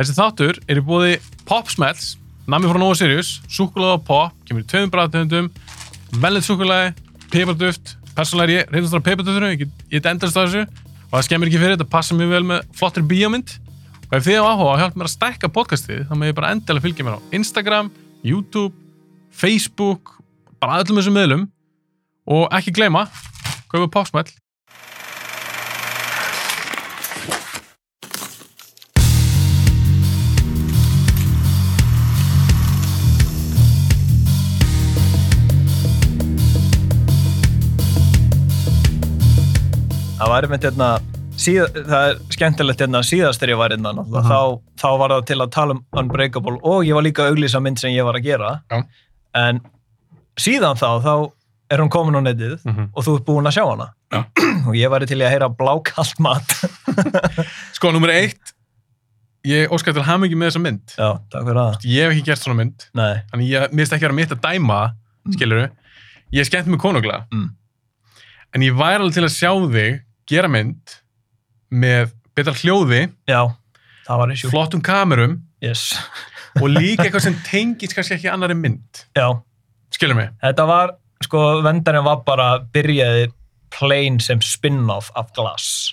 [0.00, 2.14] Þessi þáttur er í búði Pop Smells,
[2.48, 5.50] nami frá Nova Sirius, súkulega og pop, kemur í tveimur bræðtöndum,
[6.22, 6.94] velnið súkulega,
[7.28, 11.50] piparduft, persónulega er ég reyndast á piparduftunum, ég get- endast á þessu og það skemmir
[11.50, 13.58] ekki fyrir, þetta passa mjög vel með flottir bíómynd.
[14.08, 16.50] Og ef þið á áhuga að hjálpa mér að stækka podcastið, þá með ég bara
[16.56, 17.90] endilega fylgja mér á Instagram,
[18.24, 18.74] YouTube,
[19.30, 20.16] Facebook,
[20.58, 21.44] bara öllum þessum miðlum.
[22.24, 23.04] Og ekki gleyma,
[23.68, 24.32] kaupa Pop Smell
[40.20, 40.88] Það var einmitt hérna,
[41.40, 44.30] síð, það er skemmtilegt hérna síðast þegar ég var hérna, náttúrulega, Mhm.
[44.30, 47.62] þá, þá var það til að tala um Unbreakable og ég var líka að auglýsa
[47.62, 48.50] mynd sem ég var að gera.
[48.70, 48.82] Já.
[49.34, 49.60] En
[50.38, 51.32] síðan þá, þá
[51.70, 52.90] er hún komin á netið Mhm.
[52.94, 53.88] og þú ert búinn að sjá hana.
[54.12, 54.24] Já.
[54.68, 56.48] og ég væri til að heyra blákallt mat.
[57.76, 58.52] Sko, nummer eitt,
[59.46, 60.84] ég óskar til hamingi með þessa mynd.
[60.98, 61.80] Já, takk fyrir það.
[61.86, 64.40] Ég hef ekki gert svona mynd, Nei, þannig ég minnst ekki að vera mitt að
[64.44, 64.92] dæma,
[65.26, 65.32] Mm.
[65.36, 65.70] skilur
[66.32, 67.50] Ég er skemmt með konunglega, Mm.
[68.54, 70.00] en ég væri alveg til að sjá þig
[70.30, 70.96] gera mynd
[71.70, 73.40] með betra hljóði, já,
[74.50, 75.90] flottum kamerum Yes.
[76.56, 79.02] og líka eitthvað sem tengist kannski ekki annari mynd.
[79.18, 79.28] Já,
[79.92, 80.30] Skilur mig?
[80.40, 80.94] þetta var,
[81.26, 83.26] sko, vendarinn var bara, byrjaði
[83.76, 85.92] plain sem spin-off af Glass.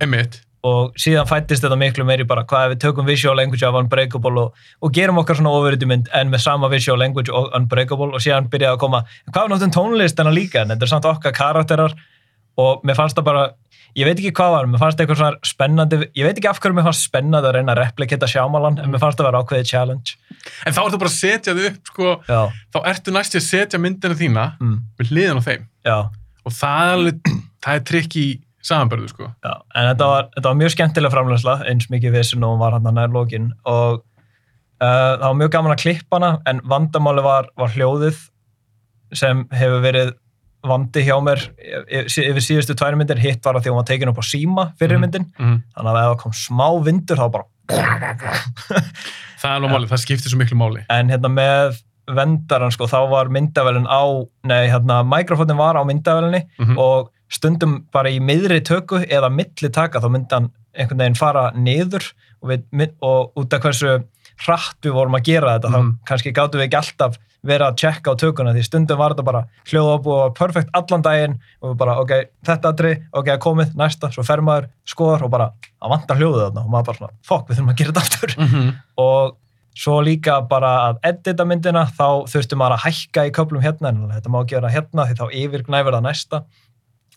[0.00, 0.40] Emmitt.
[0.62, 4.44] og síðan fættist þetta miklu meiri bara hvað ef við tökum visual language af Unbreakable
[4.44, 8.22] og, og gerum okkar svona overriti mynd en með sama visual language og Unbreakable og
[8.22, 9.00] síðan byrjaði að koma,
[9.32, 11.96] hvað er náttúrulega tónlistina líka en þetta er samt okkar karakterar
[12.60, 13.42] og mér fannst það bara,
[13.96, 16.76] ég veit ekki hvað var mér fannst eitthvað svona spennandi, ég veit ekki af hverju
[16.78, 20.16] mér fannst spennandi að reyna að replikita Shyamalan en mér fannst það vera ákveðið challenge.
[20.66, 24.18] En þá ertu bara að setja þig upp, sko, þá ertu næst að setja myndina
[24.18, 25.66] þína mm, við hliðan á þeim.
[25.88, 25.98] já,
[26.42, 28.28] Og það er alveg, það er trikk í
[28.62, 29.28] samanbörðu, sko.
[29.42, 32.74] já en þetta var, þetta var mjög skemmtileg framlæsla eins mikið við sem nú var
[32.76, 34.02] hann að nær lokin og
[34.82, 38.16] Uh, það var mjög gaman að klippa hana en vandamáli var, var hljóðið
[39.14, 40.08] sem hefur verið
[40.64, 44.08] vandi hjá mér yfir, yfir síðustu tvær myndir hitt var að því hún var tekin
[44.12, 45.02] upp á síma fyrir Mhm.
[45.06, 47.44] myndin Mm þannig að ef það kom smá vindur þá bara
[49.42, 50.84] Það er alveg málið, það skiptir svo miklu máli.
[50.90, 51.80] en hérna með
[52.12, 54.02] vendaran sko þá var myndavelin á
[54.44, 56.78] nei hérna mikrofónin var á myndavelinni Mhm.
[56.78, 61.50] og stundum bara í miðri tökku eða milli taka þá myndi hann einhvern veginn fara
[61.54, 64.04] niður og, við, og út af hversu
[64.46, 65.74] hratt við vorum að gera þetta Mhm.
[65.74, 67.16] þá kannski gáttum við ekki alltaf
[67.46, 71.36] verið að checka á tökuna því stundum var þetta bara hljóða og perfekt allan daginn
[71.62, 72.12] og bara ok,
[72.46, 75.48] þetta aðri, ok, komið, næsta svo fer maður, skoðar og bara
[75.82, 78.36] að vanta hljóðið þarna og maður bara svona, fokk, við þurfum að gera þetta aftur
[78.42, 78.70] Mm -hmm.
[79.02, 79.38] og
[79.78, 84.02] svo líka bara að edita myndina þá þurfti maður að hækka í köflum hérna en
[84.12, 86.42] þetta má gera hérna því þá yfirgnæfur það næsta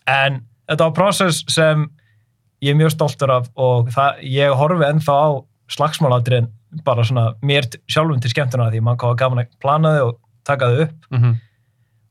[0.06, 1.86] en þetta var process sem
[2.64, 5.28] ég er mjög stoltur af og það, ég horfi ennþá á
[5.68, 6.48] slagsmáladrin
[6.84, 10.66] bara svona mér sjálfum til skemmtuna því maður hvað gaman að plana þau og taka
[10.72, 11.36] þau upp Mm -hmm.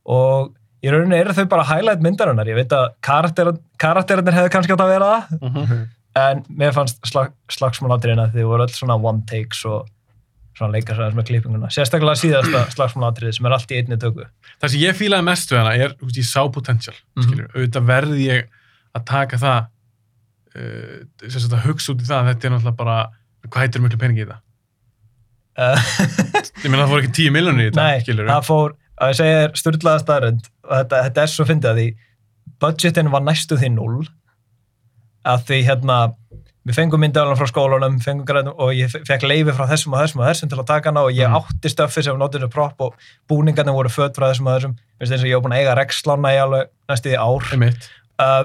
[0.06, 0.54] og
[0.86, 4.86] í rauninni eru þau bara highlight myndarinnar ég veit að karakter, karakterinir hefðu kannski átt
[4.86, 5.88] að vera það Mhm.
[6.16, 9.88] en mér fannst slag, slagsmálatriðina því þau voru öll svona one takes og
[10.58, 14.24] svona leika sæðis með klippinguna sérstaklega síðasta slagsmálatrið sem er allt í einni tökku
[14.62, 17.24] Það sem ég fílaði mest við hana er, ég sá potential, Mhm.
[17.24, 18.46] skilur, auðvitað verði ég
[18.96, 19.68] að taka það,
[20.56, 21.04] uh,
[21.58, 23.10] að hugsa út í það að þetta er náttúrulega bara,
[23.50, 24.40] hvað heitir miklu peningi í það?
[25.56, 29.38] Ég meina það fór ekki 10 miljonir í þetta, nei, það fór að ég segja
[29.44, 31.88] þér styrlaða staðrönd og þetta, þetta er svo fyndið að því
[32.66, 34.06] budgetin var næstu því null
[35.26, 35.98] að því hérna
[36.66, 40.02] við fengum myndaðalina frá skólanum fengum græðum og ég fe- fekk leifi frá þessum og
[40.02, 41.36] þessum og þessum til að taka hana og ég Mhm.
[41.40, 42.96] átti stöffi sem notinu prop og
[43.30, 44.76] búningarnir voru född frá þessum og þessum.
[45.02, 47.44] Eins og ég var búin að eiga rekslána í alveg næstu því ár.
[48.18, 48.44] Uh,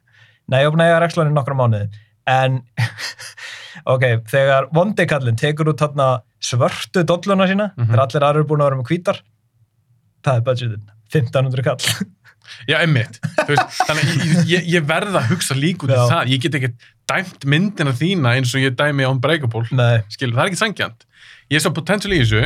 [0.50, 1.88] Nei, ég var búin að eiga rekslan í nokkra mánuði.
[2.26, 2.60] En
[3.94, 6.10] ok, þegar vondikallin tekur út þarna
[6.42, 7.70] svörtu dolluna sína.
[7.76, 7.92] Mhm.
[7.92, 9.22] þegar allir aðrir eru búin að vera með hvítar.
[10.22, 12.10] Það er budgetin, 1500 kall.
[12.68, 13.20] Já, veist,
[13.86, 16.32] þannig að ég, ég, ég verð að hugsa líka út í það.
[16.32, 16.70] Ég get ekki
[17.08, 19.64] dæmt myndina þína eins og ég dæmi on Breakable.
[19.70, 21.06] Nei, Skilur, það er ekki sangjant.
[21.52, 22.42] Ég sá potential í þessu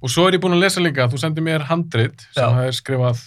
[0.00, 2.68] og svo er ég búin að lesa líka að þú sendir mér handrit sem það
[2.68, 3.22] er skrifað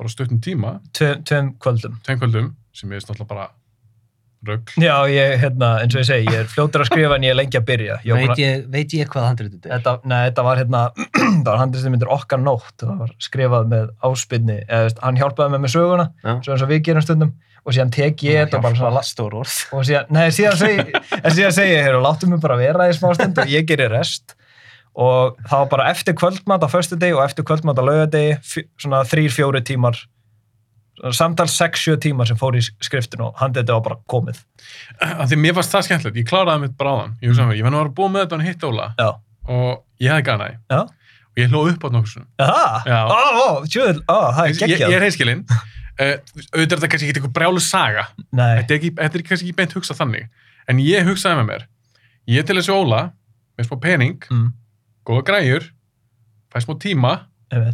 [0.00, 1.96] bara á stuttum tíma, tveim kvöldum.
[2.08, 3.48] Kvöldum, sem ég er náttúrulega bara
[4.48, 4.72] rögl.
[4.80, 7.38] Já, ég, hérna, eins og ég segi, ég er fljótur að skrifa en ég er
[7.40, 9.74] lengi að byrja ég Veit ég, veit ég hvað handritið er?
[9.74, 10.80] þetta, Nei, þetta var hérna
[11.44, 15.54] það var handlistin myndir okkar nótt það var skrifað með áspynni eða, veist, hann hjálpaði
[15.56, 16.32] með með söguna Já.
[16.46, 19.34] svo eins og við gerum stundum og síðan tek ég þetta og bara svona stór
[19.42, 19.56] orð.
[19.76, 20.86] og síðan, nei, síðan segi,
[21.24, 23.92] en síðan segi ég, heyrðu, láttu mig bara vera í smá stund og ég gerir
[23.92, 24.32] rest
[24.96, 28.64] og það var bara eftir kvöldmat á föstu degi og eftir kvöldmat á laugardegi, fjö-
[28.80, 30.00] svona þrýr, fjóri tímar
[31.16, 34.40] samtals 6-7 tíma sem fór í skriftin og handið var bara komið
[35.00, 37.14] Af því mér fannst það skemmtilegt, ég kláraði mitt þann.
[37.22, 37.52] Ég, mm.
[37.56, 39.08] ég var að búið með þetta og hitt Óla já,
[39.50, 39.70] og
[40.02, 40.58] ég hefði gana því.
[40.74, 40.80] já,
[41.30, 42.28] Og ég hlóð upp á nokkur svona.
[42.42, 43.00] Jaha, Já.
[43.06, 45.42] ó, ó, tjóðil, ó, það er Ég, ég geggjað er heilskilinn.
[45.50, 46.14] Uh,
[46.56, 48.06] auðvitað er þetta kannski ekki eitthvað brjálu saga.
[48.34, 50.40] Þetta er, ekki, þetta er kannski ekki beint hugsað þannig.
[50.70, 51.68] En ég hugsaði með mér,
[52.34, 53.04] ég til þessu Óla,
[53.58, 54.48] með smá pening, mm,
[55.06, 55.70] góða græjur,
[56.50, 57.14] fæ smá tíma,
[57.54, 57.70] ég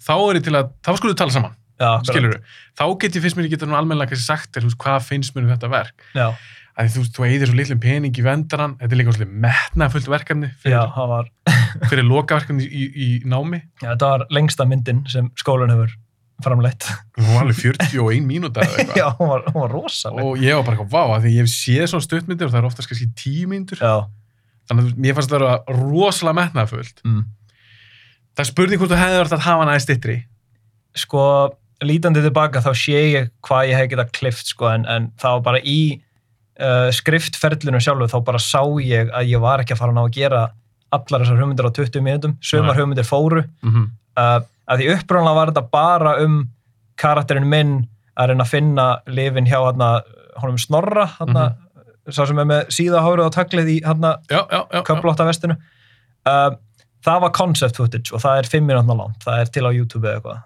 [0.00, 2.38] þá er ég til að, þá skulum við tala saman, Já, skilur
[2.76, 5.52] Þá get ég fyrst mér, nú almennilega kannski sagt þér, þú hvað finnst mér um
[5.54, 6.04] þetta verk.
[6.16, 6.26] Já,
[6.80, 10.48] Að þú, þú eigðir svo litlum pening í vendaran, þetta er líka svolítið metnafullt verkefni
[10.48, 11.26] já, fyrir, það var
[11.90, 13.58] fyrir lokaverkefni í, í námi.
[13.82, 15.92] já, þetta var lengsta myndin sem skólan hefur
[16.40, 16.86] framleitt
[17.18, 18.96] Hún var alveg 41 mínúta eða eitthvað.
[19.02, 21.84] Já, hún var, var rosaleg Og ég var bara eitthvað, vá, því ég hef séð
[21.92, 23.82] svona stuttmyndir og það er oftast kannski tíu mínútur.
[23.82, 23.96] Já,
[24.70, 27.02] Þannig að mér fannst það að vera rosalega metnafullt.
[27.04, 27.22] mm.
[28.38, 30.16] Það spurning hvort þú hefði verið að hafa aðeins styttri.
[30.96, 31.22] sko,
[31.82, 35.60] lítandi tilbaka þá sé ég hvað ég hef getað klift sko, en, en var bara
[35.64, 36.00] í
[36.60, 40.14] uh, skriftferlinu sjálfu þá bara sá ég að ég var ekki að fara ná að
[40.18, 40.42] gera
[40.90, 42.80] allar þessar hugmyndir á 20 mínútum sumar Nei.
[42.82, 43.86] hugmyndir fóru Mm -hmm.
[44.18, 44.40] uh,
[44.70, 46.48] að því upprænlega var þetta bara um
[46.96, 50.02] karakterinn minn að reyna að finna lifin hjá hana,
[50.42, 51.54] honum Snorra hana,
[52.10, 54.66] sá sem er með síðahárið og taglið í hana, Já, já, já.
[54.72, 54.82] já.
[54.82, 55.56] köflótta vestinu
[56.26, 56.50] uh,
[57.04, 60.08] það var concept footage og það er 5 minútna langt, það er til á YouTube
[60.08, 60.38] eða eitthvað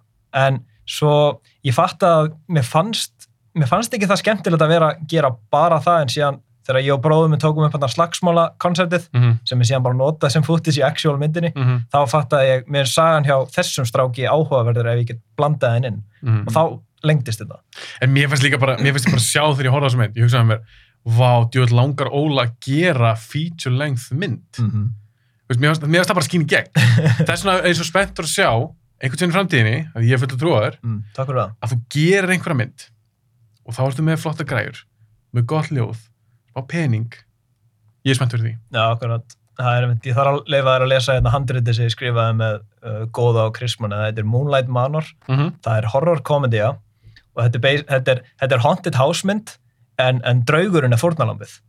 [0.47, 5.07] en svo ég fatt að mér fannst mér fannst ekki það skemmtilegt að vera að
[5.09, 9.35] gera bara það en síðan þegar ég og bróðum tókum upp slagsmála konceptið Mm -hmm.
[9.45, 11.53] sem ég síðan bara notað sem footage í actual myndinni
[11.93, 16.03] þá fattaði ég, mér sagan hjá þessum stráki áhugaverður ef ég get blandað henn inn
[16.47, 17.61] og þá lengdist þetta
[18.01, 20.01] En mér finnst líka bara, mér finnst ég bara sjá þegar ég horfði á þessu
[20.01, 20.61] mynd, ég hugsaði mér,
[21.05, 24.59] vá, djúvel langar Óla að gera feature length mynd.
[24.59, 24.93] mm -hmm.
[25.49, 26.71] Veist, mér, finnst, það bara skín í gegn.
[27.29, 28.51] Vegna er ég svo spenntur að sjá,
[29.05, 31.73] einhvern í framtíðinni, að ég er fullt að trúa þér, mm, Takk fyrir það að
[31.75, 32.85] þú gerir einhverja mynd
[33.65, 34.83] og þá ertu með flotta græjur,
[35.35, 36.03] með gott ljóð,
[36.57, 37.15] á pening.
[38.05, 38.53] Ég er spenntur því.
[38.75, 39.37] Já, akkurat.
[39.55, 42.35] Það er, einmitt- ég þarf að leifa þær að lesa hérna handritið sem ég skrifaði
[42.41, 45.53] með uh, Góða og Krisman, þetta er Moonlight Manor, -hmm.
[45.63, 46.71] það er horror komedía
[47.35, 49.55] og þetta er, beis- þetta er, þetta er haunted house mynd
[49.99, 51.61] en, en draugurinn er fórnalambið.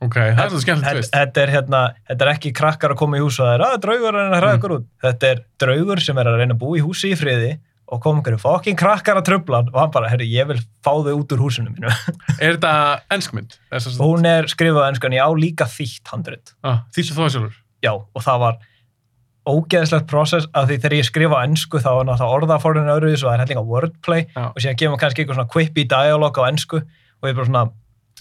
[0.00, 1.12] Ok, það er svo skemmtilegt tvist.
[1.12, 3.80] þetta er, hérna, þetta er ekki krakkar að koma í hús og það er að
[3.84, 4.60] draugurinn er að hræða Mm.
[4.60, 4.86] ykkur út.
[5.04, 7.50] Þetta er draugur sem er að reyna að búa í húsi í friði
[7.90, 11.12] og koma einhverju fokkin krakkar að tröfla og hann bara, herru, ég vil fá þau
[11.20, 11.90] út úr húsinu mínu.
[12.40, 13.58] Er þetta ennskmynd?
[13.72, 16.54] og hún er skrifað á ennsku en ég á líka þýtt handrit.
[16.64, 17.56] Ah, Þýttu þú það sjálfur?
[17.82, 18.58] já, og það var
[19.50, 23.34] ógeðslegt process af því þegar ég skrifa ennsku þá er náttúrulega orðaforðin öðruðis og það
[23.36, 24.42] er hellinga wordplay Já.
[24.52, 27.62] og síðan maður kannski eitthvað svona quippy dialog á ennsku og ég er bara svona,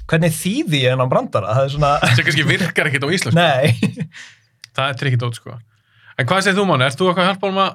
[0.09, 1.53] hvernig þýði ég hennan brandara?
[1.57, 3.35] Það er svona, sem kannski virkar ekkert á íslensku.
[3.37, 4.09] nei.
[4.75, 5.57] Það er trikkið dót, sko.
[6.19, 6.85] En hvað segir þú, Máni?
[6.87, 7.69] Erst þú eitthvað að hjálpa um að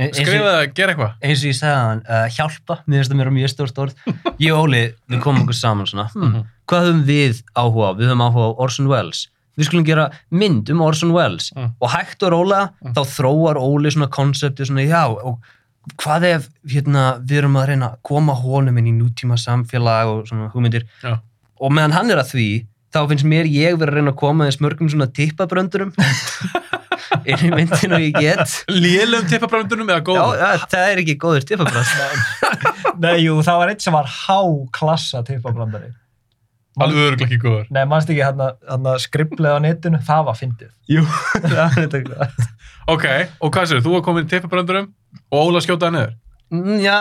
[0.00, 1.12] og, skrifa eða gera eitthvað?
[1.26, 3.94] eins og ég segði hann, uh, hjálpa, mér finnst það mér mjög stórt orð.
[4.44, 4.82] Ég og Óli,
[5.12, 6.44] við komum okkur saman svona, hmm, Mhm.
[6.70, 7.92] hvað höfum við áhuga á?
[7.98, 9.22] Við höfum áhuga á Orson Welles.
[9.58, 11.72] Við skulum gera mynd um Orson Welles Mm.
[11.82, 12.94] og hægt og rólega Mm.
[12.94, 15.40] þá þróar Óli svona konsepti svona, já, og
[16.00, 20.26] hvað ef hérna, við erum að reyna að koma honum inn í nútíma samfélag og
[20.28, 21.18] svona hugmyndir Já.
[21.60, 22.48] Og meðan hann er að því
[22.90, 25.92] þá finnst mér ég verið að reyna að koma þess mörgum svona tippabröndurum
[27.30, 30.36] inn í myndin og ég get Lélum tippabröndunum eða Já, góðum?
[30.40, 31.90] ja, það er ekki góður tippabrönd
[33.04, 35.92] nei, jú, það var eitt sem var háklassa tippabrandari.
[36.80, 37.66] Alveg öruglega ekki góður.
[37.74, 40.70] Nei, mannst ekki hérna, hérna skriflega á netinu, það var fyndið.
[40.92, 41.02] Jú,
[41.44, 42.28] það er þetta
[42.90, 43.06] Ok,
[43.44, 44.90] og hvað sér, þú var komin í tippabröndunum
[45.30, 46.14] og Óla skjótaði niður?
[46.50, 46.96] Mm, Já,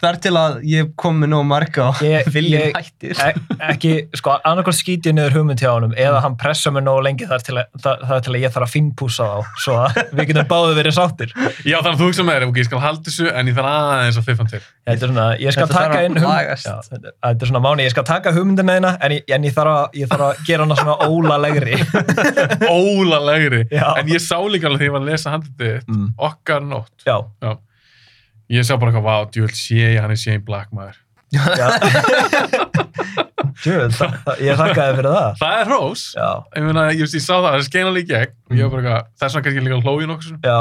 [0.00, 3.30] þar til að ég kom með nóg marga og Ég- viljum hættir E
[3.70, 7.28] ekki, sko, annarkvæmt skýt ég niður hugmynd hjá honum eða hann pressa mig nógu lengi
[7.30, 10.00] þar til að, það, það er til að ég þarf að finnpúsa þá svo að
[10.20, 12.82] við getum báðu verið sáttir Já, þannig að þú hugsa með þér, ok, ég skal
[12.86, 14.62] halda þessu en ég þarf aðeins að fiffa hann til.
[14.90, 17.94] þetta er svona, ég skal Þetta taka inn hugmynd já, þetta, er svona máni, ég
[17.94, 20.78] skal taka hugmyndina þeina en, ég, en ég, þarf að, ég þarf að gera hana
[20.80, 21.76] svona ólalegri
[22.70, 23.64] Óla legri.
[23.70, 23.86] Já.
[24.00, 26.06] En ég sá líka alveg þegar ég var að lesa handlitið þitt, mm.
[26.30, 26.94] okkar nótt.
[27.06, 27.16] já,
[28.50, 30.96] Ég sá bara eitthvað, vá, djúvel sé ég, hann er Shane Black maður.
[33.60, 36.02] það- ég þakkaði fyrir það Það er hrós.
[36.16, 38.70] já, Ég meina, ég, ég sá það, það skein alveg í gegn og ég var
[38.74, 40.58] bara eitthvað, þess vegna kannski líka hlóið nokkur sem, já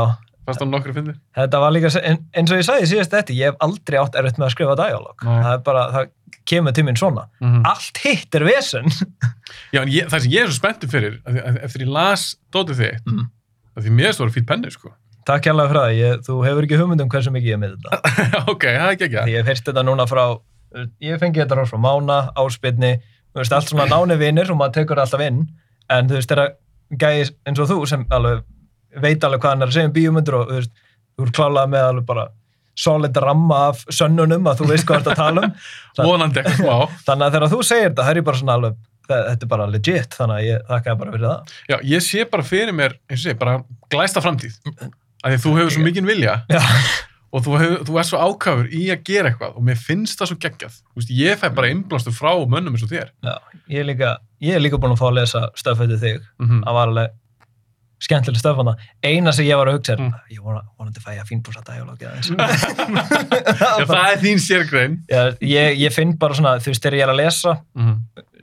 [0.50, 1.18] fast á nokkru fyndir.
[1.38, 4.40] Þetta var líka, en, eins og ég sagði síðast þetta, ég hef aldrei átt erfitt
[4.42, 5.18] með að skrifa dialog.
[5.22, 6.08] Það er bara, það
[6.50, 7.26] kemur til mín svona.
[7.44, 8.90] Mm Allt hitt er vesen.
[9.76, 11.20] Já, en ég, það sem ég er svo spenntur fyrir,
[11.62, 12.24] eftir ég las
[12.56, 13.28] dótið þitt, Mm.
[13.78, 14.90] að því mér stóra fýtt penni, sko.
[15.30, 17.76] Takk hérlega fyrir það, ég, þú hefur ekki hugmynd um hversu mikið ég er með
[17.76, 18.14] þetta.
[18.54, 19.20] ok, það er ekki ekki.
[19.28, 20.24] Því ég hef heyrst þetta núna frá,
[21.06, 22.92] ég fengi þetta frá Mána, Áspilni,
[23.30, 25.44] þú veist, allt svona náni vinir og maður tekur alltaf inn,
[25.94, 26.48] en þú veist, þeirra
[27.04, 28.42] gæði eins og þú sem alveg
[29.04, 30.72] veit alveg hvað hann er að segja um bíómyndur og þú veist,
[31.20, 32.24] þú ert klálað með alveg bara
[32.80, 36.96] solid ramma af sönnunum að þú veist hvað þetta tala um vonandi eitthvað smá.
[37.10, 39.68] þannig að þegar þú segir þetta, það er bara svona alveg þe- þetta er bara
[39.76, 43.20] legit, þannig að ég þakka bara fyrir það Já, ég sé bara fyrir mér, eins
[43.20, 43.58] og sé, bara
[43.94, 44.58] glæsta framtíð.
[45.26, 46.38] Að þú hefur svo mikinn vilja.
[46.50, 46.62] Já,
[47.36, 50.32] og þú, hefur, þú er svo ákafur í að gera eitthvað og mér finnst það
[50.32, 50.78] svo geggjað.
[50.98, 53.10] Veist, ég fæ bara innblástur frá mönnum eins og þér.
[53.26, 53.36] já
[53.70, 56.30] ég, er líka, ég er líka búin að fá að lesa stöfðið þig.
[56.42, 57.18] Mm það var alveg
[58.00, 58.74] skemmtileg stöfana
[59.04, 60.14] eina sem ég var að hugsa er, Mm.
[60.32, 62.30] ég vona, vonandi fæ ég að fínbúsa dialógi aðeins
[63.60, 64.94] Já, það er þín sérgrein.
[65.44, 67.98] Ég, ég finn bara svona, þú veist, þegar ég er að lesa Mm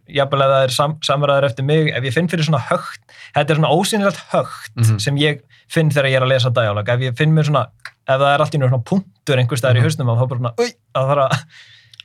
[0.09, 3.01] jafnvel ef það er sam, samræður eftir mig ef ég finn fyrir svona högt
[3.35, 4.99] þetta er svona ósynilegt högt Mhm.
[5.01, 7.67] sem ég finn þegar ég er að lesa dialog ef ég finn mér svona,
[8.07, 9.83] ef það er allt í nú svona punktur einhver staðar Mhm.
[9.83, 11.49] í hausnum og þá bara svona, ui, það þarf að finn,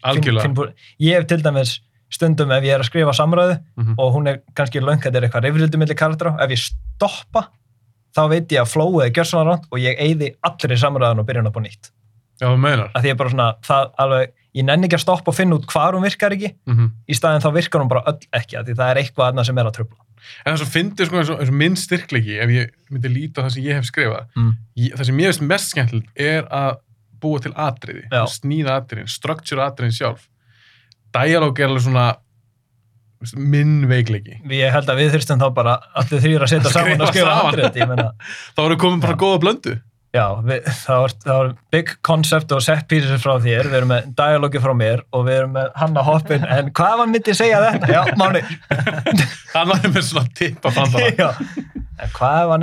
[0.12, 0.41] Algjörlega.
[0.41, 1.79] finn, búr- ég hef til dæmis
[2.12, 3.96] stundum ef ég er að skrifa samræðu Mhm.
[3.98, 7.48] og hún er kannski löng, þetta er eitthvað reyfrildi milli karaktera, ef ég stoppa
[8.15, 11.25] þá veit ég að flowið er gjörsannar ránt og ég eyði allir í samræðan og
[11.27, 11.91] byrja hún upp á nýtt
[12.41, 12.91] Já, meinar.
[12.91, 15.67] að því ég bara svona, það alveg ég nenni ekki að stoppa og finna út
[15.71, 16.55] hvar hún virkar ekki.
[16.67, 19.48] Mm í staðin þá virkar hún bara öll ekki að því það er eitthvað annað
[19.50, 20.07] sem er að tröfla
[20.45, 23.43] En það svo fyndi sko eins og, eins og minn styrklegi ef ég myndi líta
[23.45, 24.51] það sem ég hef skrifað mm.
[24.83, 26.79] ég, það sem ég veist mest skemmtilegt er að
[27.21, 28.25] búa til atriði, Já.
[28.33, 30.27] sníða atriðin structure atriðin sjálf.
[31.13, 32.07] Dialóg er alveg svona
[33.38, 34.39] minn veikleiki.
[34.50, 38.07] Ég held að við þurftum þá bara allir þrýr að setja saman og skrifa meina,
[38.55, 39.75] þá erum við komin bara góða blöndu
[40.15, 43.91] já, við, það, var, það var big concept og set pieces frá þér við erum
[43.94, 47.62] með dialogi frá mér og við erum með Hanna Hoppin, en hvað var myndi segja
[47.63, 47.91] þetta?
[47.91, 48.41] Já, Máni
[49.56, 51.41] hann var með svona tippa það.
[52.01, 52.53] En hvað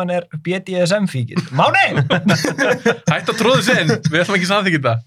[0.00, 1.40] hann er, BDSM fíkil?
[1.58, 1.86] Máni!
[3.10, 4.98] hætt að tróðu sinn, við ætlum ekki samþykja þetta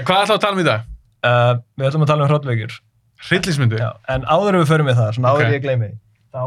[0.00, 0.92] en hvað ætlum að tala um í dag?
[1.26, 2.78] Uh, við ætlum að tala um hrottveikjur
[3.26, 3.78] hryllismyndu?
[3.80, 5.48] Já, en áður við förum við það, svona áður Ok.
[5.50, 5.88] en ég gleymi
[6.32, 6.40] þá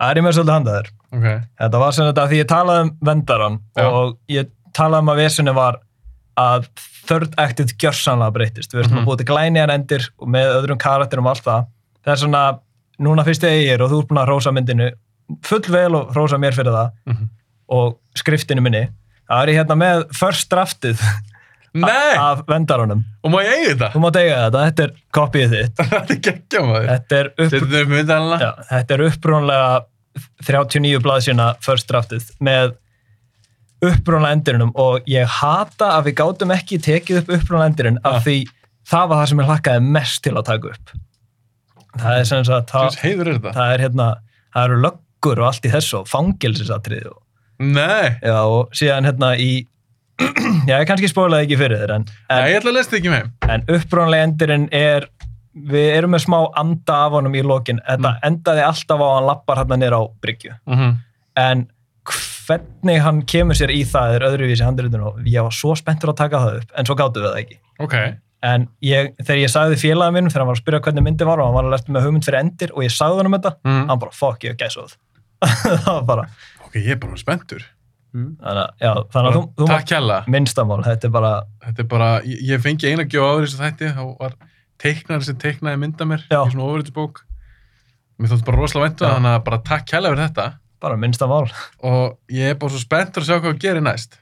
[0.00, 1.26] það er ég með svolítið handaður ok,
[1.60, 3.86] Þetta var sem þetta því ég talaði um vendaran Já.
[3.90, 5.80] og ég talaði um að vesunni var
[6.40, 6.68] að
[7.10, 8.72] third actið gjörsanlega breytist.
[8.72, 9.06] Við erum mm -hmm.
[9.08, 11.64] búið til glæniðan endir og með öðrum karakterum og allt það.
[12.04, 12.42] Það er svona,
[12.98, 14.90] núna fyrst þegar ég er og þú ert búin að rósa myndinu
[15.42, 17.28] full vel og rósa mér fyrir það Mhm.
[17.68, 18.88] og skriftinu minni.
[19.28, 21.00] Það er ég hérna með first draftið
[22.18, 23.04] af vendaranum.
[23.24, 23.88] og má ég eiga þetta?
[23.94, 25.82] Þú mátt eiga þetta, þetta er kopið þitt.
[25.92, 27.50] þetta er geggja maður Þetta er, upp,
[28.42, 29.68] já, þetta er upprónlega
[30.48, 32.72] 39 blaðsina first draftið með
[33.86, 38.24] upprónlega endurinnum og ég hata að við gátum ekki tekið upp upprónlega endurinn af Ah.
[38.26, 38.34] því
[38.90, 40.92] það var það sem ég hlakkaði mest til að taka upp
[42.00, 44.08] það er sem sagt það, er það er hérna
[44.54, 47.22] það eru löggur og allt í þessu og fangelsisatrið og,
[48.34, 49.50] og síðan hérna í
[50.68, 53.00] já, ég kannski spólaði ekki fyrir þér en, nei, en, ég ætla að lesa þetta
[53.00, 53.28] ekki með.
[53.54, 55.08] en upprónlega endurinn er
[55.50, 57.80] við erum með smá anda af honum í lokin.
[57.82, 58.24] Þetta Mm.
[58.28, 60.52] endaði alltaf á að hann lappar hérna nýr á bryggju.
[60.66, 60.96] Mm -hmm.
[61.36, 61.66] en
[62.10, 66.16] hvernig hann kemur sér í það er öðruvísi handritun og ég var svo spenntur að
[66.16, 67.58] taka það upp en svo gáttu við það ekki.
[67.80, 67.94] Ok,
[68.42, 71.40] en ég, þegar ég sagði félagin minn þegar hann var að spyrja hvernig myndi var
[71.40, 73.52] og hann var að lefta með hugmynd fyrir endir og ég sagði hann um þetta
[73.64, 73.84] mm.
[73.90, 74.96] hann bara fuck ég gæsóð.
[75.84, 76.24] Það var bara
[76.66, 77.64] ok, ég er bara spenntur
[78.10, 81.32] þannig að, já, þannig að þú, þú takk hella minnstamál, þetta er bara
[81.66, 84.38] þetta er bara, ég, ég fengi eina gjóð á þessu þætti þá var
[84.80, 86.40] teiknari sem teiknaði mynda mér Já.
[86.40, 87.22] í svona ofurðisbók
[88.20, 89.12] mér þótti bara rosalega væntu Já.
[89.14, 90.48] þannig að bara takk hella fyrir þetta.
[90.80, 91.44] Bara minnstamál
[91.84, 94.16] og ég er bara svo spenntur að sjá hvað gerir næst.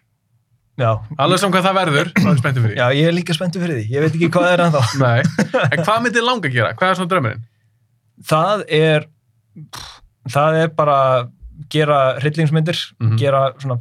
[0.78, 3.34] Já, alveg sem hvað það verður, þá er ég spenntur fyrir já, ég er líka
[3.34, 3.86] spenntur fyrir því.
[3.94, 4.82] Ég veit ekki hvað er ennþá.
[5.04, 5.22] Nei.
[5.68, 6.74] en hvað myndið langa að gera?
[6.78, 7.46] hvað er svona draumurinn?
[8.26, 9.06] það er
[10.28, 10.98] það er bara
[11.70, 13.16] gera hryllingsmyndir Mhm.
[13.18, 13.80] gera svona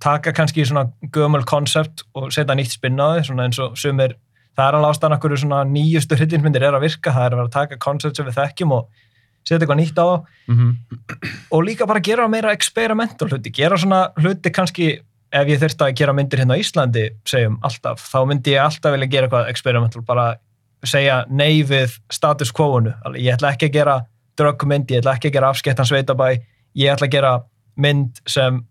[0.00, 4.16] taka kannski svona gömul koncept og setja nýtt spinn á þau svona eins og sumir
[4.58, 7.46] það er alveg ástæðan okkur svona nýjustu hryllingsmyndir er að virka, það er að vera
[7.48, 8.88] að taka koncept sem við þekkjum og
[9.44, 10.76] setja eitthvað nýtt á það Mm -hmm.
[11.52, 14.98] og líka bara gera meira experimental hluti, gera svona hluti kannski
[15.32, 18.92] ef ég þurfti að gera myndir hérna á Íslandi segjum alltaf, þá myndi ég alltaf
[18.92, 20.34] vilja gera eitthvað experimental, bara
[20.84, 24.00] segja nei við status quo-unu ég ætla ekki að gera
[24.36, 26.38] dröggmynd ég ætla ekki að gera afskettan sveitabæ
[26.78, 27.32] ég ætla að gera
[27.76, 28.62] mynd sem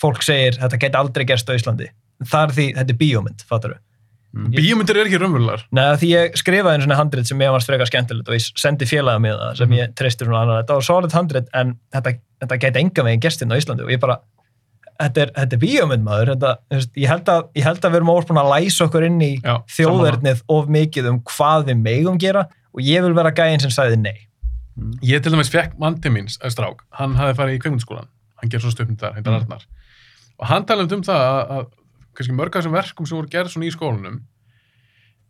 [0.00, 1.90] fólk segir, þetta geti aldrei gerst á Íslandi
[2.24, 6.36] það er því, þetta er bíómynd, fattar við bíómyndir er ekki raunverulegar Nei, því ég
[6.38, 9.56] skrifaði einu svona handrit sem ég varst frekar skemmtilegt og ég sendi félaga mér það
[9.58, 9.78] sem Mhm.
[9.80, 10.60] ég treystir svona annar.
[10.62, 12.12] Þetta var solid handrit en þetta,
[12.44, 14.20] þetta geti enga veginn gestinn á Íslandi og ég bara,
[15.00, 16.52] þetta er, þetta er bíómynd maður, þetta,
[16.94, 19.56] ég, held að, ég held að við erum búin að læsa okkur inn í Já,
[19.66, 23.98] þjóðernið of mikið um hvað við megum gera og ég vil vera gæinn sem sagði
[23.98, 24.18] nei.
[25.02, 25.76] Ég til dæmis fekk
[26.10, 28.08] míns, að strák, hann hafði farið í kveikmyndaskólan,
[28.40, 29.40] hann gerði svo stöfnum þar, heitar Mm.
[29.42, 29.66] Arnar.
[30.40, 31.66] Og hann talaði um það að, að
[32.14, 34.20] kannski mörg af þessum verkum sem voru gerð svona í skólanum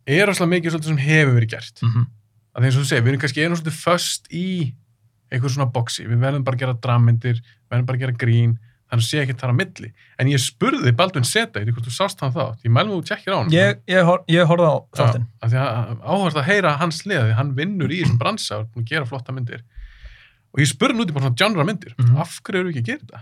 [0.07, 1.81] er rosalega mikið svolítið sem hefur verið gert.
[1.81, 2.05] Mm -hmm.
[2.51, 4.47] Að því eins og þú segir, við erum kannski einu svolítið föst í
[5.31, 8.57] einhver svona boxi, við verðum bara að gera drammyndir, við verðum bara að gera grín,
[8.91, 9.89] þannig að sé ekki þar á milli.
[10.19, 13.33] En ég spurði Baldvin Seta í hvort þú sást hann þá ég mælum þú tjekkir
[13.33, 15.27] á hann ég, ég, hor, ég horfði á þáttinn.
[15.41, 18.83] af því að heyra hans lið því hann vinnur í þessum bransa og er búin
[18.83, 19.63] að gera flotta myndir.
[20.51, 21.93] Og ég spurði hann út í bara svona genre myndir.
[21.97, 22.17] Mhm.
[22.19, 23.21] af hverju eru ekki að gera þetta?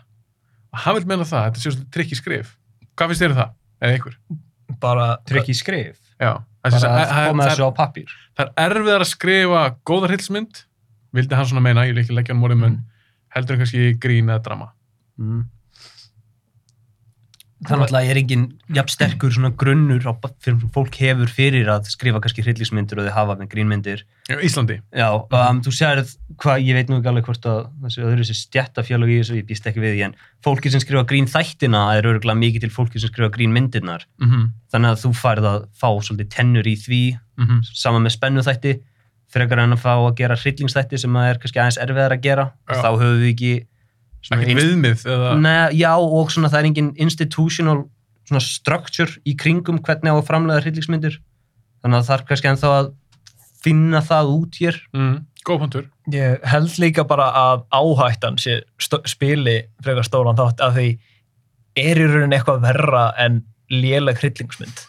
[0.73, 2.55] Og hann vil meina það, þetta sé svona trikki skrif.
[2.97, 4.15] Hvað finnst þér um það, eða einhver
[4.79, 5.97] bara Trygg í skrif.
[6.19, 6.33] já,
[6.63, 8.09] Bara að koma þessu á pappír.
[8.37, 10.63] það er erfiðar að skrifa góða hryllismynd
[11.13, 12.83] vildi hann svona meina, ég vil ekki leggja hann morðið mun Mm.
[13.33, 14.67] heldur en kannski grín eða drama.
[15.19, 15.45] Mm.
[17.67, 22.21] Þannig að er engin jafn sterkur svona grunnur á, fyrir fólk hefur fyrir að skrifa
[22.23, 24.03] kannski hryllismyndir og þau hafa með grínmyndir.
[24.31, 25.99] Íslandi, Já, um, þú sér
[26.39, 29.49] hvað, ég veit nú ekki alveg hvort að þessi öðru þessi stjættafjölug í þessu, ég
[29.49, 33.01] býst ekki við því, en fólki sem skrifa grín þættina er örgulega mikið til fólki
[33.03, 34.07] sem skrifa grín myndirnar.
[34.21, 34.45] mm -hmm.
[34.71, 38.79] Þannig að þú færð að fá svolítið tennur í því, Mm sama með spennu þætti,
[39.29, 42.51] frekar en að fá að gera hryllingsþætti sem að er kannski aðeins erfiðar að gera.
[42.69, 42.81] Já.
[42.81, 43.67] Þá höfum við ekki
[44.27, 47.83] ekki viðmið eða, Nei, já, og svona það er engin institutional
[48.29, 51.19] svona structure í kringum hvernig á að framlega hryllingsmyndir.
[51.83, 52.89] Þannig að það er kannski ennþá að
[53.63, 54.79] finna það út hér.
[54.95, 55.15] Mm,
[55.47, 55.87] góð punktur.
[56.13, 58.59] Ég held líka bara að áhættan sé
[59.09, 60.89] spili frekar stóran þátt að því
[61.79, 64.85] er í rauninni eitthvað verra en léleg hryllingsmynd.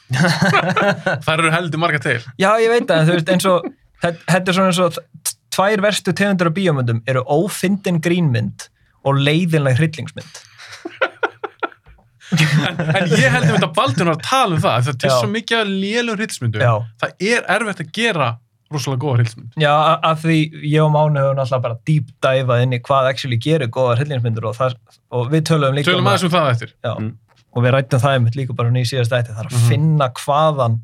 [1.26, 2.20] Það eru heldur marga til.
[2.40, 3.66] Já, ég veit það, en þú veist, eins og
[4.00, 8.70] þetta er svona eins og tvær verstu tegundur af bíómyndum eru ófindin grínmynd
[9.04, 10.40] og leiðinleg hryllingsmynd.
[12.30, 15.56] en, en ég heldur þetta Baldvin var að tala um það þetta er svo mikið
[15.64, 18.28] að lélum hryllismyndu Já, það er erfitt að gera
[18.70, 20.36] rosalega góða hryllismynd já a- að því
[20.70, 24.46] ég og Mánu höfum alltaf bara deep diveað inn í hvað actually gerir góða hryllingsmyndur
[24.52, 24.76] og, það,
[25.10, 27.10] og við töluðum líka tölum um aðeins um það eftir Já, Mm.
[27.56, 29.68] og við rættum það einmitt líka bara nýja síðast ætti, það er að Mhm.
[29.72, 30.78] finna hvaðan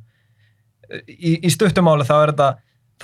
[1.07, 2.51] í, í stuttumáli þá er þetta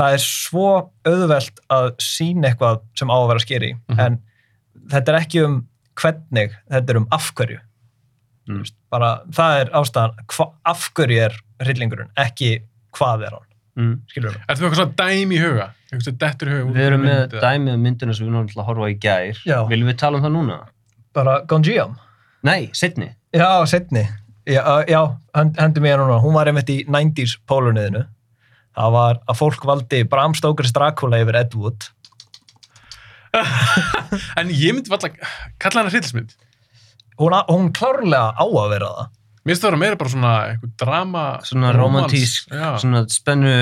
[0.03, 0.67] það er svo
[1.07, 4.01] auðvelt að sína eitthvað sem á að vera skeri Mhm.
[4.01, 4.19] en
[4.91, 5.61] þetta er ekki um
[6.01, 7.61] hvernig, þetta er um af hverju
[8.43, 8.57] Mm.
[8.57, 12.49] Þú veist, bara það er ástæðan hva, af hverju er hryllingurinn, ekki
[12.99, 13.45] hvað er hann,
[13.79, 13.93] mm.
[14.11, 15.67] skilur við Ertu með eitthvað svona dæmi í huga?
[16.75, 19.59] Við erum með dæmið um myndina sem við náttúrulega að horfa á í gær Já.
[19.71, 20.57] Viljum við tala um það núna?
[21.15, 21.95] bara Gonjiam
[22.43, 24.03] Nei, setni Já, setni.
[24.51, 25.01] Já, já
[25.39, 26.19] hend- hendur mér núna.
[26.21, 28.03] Hún var einmitt í 90s pólunniðinu.
[28.75, 31.87] Það var að fólk valdi Bram Stokers Dracula yfir Ed Wood.
[34.37, 35.09] En ég myndi valla
[35.63, 36.35] kalla hana hryllismynd
[37.21, 39.11] Hún, a- hún klárlega á að vera það.
[39.43, 42.13] Mér finnst það vera meira bara svona eitthvað drama Svona romans.
[42.13, 43.53] romantísk, Já, svona spennu,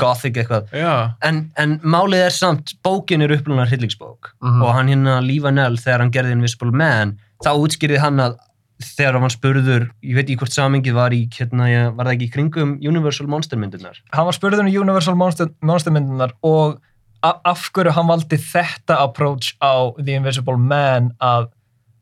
[0.00, 0.68] gothic eitthvað.
[0.76, 0.92] Já.
[1.26, 4.30] En, en málið er samt, bókin er upplunar hryllingsbók.
[4.42, 4.62] Mhm.
[4.62, 8.36] og hann hérna Lee Vanell þegar hann gerði Invisible Man þá útskýrði hann að
[8.80, 12.28] þegar hann spurður, ég veit ekki hvort samingið var í hérna, ég- var það ekki
[12.30, 16.80] í kringum Universal Monster myndirnar Hann var spurður um Universal Monster, Monster myndunar og
[17.22, 21.48] af hverju hann valdi þetta approach á The Invisible Man að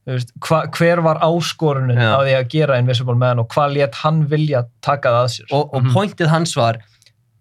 [0.08, 4.22] veist, hva, hver var áskorunin á því að gera Invisible Man og hvað let hann
[4.30, 5.50] vilja taka það að sér.
[5.52, 5.92] og, og Mhm.
[5.94, 6.78] pointið hans var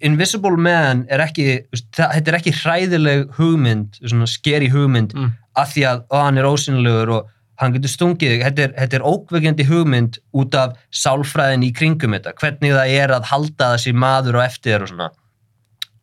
[0.01, 5.31] Invisible Man er ekki þetta er ekki hræðileg hugmynd svona skeri hugmynd Mm.
[5.55, 8.43] af því að ó, hann er ósynilegur og hann getur stungið þig.
[8.45, 13.09] þetta er, þetta er ókveikjandi hugmynd út af sálfræðin í kringum þetta hvernig það er
[13.15, 15.09] að halda þessi maður og eftir þér og svona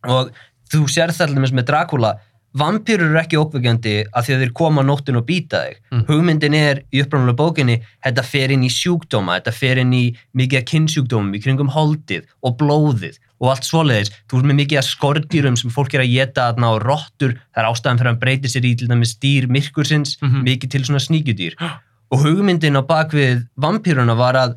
[0.08, 0.30] og
[0.74, 2.14] þú sér það allir með Dracula
[2.54, 5.78] vampýrur eru ekki ókveikjandi af því að þeir koma á nóttin og býta þig.
[5.90, 6.02] Mm.
[6.06, 10.02] hugmyndin er í uppræðanlega bókinni þetta fer inn í sjúkdóma, þetta fer inn í
[10.38, 14.12] mikið af kynnsjúkdómum í kringum holdið og blóðið og allt svoleiðis.
[14.30, 17.60] Þú ert með mikið af skordýrum sem fólk er að geta þarna og rottur, það
[17.64, 20.46] er ástæðan fyrir að hann breytir sér í til dæmis dýr myrkursins Mhm.
[20.46, 21.58] mikið til svona sníkjudýr.
[22.14, 24.54] Og hugmyndin á bakvið vampýruna var að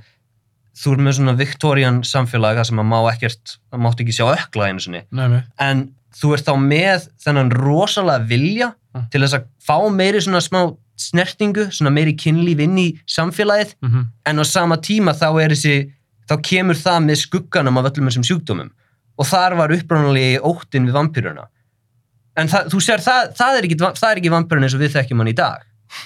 [0.77, 4.27] þú ert með svona Victorian samfélag þar sem að má ekkert, það mátt ekki sjá
[4.37, 5.01] ökla einu sinni.
[5.09, 9.09] Nei, með en þú ert þá með þennan rosalega vilja Mm.
[9.11, 10.61] til þess að fá meiri svona smá
[10.97, 14.05] snertingu, svona meiri kynlíf inn í samfélagið, mm -hmm.
[14.25, 15.91] en á sama tíma þá er þessi,
[16.29, 18.71] þá kemur það með skugganum af öllum þessum sjúkdómum.
[19.17, 21.47] Og þar var uppránalegi óttin við vampýruna
[22.37, 25.17] en það, þú sér, það, það, er ekki, er ekki vampýrun eins og við þekkjum
[25.17, 25.61] hann í dag.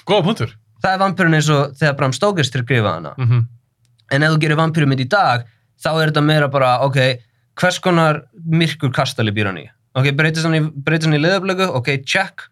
[0.08, 0.54] Góða punktur.
[0.82, 3.14] Það er vampýrun eins og þegar Bram Stoker skrifaði hana.
[3.18, 3.46] Mm -hmm.
[4.12, 5.46] en ef þú gerir vampýrumynd í dag
[5.84, 7.20] þá er þetta meira bara, ok
[7.56, 11.68] hvers konar myrkur kastali býr hann í ok, breytist hann í, breytist hann í leðurblögu
[11.80, 12.48] ok, check.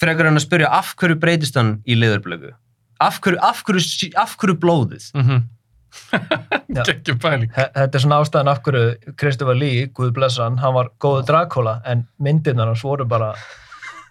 [0.00, 2.52] Frekar hann að spyrja af hverju breytist hann í leðurblögu
[3.00, 5.10] af hverju, af hverju, af hverju blóðið?
[5.16, 6.84] Mm -hmm.
[6.86, 7.50] Gekkjum pæling.
[7.50, 11.80] Þe- Þetta er svona ástæðan af hverju Christopher Lee, Guð blessan, hann var góðu Dracula
[11.84, 13.32] en myndirnar hans voru bara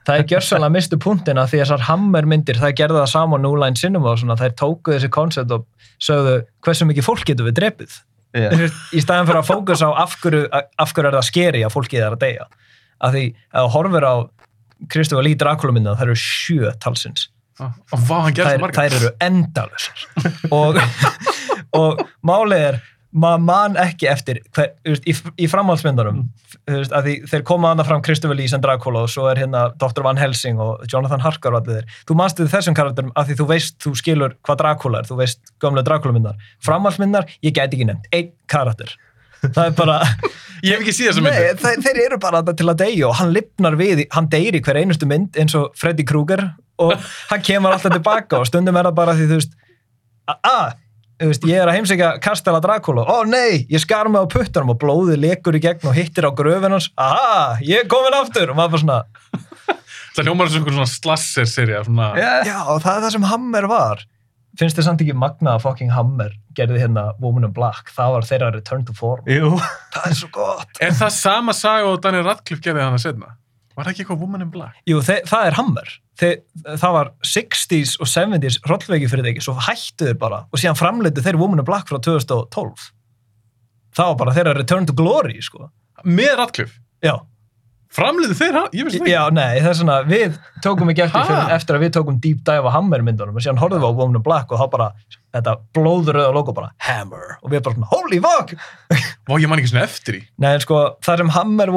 [0.07, 3.75] það er gjörsanlega mistu punktina því þessar Hammer myndir, það gerði það saman New Line
[3.79, 5.65] Cinema og svona, þær tóku þessi koncept og
[6.01, 7.95] sögðu hversu mikið fólk getur við drepið
[8.37, 8.77] yeah.
[8.93, 12.05] Í staðan fyrir að fókus á af hverju, af hverju er það skeri að fólkið
[12.05, 12.47] er að deyja.
[12.99, 14.15] Af því að þú horfir á
[14.91, 17.27] Christopher Lee Dracula mynda það eru sjö talsins.
[17.59, 20.03] Og vá, hann gerði þær, þær eru endalusar
[20.55, 20.77] og,
[21.81, 22.77] og málið er
[23.09, 28.03] maður man ekki eftir hver, veist, í, í veist, að því, þeir koma annað fram
[28.05, 30.03] Kristoffer Lee sem Dracula og svo er hérna Dr.
[30.05, 33.47] Van Helsing og Jonathan Harker og allir þeir þú manstu þessum karakterum að því þú
[33.49, 37.87] veist þú skilur hvað Dracula er, þú veist gömlega Dracula myndar framhaldsmyndar, ég get ekki
[37.89, 38.93] nefnt einn karakter
[39.41, 39.99] það er bara
[40.59, 41.59] Ég hef ekki síðan Nei, myndir.
[41.61, 45.07] þeir, þeir eru bara til að deyja og hann lifnar við, hann deyri hver einustu
[45.07, 46.43] mynd eins og Freddy Krueger
[46.83, 46.93] og
[47.31, 49.55] hann kemur alltaf tilbaka og stundum er það bara því þú veist
[50.29, 50.57] þú
[51.27, 54.79] veist, ég er að heimsækja Kastela Dracula, ó nei, ég skar mig á puttunum og
[54.79, 58.53] blóðið lekur í gegn og hittir á gröfin hans, aha, ég er komin aftur.
[58.53, 59.01] Og maður bara svona,
[60.15, 62.07] Það hljómar eins og einhver svona slasser-serja, svona...
[62.17, 64.01] já, og það er það sem Hammer var.
[64.59, 68.27] Finnst þið samt ekki magna að fucking Hammer gerði hérna Woman in Black, það var
[68.27, 69.53] þeirra return to form, Jú.
[69.93, 70.81] það er svo gott.
[70.83, 73.35] Er það sama saga og Daniel Radcliffe gerði hann að setna?
[73.79, 74.77] Var það ekki eitthvað Woman in Black?
[74.89, 75.91] Jú, það er Hammer.
[76.19, 76.29] Þe
[76.81, 81.23] það var 60s og 70s rollveiki fyrir þeir svo hættu þeir bara og síðan framleitu
[81.23, 82.89] þeir Woman in Black frá 2012.
[83.95, 85.69] Það var bara þeirra Return to Glory, sko.
[86.03, 86.75] Með Radcliffe?
[87.03, 87.15] Já,
[87.89, 88.57] Framliðu þeir?
[88.77, 89.13] Ég veist það ekki.
[89.15, 92.43] já, nei, það er svona, við tókum ekki eftir fyrir, eftir að við tókum Deep
[92.45, 94.89] Dive á Hammer myndunum og síðan horfðum við á Woman in Black og þá bara,
[95.33, 98.53] þetta blóðuröða logo bara, Hammer, og við bara svona, holy fuck!
[99.25, 100.21] Vá, ég man ekki svona eftir í.
[100.37, 101.73] Nei, en sko, það sem Hammer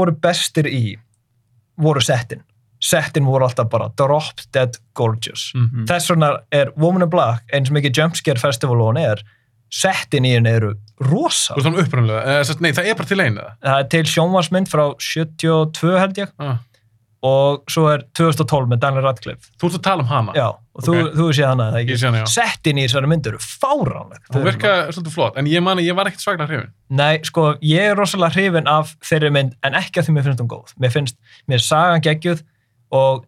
[1.83, 2.43] voru settin.
[2.83, 5.51] Settin voru alltaf bara drop dead gorgeous.
[5.55, 5.85] Mm.
[5.91, 9.23] Þess vegna er Woman in Black eins mikið Jumpscare Festival og hún er
[9.73, 10.75] settin í henni eru
[11.09, 11.55] rosa.
[12.61, 13.55] Nei, það er bara til einu það.
[13.65, 16.59] Það er til sjónvarsmynd frá 72 held ég Ah.
[17.23, 19.51] Og svo er 2012 með Daniel Radcliffe.
[19.61, 20.33] Þú ert að tala um hana.
[20.35, 21.13] Já, og þú, Ok.
[21.15, 21.99] þú séð hana, það Ég ekki?
[22.01, 22.29] sé hana, já.
[22.33, 24.23] Settin í þessari mynd eru fáránleg.
[24.33, 26.71] Þú virka svolítið flott, en ég man að ég var ekkert svaklega hrifin.
[26.91, 30.41] Nei, sko, ég er rosalega hrifin af þeirri mynd, en ekki að því mér finnst
[30.43, 30.75] hún góð.
[30.81, 31.17] Mér finnst,
[31.49, 32.43] mér sagan geggjuð
[32.91, 33.25] og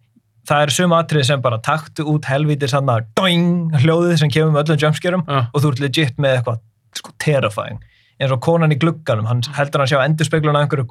[0.46, 4.52] það er suma atrið sem bara taktu út helvítið sann að doing hljóðið sem kemur
[4.52, 5.46] með öllum jumpscarum Ah.
[5.54, 6.58] og þú ert legit með eitthvað
[6.94, 7.78] sko, terrifying.
[8.20, 10.86] Eins og konan í glugganum, hann heldur hann sjá endurspeglun af einhverju,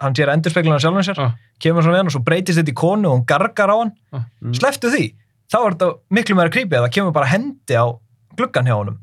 [0.00, 1.32] hann sér endurspeglun af sjálfum sér, Ah.
[1.60, 3.92] kemur svona við hann og svo breytist þetta í konu og hún gargar á hann.
[4.12, 4.24] Ah.
[4.42, 4.52] Mm.
[4.54, 5.14] Sleftu því,
[5.52, 7.86] þá er þetta miklu meira creepy að það kemur bara hendi á
[8.36, 8.98] gluggan hjá honum.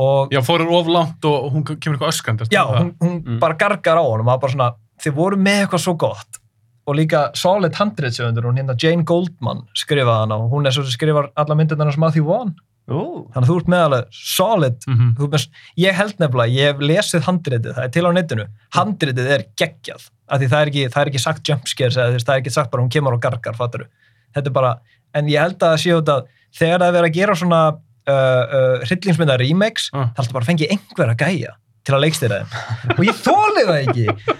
[0.00, 2.44] Og Já, fórir of langt og hún kemur eitthvað öskand.
[2.52, 3.38] Já, hún, hún Mm.
[3.40, 6.38] bara gargar á honum og það er bara svona, þið voru með eitthvað svo gott
[6.86, 10.90] og líka solid handritsöfundur hún hérna Jane Goldman skrifaði hana og hún er svo sem
[10.98, 12.54] skrifar alla myndirna sem Matthew Vaughn
[12.90, 13.00] Ó,
[13.30, 15.44] þannig að þú ert með alveg solid þú ert með,
[15.84, 18.46] ég held nefnilega, ég hef lesið handritið, það er til á netinu.
[18.76, 22.24] Handritið er geggjað af því það er ekki, það er ekki sagt jumpscares eða þú
[22.26, 24.72] það er ekki sagt bara hún kemur og gargar, þetta er bara,
[25.14, 26.28] en ég held að það sé út að
[26.60, 30.10] þegar það er að gera svona uh, uh, hryllingsmynda remakes Ah.
[30.10, 31.54] það er alltaf bara að fengi einhver að gæja
[31.86, 32.96] til að leikstýra þeim.
[32.98, 34.36] Og ég þóli það ekki.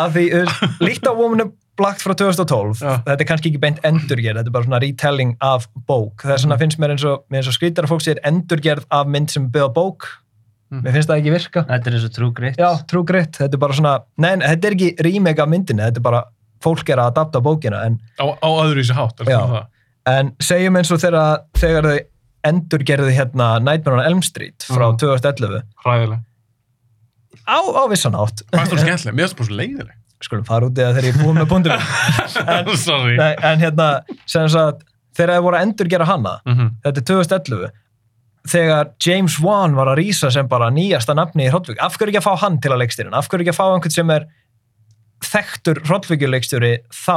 [0.00, 0.22] Af því,
[0.80, 1.42] þú líkt á Woman
[1.80, 2.92] Black frá 2012, Já.
[3.08, 6.42] þetta er kannski ekki beint endurgerð, þetta er bara svona retelling af bók, það er
[6.44, 10.10] svona finnst mér eins og, og skrítar fólk sér endurgerð af mynd sem byggða bók,
[10.70, 10.84] Mm.
[10.86, 12.56] mér finnst það ekki virka þetta er eins og True Grit.
[12.60, 15.82] já, True Grit, þetta er bara svona nei, en þetta er ekki remake af myndinni,
[15.82, 16.20] þetta er bara
[16.62, 19.18] fólk er að adapta bókina, en, Á, á öðru í sig hátt.
[20.06, 21.98] en segjum eins og þegar, þegar þau
[22.52, 24.98] endurgerðu hérna Nightmare on Elm Street frá Mhm.
[25.02, 26.20] 2011 Hræðileg.
[27.50, 29.14] á, á vissan átt Hvað það skemmtileg?
[29.14, 29.96] Mér finnst það bara svo leiðileg.
[30.22, 31.84] Skulum fara út það þegar ég er búin með búndum
[32.86, 33.16] Sorry.
[33.16, 33.90] Nei, en hérna,
[34.28, 34.82] sem sagt,
[35.16, 36.68] þegar þið voru að endurgera hana, Mhm.
[36.84, 37.70] þetta er 2011,
[38.50, 42.22] þegar James Wan var að rýsa sem bara nýjasta nafni í Hrollvík, af hverju ekki
[42.22, 43.12] að fá hann til að leikstýrin?
[43.16, 44.24] Af hverju ekki að fá einhvern sem er
[45.20, 47.16] þekktur Hrollvíkjuleikstjóri þá,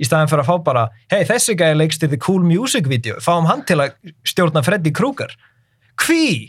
[0.00, 3.64] í staðin fyrir að fá bara, hei, þessi gæði leikstýrði cool music video, fáum hann
[3.68, 3.92] til að
[4.24, 5.34] stjórna Freddy Krueger.
[6.00, 6.48] Hví?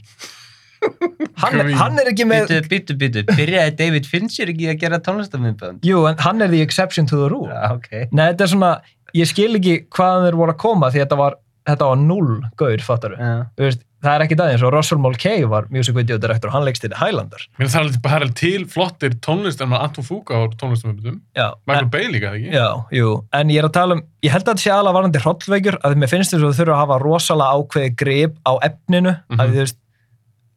[1.43, 2.51] Hann, hann er ekki með...
[2.71, 3.23] Býtu, býtu, býtu.
[3.37, 5.83] Byrjaði David Fincher ekki að gera tónlistamindbönd?
[5.87, 7.49] Jú, en hann er the exception to the rule.
[7.51, 7.89] Já, ok.
[8.11, 8.73] Nei, þetta er svona,
[9.17, 12.85] ég skil ekki hvaðan þeir voru að koma því þetta var, þetta var null gaur,
[12.85, 13.33] fattar Já.
[13.61, 16.97] veist, það er ekki það eins og Russell Mulcahy var music video director, hann leikstýrði
[16.99, 20.07] Highlander Mér finnst það er alveg- það er alveg til flottir tónlist en maður Anton
[20.09, 21.21] Fuqua á tónlistamöndum.
[21.39, 22.51] já, Michael Bay líka, ekki?
[22.51, 25.21] já, jú, en ég er að tala um ég held að þetta sé alveg varandi
[25.23, 29.13] hrollveikjur að mér finnst þess að þú þurfa að hafa rosalega ákveði grip á efninu
[29.23, 29.39] Mhm.
[29.39, 29.79] að, því, þú veist,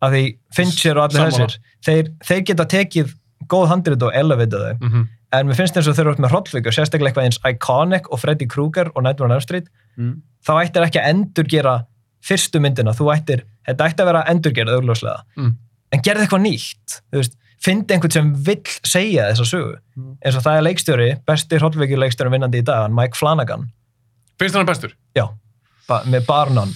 [0.03, 3.15] að því Fincher og allir þessir þeir, þeir geta tekið
[3.49, 5.09] góð handrit og elevita þau Mhm.
[5.33, 8.47] en mér finnst þess að þau eru með hrollveikjur sérstaklega eitthvað eins Iconic og Freddy
[8.47, 10.23] Krueger og Nightmare on Elm Street Mm.
[10.47, 11.87] þá ættir ekki að endurgera
[12.23, 15.57] fyrstu myndina, þú ættir þetta ætti að vera endurgerð augljóslega Mm.
[15.93, 20.17] en gerði eitthvað nýtt þú veist, fyndi einhvern sem vill segja þessa sögu Mm.
[20.25, 23.71] eins og það er leikstjóri, besti hrollveikjuleikstjóri vinnandi í dag, Mike Flanagan
[24.39, 24.93] Finnst hann bestur?
[25.17, 25.29] já,
[25.89, 26.69] ba með Barnon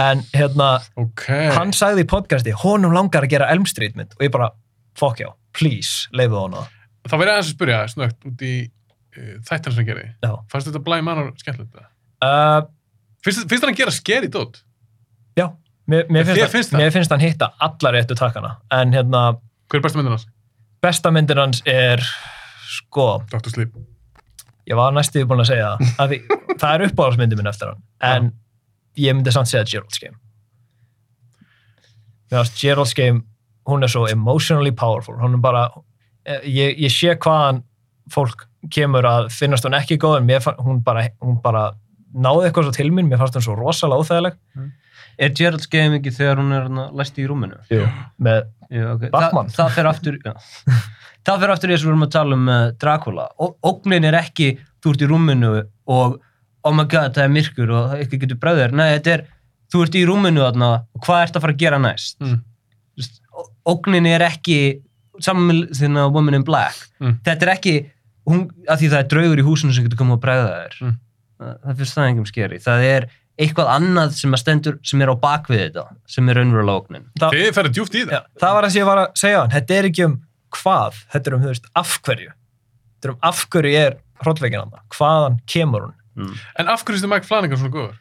[0.00, 1.26] en hérna, Ok.
[1.56, 4.50] hann sagði í podcasti honum langar að gera Elm Street mynd og ég bara,
[4.98, 6.66] fuck já, please leiðu hona
[7.08, 10.04] Það verður aðeins að spyrja snögt út í uh, þættina sem gerði.
[10.22, 10.30] Já.
[10.52, 11.74] Fannst þetta Blæ Manor skemmtilegt?
[11.74, 11.88] eða?
[12.22, 12.68] uh,
[13.26, 14.60] Finnst, finnst hann gera skeri dót?
[15.38, 15.48] Já,
[15.90, 16.84] mér, mér, finnst, finnst hann, það?
[16.84, 19.24] mér finnst hann hitta alla réttu takkana en hérna,
[19.70, 20.28] Hver er besta myndin hans?
[20.82, 22.02] besta myndin hans er
[22.70, 23.50] sko, Dr.
[23.50, 23.74] Sleep.
[24.70, 26.18] ég var næstuði búin að segja það að því,
[26.62, 28.30] það er uppáhaldsmyndin minn eftir hann en
[28.96, 30.16] ég myndi samt segja Gerald's Game.
[32.30, 33.22] Mér finnst Gerald's Game
[33.68, 35.14] hún er svo emotionally powerful.
[35.20, 35.66] Hún er bara,
[36.26, 37.62] eh, ég, ég sé hvaðan
[38.10, 41.72] fólk kemur að finnast hún ekki góð en mér, fann- hún, bara, hún bara
[42.14, 44.72] náði eitthvað svo til mín, mér fannst hún svo rosalega óþægileg.
[45.18, 47.58] Er Gerald's Game ekki þegar hún er læst í rúminu?
[47.70, 47.84] Jú,
[48.18, 49.10] með, Já, okay.
[49.12, 49.46] Batman.
[49.52, 50.18] Þa, það fer aftur
[51.22, 52.46] það fer aftur þess að við erum að tala um
[52.80, 54.46] Dracula Ó- ógnin er ekki
[54.82, 55.50] þú ert í rúminu
[55.86, 56.16] og
[56.64, 59.24] oh my god það er myrkur og það ekki getur bræður nei þetta er
[59.72, 62.40] þú ert í rúminu þarna og hvað ert að fara að gera næst Mm.
[63.66, 64.56] Ógnin er ekki
[65.22, 67.16] saman með þinn að Woman in Black Mm.
[67.24, 67.72] þetta er ekki
[68.28, 70.92] hún, að því það er draugur í húsinu sem getur komið að bræða þér Mm.
[71.40, 73.06] það, það finnst það engum skeri það er
[73.42, 77.30] eitthvað annað sem, að stendur, sem er á bakvið þetta sem er raunverulega ógnin það,
[77.56, 77.72] það.
[78.12, 79.50] Já, það var það sem ég var að segja hann.
[79.56, 80.14] Þetta er ekki um
[80.52, 82.30] hvað, þetta er um, þú veist, af hverju.
[82.92, 84.84] Þetta er um af hverju er hrollveikin hann.
[84.92, 85.94] Hvaðan kemur hún?
[86.18, 86.34] Mm.
[86.60, 88.00] En af hverju er Mike Flanagan svona góður?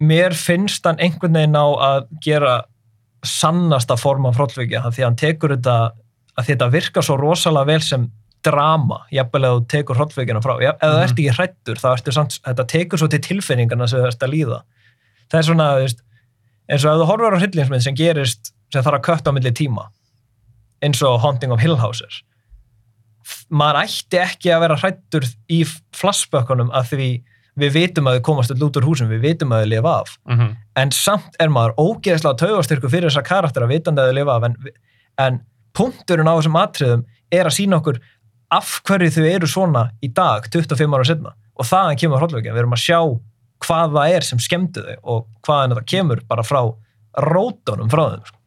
[0.00, 2.54] Mér finnst hann einhvern veginn á að gera
[3.26, 5.76] sannasta form af hrollveiki af því að hann tekur þetta,
[6.40, 8.06] að þetta virkar svo rosalega vel sem
[8.44, 10.54] drama, jafnvel að þú tekur hrollveikina frá.
[10.64, 14.00] Ef ef þú ert ekki hrættur, þá ertu samt, þetta tekur svo til tilfinningarna sem
[14.00, 14.60] þú ert að líða.
[15.30, 16.00] Það er svona, veist,
[16.70, 19.52] eins og ef þú horfur á hryllingsmynd sem gerist, sem þarf að kötta á milli
[19.52, 19.90] tíma,
[20.80, 22.22] eins og Haunting of Hill Houses,
[23.52, 25.60] maður ætti ekki að vera hrættur í
[25.96, 27.10] flashbökkunum að því
[27.60, 30.16] við vitum að þau komast öll út úr húsum, við vitum að þau lifa af.
[30.28, 34.36] Mm en samt er maður ógeðslega taugastyrku fyrir þessa karakter að vitandi að þau lifa
[34.36, 34.44] af.
[34.46, 34.54] En,
[35.18, 35.40] en
[35.76, 37.98] punkturinn á þessum atriðum er að sína okkur
[38.50, 42.62] af hverju þau eru svona í dag 25 ára setna og þaðan kemur hrollveikin, við
[42.62, 43.00] erum að sjá
[43.66, 46.60] hvað það er sem skemmtu þau og hvaðan þetta kemur bara frá
[47.26, 48.38] rótunum frá þeim sko.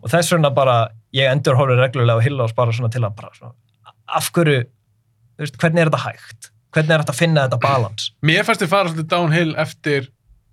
[0.00, 0.76] og þess vegna bara,
[1.14, 3.54] ég endur horfið reglulega og hilla oss bara svona til að bara svona,
[4.18, 4.66] af hverju,
[5.38, 8.72] veist, hvernig er þetta hægt hvernig er þetta að finna þetta balans Mér fannst þið
[8.74, 10.10] fara svolítið downhill eftir,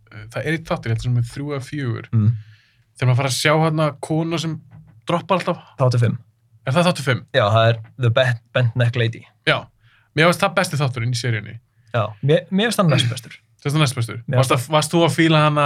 [0.10, 2.32] uh, það er eitt þáttur, ég held sem er þrjú eða fjögur, mm.
[2.96, 4.58] þegar maður fara að sjá hérna kona sem
[5.10, 6.18] droppar alltaf, þáttu 5,
[6.64, 7.24] er það þáttur fimm?
[7.36, 9.58] já það er The Bent, Bent Neck Lady Já,
[10.16, 11.58] mér fannst það besti þátturinn í seríunni.
[11.94, 13.36] Já, mér, finnst hann næst bestur.
[13.60, 14.22] Það er það næst bestur.
[14.26, 15.66] Mér Varst, að, þú að fíla hana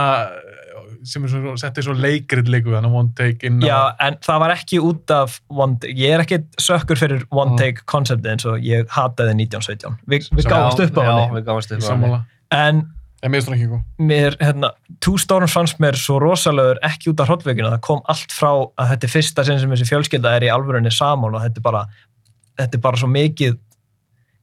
[1.08, 3.68] sem er svo, settið svo leikrit leiku hana one take inn á...
[3.68, 5.96] Já, en það var ekki út af one take.
[6.00, 7.58] Ég er ekki sökkur fyrir one Mm.
[7.62, 9.98] take konceptið eins og ég hataði 1917.
[10.08, 11.36] Vi, við Já, gáðumst upp á já, hann.
[11.38, 12.22] við gáðumst upp á henni Sammála.
[12.52, 12.86] En
[13.26, 14.70] En mér hérna,
[15.02, 17.72] Two Storms fannst mér svo rosalegur ekki út af hrollveikina.
[17.74, 20.92] Það kom allt frá að þetta er fyrsta sinn sem þessi fjölskylda er í alvörunni
[20.94, 21.82] saman og þetta er bara,
[22.62, 23.58] þetta er bara svo mikið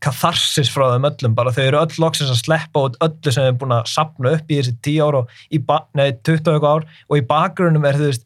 [0.05, 3.59] katharsis frá þeim öllum, bara þau eru öll loksins að sleppa út öllu sem þeir
[3.63, 5.61] búin að sapna upp í þessi 10 ár og í,
[5.99, 8.25] nei, 20 og eitthvað ár og í bakgrunum er veist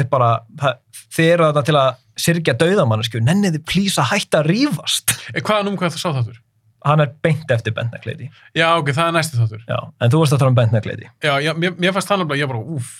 [0.00, 0.78] er bara, það,
[1.16, 5.12] þið eru þetta til að syrgja dauðamannesku, nennið þið plís að hætta að rífast.
[5.34, 6.38] Eh, Hvaða nú hvað það sá þáttur?
[6.88, 8.30] Hann er beint eftir Bentnekleiti.
[8.56, 9.64] Já, ok, það er næsti þáttur.
[9.68, 11.08] Já, en þú varst að tala um Bentnekleiti.
[11.24, 12.94] Já, já mér, mér fannst það náttúrulega, ég bara, úff.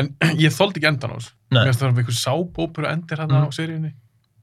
[0.00, 0.08] En
[0.46, 1.32] ég þóldi ekki endan á þessu.
[1.54, 3.46] Mér finnst það var einhver sábópur og endir hérna Mm.
[3.46, 3.92] á seríunni.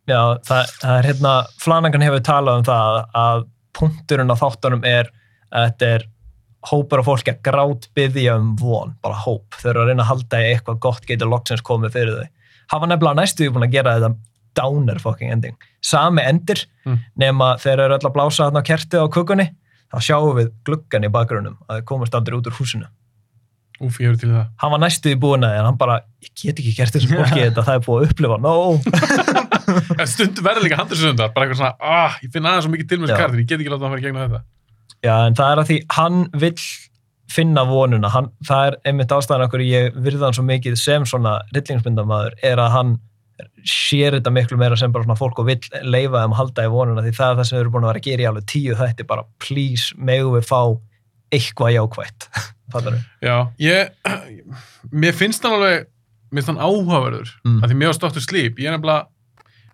[0.08, 3.42] Já, það, það er hérna, Flanagan hefur talað um það að
[3.78, 5.10] punkturinn á þáttunum er
[5.52, 6.06] að þetta er
[6.68, 9.56] hópur af fólki að grát byggja um von, bara hóp.
[9.62, 12.32] Þau eru að reyna að halda í eitthvað gott getur loksins komið fyrir þau.
[12.74, 14.14] Hafa nefnilega næstu því búin að gera þetta
[14.58, 15.58] downer fucking ending.
[15.86, 17.02] Sami endir, Mm.
[17.20, 19.46] nema þeir eru öll að blása þarna á kertið á kukunni,
[19.92, 22.88] þá sjáum við gluggan í bakgrunum að þau komast aldrei út úr húsinu.
[23.84, 24.46] Úff, ég hefur til það.
[24.64, 27.10] Hann var næstu því búin að því en hann bara, ég get ekki gert þessu
[27.12, 28.54] fólki þetta, það er búið að upplifa, no.
[30.00, 33.00] En stundum verður líka handursöndar, bara eitthvað svona, ah, ég finn aðeins svo mikið til
[33.02, 34.42] með þessu kartir, ég get ekki láta hann fara í gegnum þetta.
[35.06, 36.68] Já, en það er að því hann vill
[37.38, 41.34] finna vonuna, hann, það er einmitt ástæðan okkur ég virða hann svo mikið sem svona
[41.52, 42.94] rillingsmyndamaður, er að hann
[43.68, 46.72] sér þetta miklu meira sem bara svona fólk og vill leifa þeim að halda í
[46.74, 48.48] vonuna því það er það sem við erum búin að vera að gera í alveg
[48.50, 50.62] tíu þetta bara, please, megum við fá
[51.38, 52.32] eitthvað við?
[53.28, 53.92] Já, ég,
[54.92, 55.86] mér finnst hann alveg,
[56.32, 57.60] mér finnst hann áhugaverður, Mm.
[57.64, 58.24] að því mér varst Dr.
[58.26, 59.06] Sleep, ég er nefnilega,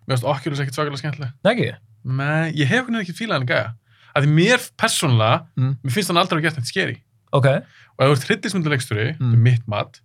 [0.06, 1.32] mér varst Oculus ekkert svakalega skemmtileg.
[1.44, 1.70] Nei, ekki?
[2.04, 3.74] Nei, ég hef hvernig ekki fílað hann gæja.
[4.14, 5.76] Að því mér persónulega, Mm.
[5.82, 6.96] mér finnst hann aldrei að gera þetta skeri.
[7.32, 9.30] Ok, Og ef þú ert hryllismynduleiksturi, Mm.
[9.30, 10.00] þetta er mitt mat,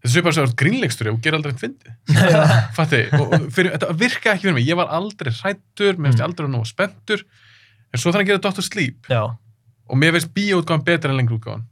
[0.00, 1.92] þetta er svipað sem þú ert grínleiksturi og gerir aldrei þetta fyndið.
[2.76, 4.66] Fatti, þetta virka ekki fyrir mig.
[4.66, 6.30] Ég var aldrei hrættur, mér finnst ég Mm.
[6.30, 7.22] aldrei nóg spenntur,
[7.92, 8.62] en svo þannig að gera Dr.
[8.62, 9.22] Sleep já.
[9.88, 11.64] og mér finnst bíóutgáðan betur en lengri útgáðan.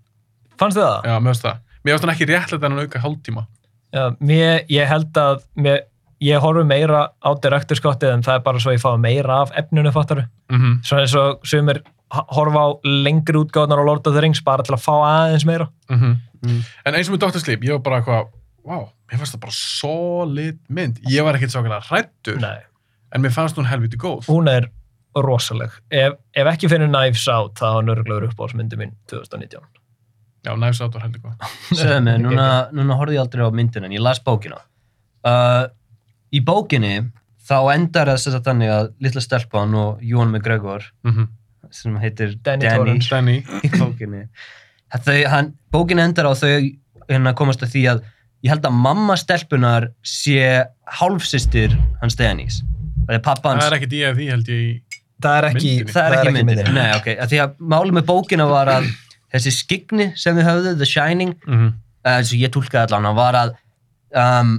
[0.58, 1.04] Fannst þið það?
[1.04, 1.58] Já, mér finnst það.
[1.84, 3.46] Mér finnst hann ekki réttlega en hann auka hálftíma.
[3.94, 5.80] Já, mér, ég held að mér,
[6.24, 9.92] ég horfi meira á direktorskottið en það er bara svo ég fá meira af efninu
[9.94, 10.24] fattaru.
[10.52, 14.62] Mm Svo eins og sumir horfa á lengri útgáðunar á Lord of the Rings bara
[14.62, 16.60] til að fá aðeins meira Mm Mm.
[16.84, 17.40] En eins og með Dr.
[17.40, 18.26] Sleep, ég var bara eitthvað,
[18.68, 20.98] wow, mér fannst það bara solid mynd.
[21.08, 22.58] Ég var ekkert svo hrættur, Nei.
[23.14, 24.26] en mér fannst hún helviti góð.
[24.28, 24.68] hún er
[25.16, 29.62] rosaleg ef, ef ekki fyrir Knives Out þá er nörglegur uppáhaldsmyndi mín 2019
[30.44, 31.38] Já, Knives Out var helviti góð.
[31.72, 34.58] Segðu mig, núna, núna horfði ég aldrei á myndina en ég las bókina.
[35.24, 35.70] Uh,
[36.34, 36.94] í bókinni
[37.44, 41.32] þá endar það þess að þannig að litla stelpan og Jón McGregor Mm
[41.74, 43.00] sem heitir Danny Danny.
[43.10, 43.32] Danny,
[43.66, 44.20] í bókinni.
[44.94, 46.52] Þau, hann, bókinni endar á þau
[47.08, 48.02] hérna komast að því að
[48.46, 50.44] ég held að mamma stelpunar sé
[51.00, 52.60] hálfsystir hans Dannys.
[53.08, 53.64] Það er pappa hans.
[53.64, 55.00] Það er ekkert í að því held ég í...
[55.24, 55.96] það er ekki, Myndinni.
[55.96, 57.16] það er ekki myndin Nei, okay.
[57.18, 58.86] að því að málið með bókina var að
[59.34, 61.72] þessi skigni sem þau höfðu The Shining Mm
[62.04, 63.54] uh, eins og ég tólkaði allan var að
[64.20, 64.56] um,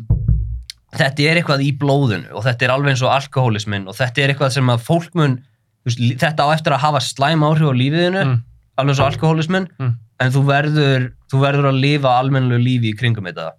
[1.00, 4.34] þetta er eitthvað í blóðinu og þetta er alveg eins og alkohólismin og þetta er
[4.34, 5.38] eitthvað sem að fólk mun
[5.86, 8.42] veist, þetta á eftir að hafa slæm áhrif á lífiðinu Mm.
[8.78, 9.94] alveg eins og alkohólismin Mm.
[10.20, 13.52] en þú verður, þú verður að lifa almennilegu lífi í kringum þetta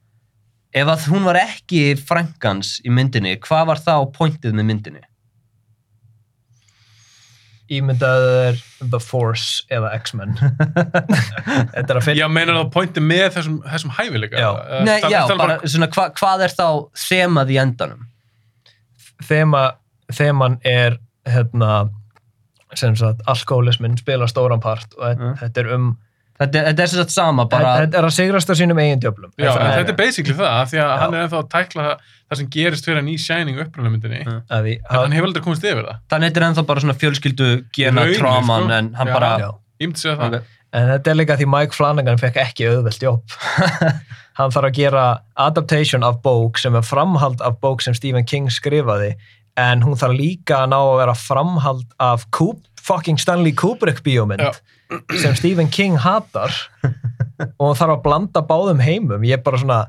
[0.77, 5.01] ef að hún var ekki frængans í myndinni, hvað var þá pointið með myndinni?
[7.72, 8.59] Ímyndaðu er
[8.92, 10.37] The Force eða X-Men
[11.72, 14.38] þetta er að finna Já, meinar það pointið með þessum, þessum hæfileika?
[14.38, 14.50] Já.
[14.62, 16.66] Eða Nei, já, tala bara, svona, hva, hvað er þá
[17.09, 18.07] þemað í endanum?
[19.26, 19.62] þema,
[20.12, 21.70] þeman er hérna
[22.76, 25.37] sem sagt, alkoholismin spila stóran part og Mm.
[25.40, 25.87] þetta er um
[26.37, 29.51] Þetta, þetta er sagt sama, bara þetta er að sigrast á sínum eigin djöflum Já,
[29.55, 30.99] Það en er- þetta er basically það, af því að Já.
[31.01, 34.42] hann er ennþá að tækla það, sem gerist fyrir hann í Shining upprunamyndinni, Mm.
[34.51, 35.96] að en hann hefur aldrei komist yfir það.
[36.11, 38.70] þannig þetta er ennþá bara svona fjölskyldu gena tráman sko.
[38.72, 39.12] en hann Já.
[39.12, 39.31] bara.
[39.81, 40.35] Ég myndi segja það.
[40.37, 40.42] Ok.
[40.72, 43.22] en þetta er líka því Mike Flanagan fekk ekki auðvelt jobb
[44.38, 45.05] hann þarf að gera
[45.37, 49.14] adaptation af bók sem er framhald af bók sem Stephen King skrifaði
[49.57, 54.42] en hún þarf líka að ná að vera framhald af Coop, fucking Stanley Kubrick bíómynd
[54.44, 54.53] Já.
[55.20, 56.53] Sem Stephen King hatar
[57.62, 59.81] og þarf að blanda báðum heimum ég er bara svona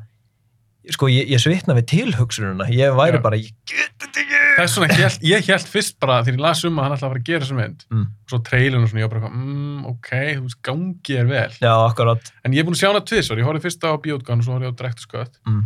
[0.93, 3.23] sko ég, ég svitna við tilhugsununa ég væri Já.
[3.23, 6.61] bara, ég get þetta ekki Þess vegna, hélt, ég held fyrst bara, þegar ég las
[6.65, 8.05] um að hann ætlaði að fara að gera þessa mynd, Mm.
[8.07, 11.51] og svo trailinu og svona, ég var bara mm, ok, þú veist, gangi er vel.
[11.61, 14.41] já, akkurat En ég er búin að sjá hana tvisvar, ég horfði fyrst á Bjótgan
[14.41, 15.61] og svo horfði ég á Cut mm.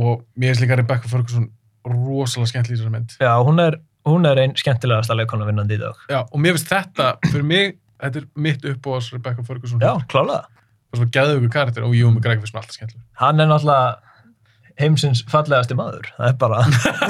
[0.00, 1.50] og mér finnst líka Rebecca Ferguson
[1.84, 3.16] rosalega skemmtileg í þessari mynd.
[3.20, 3.76] já, hún er,
[4.08, 7.76] hún er einn skemmtilegasta leikona vinnandi í dag Já, og mér finnst þetta, fyrir mig,
[8.04, 9.80] þetta er mitt uppbóðs Rebecca Ferguson.
[9.82, 10.44] já, klálega
[10.94, 13.02] Og svo gæðu ykkur karakter og Jú McGregor finnst mér alltaf skemmtileg.
[13.18, 13.96] hann er náttúrulega
[14.78, 16.60] heimsins fallegasti maður það er bara,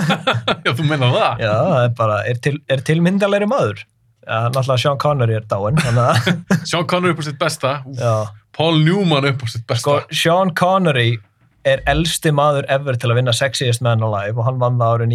[0.67, 1.43] Já, þú menna það?
[1.45, 5.47] já, það er bara er til, er til myndalegri maður já, náttúrulega Sean Connery er
[5.53, 5.79] að,
[6.71, 8.15] Sean Connery upp á sitt besta, Úf, já,
[8.57, 9.81] Paul Newman upp á sitt besta.
[9.85, 11.19] sko, Sean Connery
[11.65, 15.13] er elsti maður ever til að vinna Sexiest Man Alive og hann vann það árið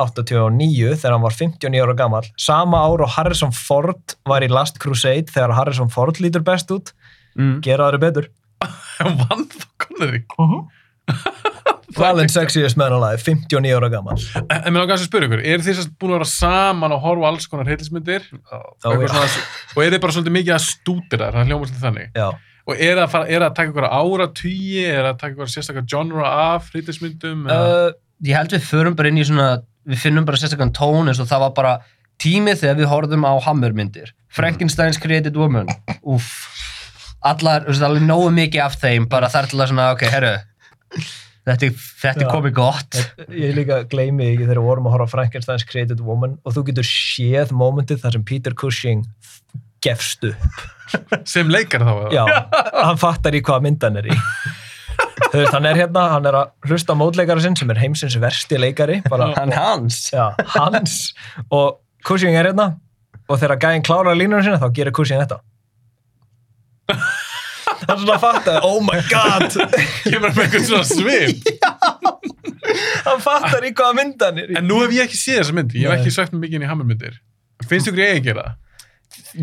[0.00, 4.80] 1989 þegar hann var 59 ára gammal sama ár og Harrison Ford var í Last
[4.82, 6.94] Crusade þegar Harrison Ford lítur best út.
[7.38, 7.60] Mm.
[7.64, 8.30] gera það betur.
[9.22, 10.22] Vann þá Connery.
[11.98, 15.78] Valin Sexiest Man Alive, 59 ára gammal En mér langar að spyrja ykkur, eru þið
[15.80, 19.42] sérst búin að vera saman og horfa alls konar heitlismyndir og, eitthvað svona,
[19.74, 22.14] og eru þið bara svolítið mikið að stútir það hljóma svolítið þannig.
[22.14, 22.28] Já,
[22.62, 25.20] og er það að, fara, er það að taka ykkur ára tugi, er það að
[25.22, 27.88] taka ykkur sérstakar genre af heitlismyndum uh, uh,
[28.26, 29.48] ég held við förum bara inn í svona
[29.88, 31.72] við finnum bara sérstakann tón eins og það var bara
[32.22, 34.12] tímið þegar við horfðum á Hammermyndir.
[34.32, 35.66] Frankenstein's Created Woman.
[36.06, 36.28] Úff.
[37.22, 40.32] Allar, þú veist, alveg nógu mikið af þeim bara þar til að svona, ok, herru
[41.46, 41.68] þetta,
[42.02, 42.30] þetta Já.
[42.30, 42.98] komið gott.
[43.34, 46.64] Ég líka gleymi ekki þegar við vorum að horfa á Frankenstein's Created Woman og þú
[46.70, 49.04] getur séð momentið þar sem Peter Cushing
[49.82, 50.64] gefst upp.
[51.26, 52.10] Sem leikar þá eða?
[52.14, 52.24] já,
[52.84, 54.18] hann fattar í hvaða mynd hann er í
[55.32, 59.00] veist, hann er hérna hann er að hlusta mótleikara sinn sem er heimsins versti leikari
[59.10, 60.06] bara, hann hans.
[60.12, 61.12] Já, hans.
[61.50, 62.72] Og Cushing er hérna.
[63.30, 65.40] Og þegar gæinn klárar línunum sinna þá gerir Cushing þetta.
[67.82, 69.54] Hann svona fattar oh my god.
[70.04, 71.48] Kemur með eitthvað svona svip.
[73.06, 75.74] Hann fattar í hvaða mynd hann er en nú hef ég ekki séð þessa mynd,
[75.76, 77.16] ég hef ekki mig mikið inn í Hammermyndir
[77.68, 78.60] finnst ykkur ég ekki gera það?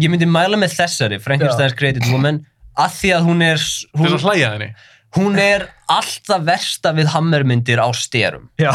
[0.03, 2.41] ég myndi mæla með þessari Frankenstein's Created Woman
[2.79, 3.65] að því að hún er
[3.97, 4.69] hún, að hlæja henni
[5.17, 8.69] hún er alltaf versta við Hammermyndir á styrum já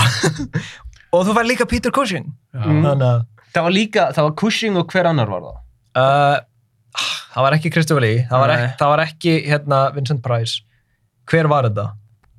[1.14, 2.26] og þú fær líka Peter Cushing.
[2.56, 2.80] Mm.
[2.82, 3.20] þannig að
[3.54, 5.60] það var líka, það var Cushing og hver annar var það
[5.94, 6.40] Uh,
[7.30, 10.56] það var ekki Christopher Lee, það var ekki, það var ekki hérna, Vincent Price.
[11.30, 11.84] Hver var þetta?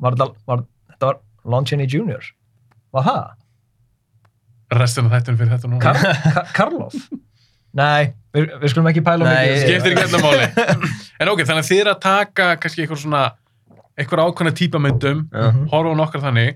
[0.04, 1.22] Var þetta, var, þetta var
[1.54, 2.28] Lon Chaney Jr.
[2.92, 3.22] Var það?
[4.74, 6.00] restin af þættunum fyrir þetta núna Kar
[6.36, 6.96] Ka Karloff?
[7.76, 9.64] Nei, við, við skulum ekki pæla Nei, mikið.
[9.64, 10.92] skiptir ekki þetta máli
[11.24, 13.24] en ok, þannig að þið er að taka kannski eitthvað svona
[13.98, 15.52] eitthvað ákveðna típamyndum Já.
[15.52, 15.68] Mhm.
[15.72, 16.56] horfa á nokkar þannig.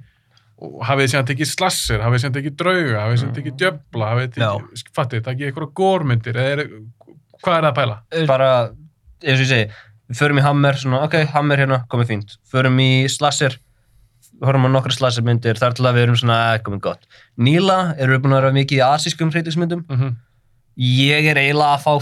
[0.60, 3.54] Og hafið þið síðan tekið slasser, hafið þið síðan tekið drauga hafið þið síðan tekið
[3.62, 6.64] djöfla, hafið þið tekið fattið, takið eitthvað górmyndir eða er,
[7.40, 7.96] Hvað er það að pæla?
[8.28, 8.50] bara,
[9.24, 9.70] eins og ég segi
[10.10, 12.36] við förum í Hammer, svona, ok, Hammer hérna, komið fínt.
[12.52, 13.56] Förum í Slasher
[14.44, 17.08] horfum á nokkra Slasher myndir, þar til að við erum svona, eh, komið gott.
[17.40, 20.16] Níla, eru við búin að vera mikið í asískum hreytismyndum Mm
[20.80, 21.94] ég er eiginlega að fá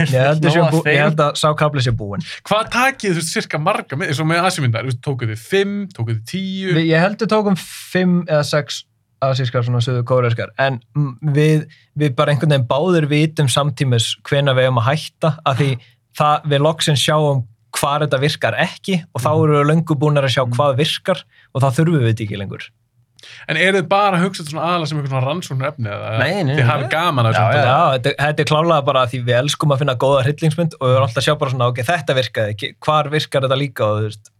[0.00, 2.22] Ég held, bú, ég held að sá kapli sé búinn.
[2.48, 4.46] Hvað takið þú veist cirka marga eins og með
[4.86, 6.70] veist, tókuð þið fimm, tókuð þið tíu?
[6.78, 8.84] Við, ég held að tókum fimm eða sex
[9.20, 10.78] asískar svona söðu kóreiskar en
[11.36, 11.66] við,
[11.98, 15.70] við bara einhvern veginn báður vitum samtímis hvena við eigum að hætta af því
[16.16, 17.44] það, við loksins sjáum
[17.76, 21.62] hvað þetta virkar ekki og þá eru við löngu búin að sjá hvað virkar og
[21.62, 22.64] þá þurfum við þetta ekki lengur.
[23.48, 26.10] En er þið bara að hugsa þetta svona aðalega sem eitthvað svona rannsóknar efni eða?
[26.18, 27.64] Nei, nei, Þið hafið gaman að Já, þessu.
[27.70, 30.94] Já, þetta, þetta er klálega bara því við elskum að finna góða hryllingsmynd og við
[30.96, 34.08] erum alltaf að sjá bara svona, ok, þetta virkaði hvar virkar þetta líka og þú
[34.10, 34.32] veist,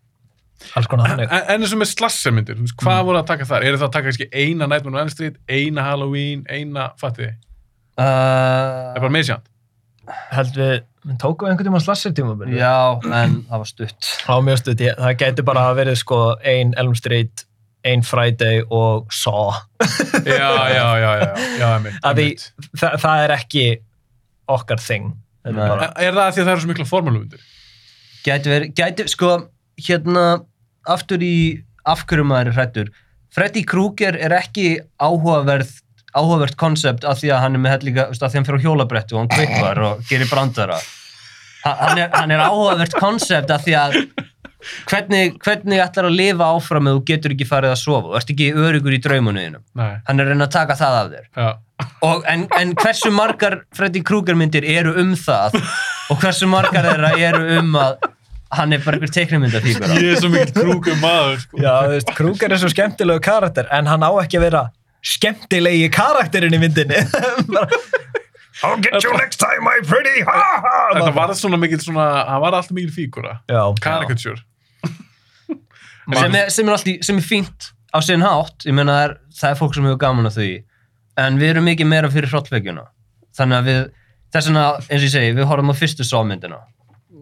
[0.77, 1.31] alls konar En, þannig.
[1.55, 3.07] en eins og með slassermyndir, þú veist, hvað Mm.
[3.11, 3.65] voru að taka þar?
[3.65, 7.37] Er það að taka kannski eina Nightmare on Elm Street, eina Halloween, eina, fattið þið?
[7.99, 9.47] uh, Það er bara meðsjönd.
[10.35, 10.73] Held við,
[11.07, 12.57] við tókum við einhvern tíma slasser tímabili.
[12.59, 12.75] já,
[13.05, 16.75] en það var stutt á mjög stutt, ég- það gæti bara að verið sko ein
[16.77, 17.45] Elm Street,
[17.87, 19.55] ein Friday og Saw
[20.27, 22.47] Já, já, já, já, já, einmitt, Að því- einmitt.
[22.81, 23.65] Þa, það er ekki
[24.51, 25.13] okkar þing
[25.47, 27.45] er það að því að það eru svo mikla formúlumyndir?
[28.27, 29.31] gæti verið, gæti, sko
[29.81, 30.25] hérna,
[30.93, 31.35] aftur í
[31.89, 32.91] af hverju maður er hrættur
[33.33, 34.67] Freddy Krueger er ekki
[35.01, 35.71] áhugaverð
[36.19, 38.65] áhugavert konsept af því að hann er með helliga, af því að hann fyrir á
[38.67, 40.79] hjólabrettu og hann kvikvar og gerir brandara.
[41.63, 43.95] Ha- hann er, hann er áhugavert konsept af því að
[44.91, 48.33] hvernig, hvernig ætlar að lifa áfram ef þú getur ekki farið að sofa og ert
[48.35, 51.51] ekki örugur í draumanuðinum Nei, hann er að reyna að taka það af þér já.
[52.05, 55.57] Og, en, en hversu margar Freddy Krueger myndir eru um það
[56.13, 58.11] og hversu margar þeirra eru um að
[58.59, 61.61] hann er bara einhver teiknumyndafígur Ég er svo mikill krúkum maður, sko.
[61.63, 64.65] já, þú veist, Kruger er svo skemmtilegu karakter en hann á ekki að vera
[65.07, 66.99] skemmtilegi karakterinn í myndinni
[68.63, 70.73] I'll get you next time my pretty ha, ha.
[70.99, 73.39] Þetta var svona mikill svona, það var alltaf mikill fígura.
[73.49, 74.43] Já, Caricature.
[76.19, 79.05] Sem, er- sem, er allt í- sem er fínt á sinn hátt ég meina það
[79.09, 80.51] er, það er fólk sem hefur gaman af því
[81.19, 82.85] en við erum mikið meira fyrir hrollvekjuna
[83.37, 83.81] þannig að við
[84.31, 86.61] þess vegna, eins og ég segi, við horfum á fyrstu sámyndina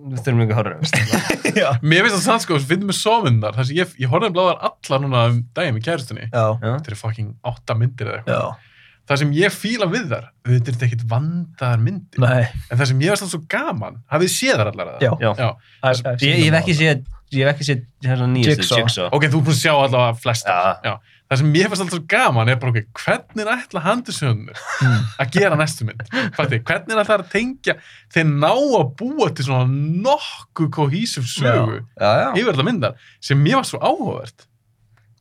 [0.08, 0.78] við þurfum ekki að horfa
[1.60, 4.28] já, Mér finnst það sann sko, að finnum við sómyndar, þess að ég, ég horfði
[4.30, 6.28] um bláðar allar núna um daginn með kæristunni.
[6.62, 8.38] Þetta eru fucking átta myndir eða eitthvað.
[8.38, 8.64] já,
[9.08, 12.20] Það sem ég fíla við þar, þetta er þetta ekkit vandaðar myndir.
[12.20, 15.00] nei En það sem ég varst alltaf svo gaman, hafið séð þar allar eða?
[15.00, 15.12] Já.
[15.24, 15.30] Já.
[15.38, 15.48] Já.
[15.88, 18.78] I've- I've ég, ég hef ekki séð ég hef ekki séð hérna nýjastu Jigsaw.
[18.82, 20.56] Jigsaw Ok, þú er búin að sjá allavega flesta.
[20.84, 20.94] Já.
[21.28, 25.02] Það sem ég fannst alltaf svo gaman er bara, ok, hvernig er ætla handisöðunir Hmm.
[25.20, 26.00] að gera næstu mynd?
[26.36, 27.74] Fætti, hvernig er það að tengja,
[28.14, 29.66] þeir ná að búa til svona
[30.06, 34.46] nokkuð kohísif sögu yfir þetta myndar, sem mér var svo áhugavert.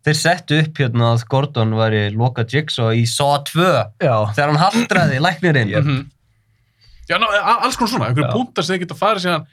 [0.07, 4.53] þeir settu upp hérna að Gordon var í loka Jigsaw í Saw 2 já, þegar
[4.53, 6.05] hann haldraði læknirinn Mhm.
[7.09, 7.27] Já, ná,
[7.63, 8.33] alls konar svona, einhverju Já.
[8.33, 9.45] punktar sem þið geta farið síðan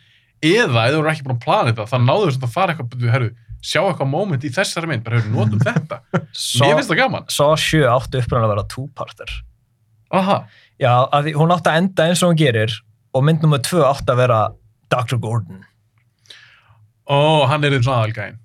[0.51, 2.75] eða ef þú eru ekki búin að plana þetta, þá náðu þau svona að fara
[2.75, 3.29] eitthvað, herru,
[3.65, 6.01] sjá eitthvað moment í þessari mynd, bara herru, notum þetta.
[6.37, 7.29] Saw- Mér finnst það gaman.
[7.33, 9.35] Saw 7 átti uppræðan að vera two-parter
[10.15, 10.37] Aha,
[10.79, 12.73] Já, að því, hún átti að enda eins og hún gerir
[13.15, 14.39] og mynd nummer tvö átti að vera
[14.93, 15.17] Dr.
[15.23, 15.63] Gordon.
[17.09, 18.39] ó, hann er einn svona aðalgæðin.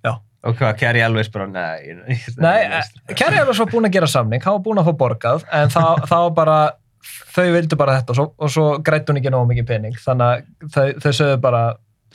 [0.50, 1.96] og hvað, Carrie Elvis bara, nei
[2.40, 5.44] Nei, eh, Kerry var svo búin að gera samning, hann var búin að fá borgað,
[5.52, 6.58] en það, var bara,
[7.36, 10.26] þau vildu bara þetta og svo, og svo grætt hún ekki nógu mikið pening, þannig
[10.30, 11.64] að þau, þau sögðu bara,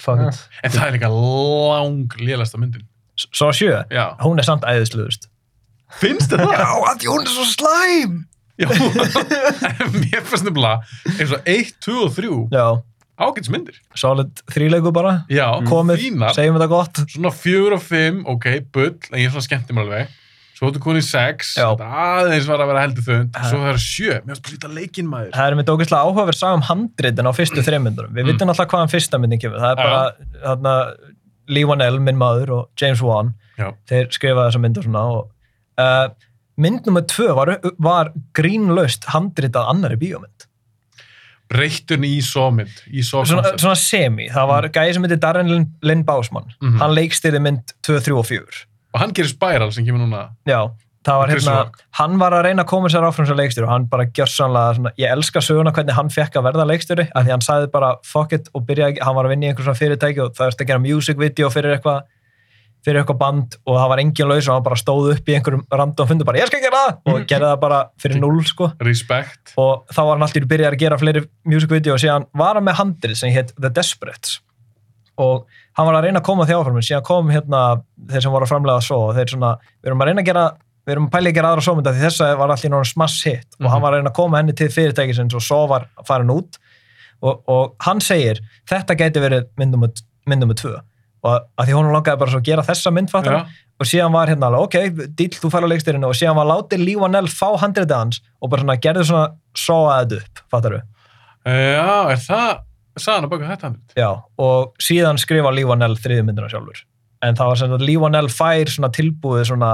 [0.00, 0.40] fuck it.
[0.64, 2.84] En það er líka lang lélasta myndin.
[3.30, 4.16] Saw 7, Já.
[4.24, 5.28] hún er samt æðisluðust.
[6.00, 6.64] Finnst þið það?
[6.90, 8.16] að því hún er svo slæm!
[8.58, 8.68] Já.
[9.94, 10.82] Mér finnst nefnilega
[11.18, 12.66] eins og 1, 2 og 3 Já,
[13.18, 13.78] ágætis myndir.
[13.98, 17.00] solid þríleiku bara, Já, komið, segjum þetta gott.
[17.14, 20.14] Svona 4 og 5, ok, bull, en ég er svona skemmti mér alveg.
[20.54, 21.64] Svo þú konið 6, Já.
[21.74, 23.38] þetta aðeins var að vera heldur þund.
[23.50, 25.32] Svo það er 7, mér finnst bara lítið leikinn maður.
[25.34, 28.12] Það er með dókislega áhugaverð saga um handritin á fyrstu þreymyndunum.
[28.14, 28.30] Við Mm.
[28.30, 29.58] vitum alltaf hvaðan fyrsta myndin kemur.
[29.58, 30.04] Það er bara
[30.44, 30.74] þarna,
[31.50, 33.34] Lee Wanell, minn maður, og James Wan.
[33.58, 33.72] Já.
[33.90, 35.02] Þeir skrifaði þessa mynd og svona.
[35.10, 35.26] Og,
[35.82, 36.08] uh,
[36.56, 37.50] mynd nummer tvö var,
[37.82, 40.46] var grínlaust handritað annari bíómynd.
[41.52, 44.30] Breytturinn í sómynd, í Svona, svona semi.
[44.32, 45.50] Það var gæði sem heitir Darren
[45.84, 46.48] Lynn, Básmann.
[46.62, 46.78] Mhm.
[46.80, 48.62] Hann leikstýrði mynd 2, 3 og 4.
[48.94, 50.28] Og hann gerir Spiral sem kemur núna.
[50.46, 50.70] Já,
[51.04, 51.54] það var hérna,
[51.98, 54.92] hann var að reyna að koma sér áfram sem leikstjóri og hann bara gjörsanlega svona,
[55.00, 58.32] ég elska söguna hvernig hann fekk að verða leikstjóri af því hann sagði bara fuck
[58.36, 60.70] it og byrjaði, hann var að vinna í einhver svona fyrirtæki og það erst að
[60.70, 62.06] gera music video fyrir eitthvað
[62.84, 65.64] fyrir eitthvað band og það var engin laus og hann bara stóð upp í einhverjum
[65.72, 69.54] random fundu bara ég skal gera það og gerði það bara fyrir null sko Respect.
[69.60, 72.68] og þá var hann alltaf byrjað að gera fleiri music video og síðan var hann
[72.68, 74.36] með handrið sem hétt The Desperates
[75.20, 77.62] og hann var að reyna að koma því áfram síðan kom hérna
[78.10, 79.52] þeir sem voru að framlega svo og þeir svona,
[79.82, 80.44] við erum að reyna að gera
[80.84, 83.22] við erum að pæla í að gera aðra sómynda því þessa var allir náttúrulega smass
[83.24, 83.46] hit.
[83.56, 83.70] Og Mhm.
[83.72, 86.58] hann var að reyna að koma henni til fyrirtækisins og svo var farin út.
[87.22, 89.86] Og, og hann segir þetta gæti verið myndum
[90.28, 90.74] myndum tvö.
[91.24, 93.46] Og að því hún langaði bara svo að gera þessa mynd fattar Já.
[93.80, 96.84] og síðan var hérna alveg, ok, dýll, þú fær á leikstyrinu og síðan var látið
[96.84, 100.76] Lee Wanell fá handritið hans og bara svona gerði svona sóa þetta upp, fattar
[101.44, 102.60] Já, er það
[103.00, 103.94] sagðan að baka þetta handrit?
[103.98, 106.84] Já, og síðan skrifa Lee Wanell þriði myndina sjálfur.
[107.22, 109.72] En það var sem að Lee Wanell fær svona tilbúið svona,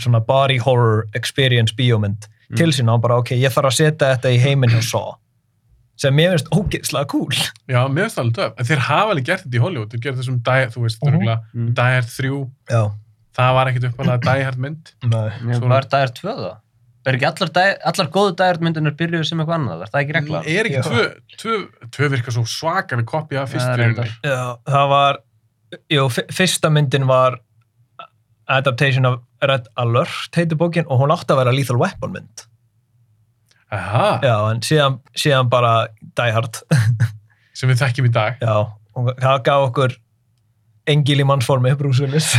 [0.00, 2.56] svona body horror experience bíómynd Mm.
[2.56, 5.12] til sín og bara, ok, ég þarf að setja þetta í heiminn hjá Saw.
[5.96, 7.28] Sem mér finnst ógeðslega cool.
[7.68, 8.52] Já, mér finnst það alveg töf.
[8.58, 9.90] En þeir hafa alveg gert þetta í Hollywood.
[9.92, 11.74] Þeir gerðu þessum Die, þú veist, uh Mm.
[11.74, 12.50] Die Hard 3.
[12.70, 12.90] Já.
[13.36, 14.92] Það var ekkit uppalega Die Hard mynd.
[15.04, 15.30] Nei.
[15.54, 16.56] Svona- var dæjar tvö það.
[17.08, 19.84] Er ekki allar, dag, allar góðu dæjarmyndunar byrjuðu sem eitthvað annað?
[19.86, 20.40] Er það ekki regla?
[20.52, 21.04] Er ekki tvö,
[21.40, 21.54] tvö,
[21.96, 24.10] tvö virka svo svakalega kopja af fyrst Ja, fyrir
[24.68, 25.20] það var,
[25.94, 27.38] jú, fyrsta myndin var
[28.50, 32.44] adaptation of Red Alert heitir bókin og hún átti að vera Lethal Weapon mynd.
[33.70, 35.72] Aha, Já, en síðan, síðan bara
[36.18, 36.60] Die Hard.
[37.56, 38.40] sem við þekkjum í dag.
[38.42, 38.56] Já,
[38.98, 39.96] og það gaf okkur
[40.92, 42.30] engil í mannsformi, Bruce Willis.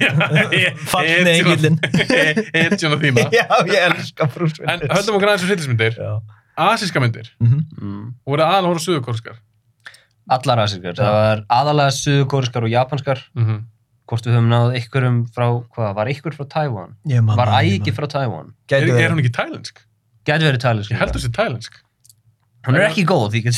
[0.92, 1.78] Fallni engillinn.
[2.64, 3.26] Etjuna þína.
[3.38, 4.94] Já, ég elska Bruce En Willis.
[4.96, 5.98] höldum okkur aðeins um hryllismyndir.
[5.98, 6.38] Já.
[6.60, 7.32] Asíska myndir.
[7.40, 8.06] Mm Mm.
[8.26, 9.36] Og voru aðal hóra suðukorskar.
[10.30, 10.94] Allar asískar.
[10.94, 13.22] Það var aðalega suðukóriskar og japanskar.
[13.34, 13.60] Mm -hmm.
[14.10, 17.92] Hvort við höfum náð ykkurum frá, hvað, var ykkur frá man Var það, ég ægi
[17.94, 18.54] frá Taiwan?
[18.70, 19.80] Er, er hún ekki tælensk?
[20.26, 20.90] Gæti verið tælisk.
[20.90, 21.78] Ég held þessi tælensk.
[22.66, 23.52] Hún er ekki góð, því ekki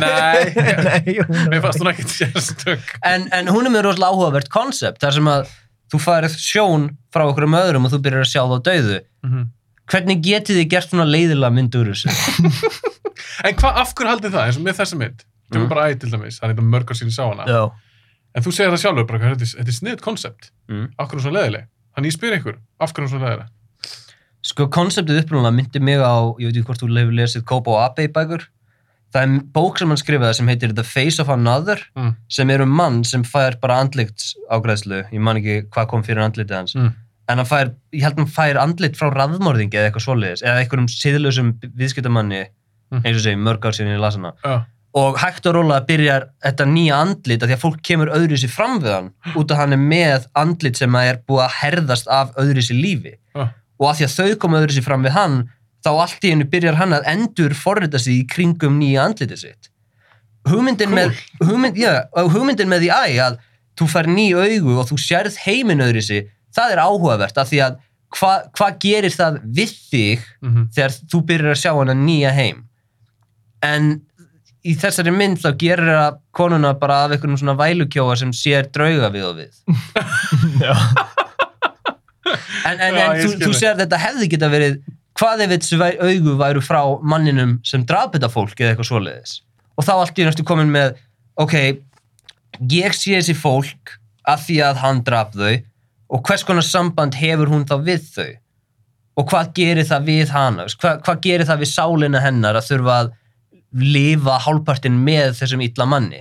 [0.00, 0.46] Nei,
[0.82, 1.14] Nei,
[1.46, 2.88] mér er fannst hún ekkit sérstök.
[3.06, 5.52] en, en hún er með rosalega áhugavert konsept þar sem að
[5.94, 8.98] þú farið sjón frá okkur um öðrum og þú byrjar að sjá þá dauðu.
[9.26, 9.44] Mm
[9.86, 12.10] Hvernig getið þið gert svona leiðilega mynd úr þessu?
[13.46, 15.20] En hvað, af hverju haldið það, eins og með þessi mynd?
[15.46, 15.68] Tökum Mm.
[15.70, 17.44] bara æði til dæmis, það er þetta mörg ár síðan ég sá hana.
[17.46, 17.60] Já.
[18.34, 20.48] En þú segir það sjálfur bara, hvað, þetta er, þetta er sniðt koncept.
[20.66, 20.88] Mm.
[20.98, 21.68] Af hverju er hún svo leðileg?
[21.94, 23.52] Þannig ég spyr ykkur, af hverju er hún svo leðileg?
[24.46, 28.06] Sko, konseptið upprunalega myndi mig á, ég veit ekki hvort þú hefur lesið Kobo Abe
[28.14, 28.44] bækur.
[29.14, 32.12] Það er bók sem hann skrifaði sem heitir The Face of Another, Mm.
[32.28, 35.04] sem er um mann sem fær bara andlits ágræðslu.
[35.12, 36.74] Ég man ekki hvað kom fyrir andlitið hans.
[36.74, 36.92] Mm.
[37.28, 40.88] En hann fær, ég held hann fær andlit frá raðmorðingi eða eitthvað svoleiðis, eða einhverjum
[40.88, 42.46] síðlausum viðskiptamanni,
[42.92, 43.02] Mm.
[43.02, 44.32] eins og segi, mörg ár síðan ég las hana.
[44.44, 44.64] Já,
[44.96, 48.48] Og hægt og rólega byrjar þetta nýja andlit að því að fólk kemur öðru sér
[48.48, 52.06] fram við hann, út að hann er með andlit sem að er búið að herðast
[52.08, 55.16] af öðru sér lífi já, og að því að þau koma öðru sér fram við
[55.16, 55.38] hann
[55.86, 59.70] þá allt í hennu byrjar hann að endur forrita sig í kringum nýja andlitið sitt
[60.46, 60.98] hugmyndin, Cool.
[61.00, 63.38] með, hugmynd, já, og hugmyndin með því æg að
[63.76, 67.62] þú fær ný augu og þú sérð heiminn öðru sér það er áhugavert af því
[67.66, 67.80] að
[68.16, 72.62] hvað hva gerir það við þig mm þegar þú byrjar að sjá hana nýja heim
[73.66, 73.88] en
[74.66, 79.10] í þessari mynd þá gerir það konuna bara af einhvern svona vælukjóa sem sér drauga
[79.14, 79.60] við og við.
[82.64, 84.78] en, en, en þú, þú sér þetta hefði geta verið
[85.16, 89.36] hvað ef þessu augu væru frá manninum sem draf þetta fólk eða eitthvað svoleiðis?
[89.76, 90.96] Og þá allt í næstu komin með
[91.40, 91.56] ok,
[92.72, 93.96] ég sé þessi fólk
[94.26, 95.54] af því að hann draf þau
[96.06, 98.32] og hvers konar samband hefur hún þá við þau?
[99.16, 100.66] Og hvað gerir það við hana?
[100.68, 103.14] Hvað, hvað gerir það við sálina hennar að þurfa að
[103.80, 106.20] lifa hálfpartin með þessum illa manni?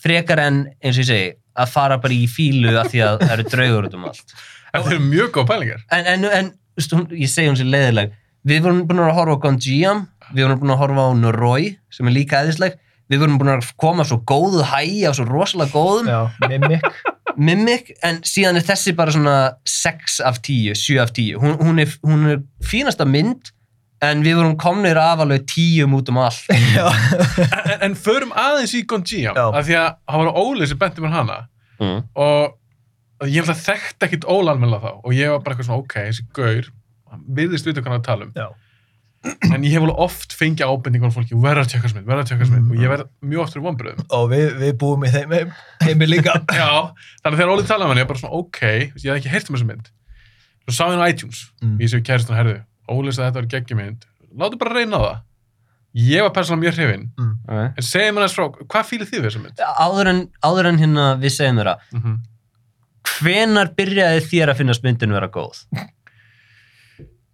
[0.00, 1.28] Frekar en, eins og ég segi
[1.60, 4.34] að fara bara í fílu af því að það eru draugur út um allt
[4.72, 5.84] Þetta er mjög góð pælingar.
[5.90, 6.50] en, en, en
[6.94, 8.14] hún, ég segi hún sér leiðileg
[8.46, 12.08] við vorum búin að horfa á Gonjiam við vorum búin að horfa á Noroi sem
[12.08, 12.78] er líka eðisleg
[13.10, 16.84] við vorum búin að koma á svo góðu hægi á svo rosalega góðum Já, mimic.
[17.50, 19.36] mimic, en síðan er þessi bara svona
[19.68, 23.52] 6 af 10, 7 af 10 hún, hún, er, hún er fínasta mynd
[24.00, 26.46] en við vorum komnir af alveg 10 út um allt.
[27.70, 29.44] En, en förum aðeins í Gonjiam, Já.
[29.52, 31.36] af því að hann var Óli sem benti mér hana
[31.80, 31.98] mm.
[32.16, 32.56] og
[33.28, 35.94] ég held að þekkti ekkit Óla almennilega þá og ég var bara eitthvað svona, ok,
[36.08, 36.70] þessi gaur,
[37.10, 38.32] hann virðist vita hvað hann að tala um.
[38.36, 38.48] Já.
[39.54, 42.28] En ég hef alveg oft fengið ábendingar á fólki, verður að tjekka smið, verður að
[42.30, 42.70] tjekka smið Mm.
[42.70, 44.04] og ég verð mjög oft fyrir vonbröðum.
[44.16, 45.50] Og við, við búum í þeim heim,
[45.84, 46.32] heimi líka.
[46.56, 46.70] Já,
[47.20, 48.60] þannig að þegar Óli talaði um hann, ég var bara svona, ok,
[48.96, 49.90] ég hef ekki heyrt um þessa mynd.
[50.64, 51.76] Svo sá ég hann á iTunes, Mm.
[51.84, 52.56] ég sé kæristan herðu,
[52.88, 54.06] Óli sagði að þetta var geggjumynd,
[54.40, 55.20] láttu bara reyna það.
[56.00, 57.68] Ég var persónulega mjög hrifinn, okay.
[57.76, 59.62] en segja mér þess frá, hvað fýlið þið við þessa mynd?
[59.84, 62.18] áður, en, áður en hérna við segjum þeirra Mm -hmm.
[63.18, 65.64] Hvenar byrjaði þér að finnast myndin vera góð?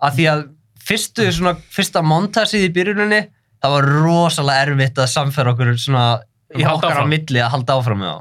[0.03, 0.45] Af því að
[0.87, 3.23] fyrstu, svona, fyrsta montasið í byrjuninni,
[3.63, 6.07] það var rosalega erfitt að samfæra okkur svona
[6.55, 8.21] í Að halda okkar á milli að halda áfram með þá.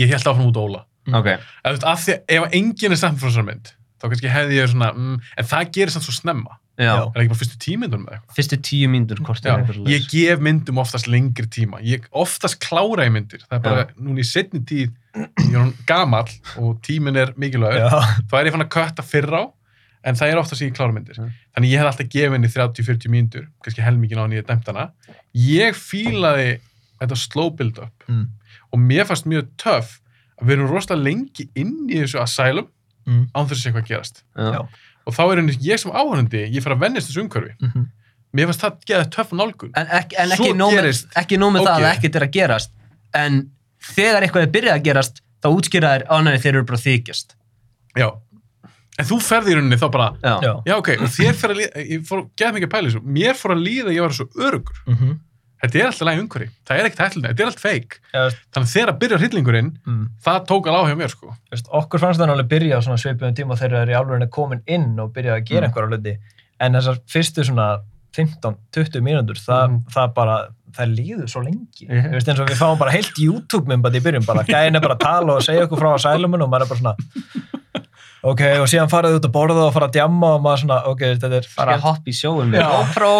[0.00, 0.86] Ég held áfram út Óla.
[1.08, 1.18] Mm.
[1.18, 1.28] Ok,
[1.66, 3.70] af því að ef enginn er samt frá þessar mynd,
[4.00, 6.56] þá kannski hefði ég svona, mm, en það gerir samt svo snemma.
[6.80, 6.92] já.
[6.96, 8.34] Er það ekki bara fyrstu tímyndunum með eitthvað?
[8.38, 11.80] Fyrstu tíu mínútur hvort er eitthvað ég gef myndum oftast lengri tíma.
[11.84, 13.42] Ég oftast klára í myndir.
[13.44, 17.90] Það er bara, núna í setni tíð, ég er hún gamall og tíminn er mikilvægur.
[18.30, 19.42] Þá er ég fann að kötta fyrr á,
[20.04, 21.30] en það er ofta sem ég klára myndir Mm.
[21.56, 24.90] þannig ég hef alltaf gefið henni 30-40 mínútur kannski helmingin á henni ég dæmt hana
[25.34, 26.60] ég fílaði
[27.00, 28.28] þetta slow build up Mm.
[28.72, 30.00] og mér fannst mjög töff
[30.40, 32.68] að við erum rosalega lengi inn í þessu asylum
[33.06, 33.26] Mm.
[33.34, 34.68] án þess að sé hvað gerast Já.
[35.06, 37.86] Og þá er henni ég sem áhörandi ég fer að vennist þessu umhverfi Mhm.
[38.32, 42.16] mér fannst það geða töff nálgun En ekki, en ekki nóg með það að ekkert
[42.16, 42.70] er að gerast
[43.12, 43.50] en
[43.80, 47.36] þegar eitthvað er byrjað að gerast þá útskýra þær ánæri þeir eru bara þykjast
[47.96, 48.08] já
[49.00, 50.34] en þú ferði í rauninni þá bara Já.
[50.66, 50.76] Já.
[50.76, 53.62] ok, og þér fer að líða ég fór geða mikið í þessu mér fór að
[53.64, 55.14] líða að ég var svo örugur Mhm.
[55.60, 58.38] þetta er alltaf læg umhverfi, það er ekkert hættilega þetta er allt feik, Já, veist,
[58.52, 60.04] þannig að þegar að byrja hryllingurinn mm.
[60.24, 63.00] það tók alveg á hjá mér sko veist, okkur fannst það alveg byrja á svona
[63.00, 65.72] svipum tíma þegar þeir eru í alveg komin inn og byrja að gera Mm.
[65.72, 66.14] einhverja hluti
[66.60, 67.66] en þessar fyrstu svona
[68.16, 69.84] 15-20 mínútur það, Mhm.
[69.94, 70.36] það bara,
[70.72, 72.08] það líður svo lengi Mhm.
[72.10, 74.94] þú veist eins og við fáum bara heilt YouTube-mymband í byrjun bara, gæðin er bara
[74.96, 76.96] að tala og segja okkur frá að sælumun og maður er bara svona
[78.22, 81.00] ok, og síðan faraði út að borða og fara að djamma og maður svona, ok,
[81.16, 82.12] þetta er bara að hoppa í.
[82.60, 83.12] GoPro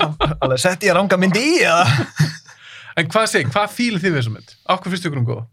[0.42, 1.62] alveg sett ég ranga myndi í
[2.96, 4.54] en hvað seg, hvað fílið þið við þessum mynd?
[4.68, 5.46] Akkur finnst ykkur um góð?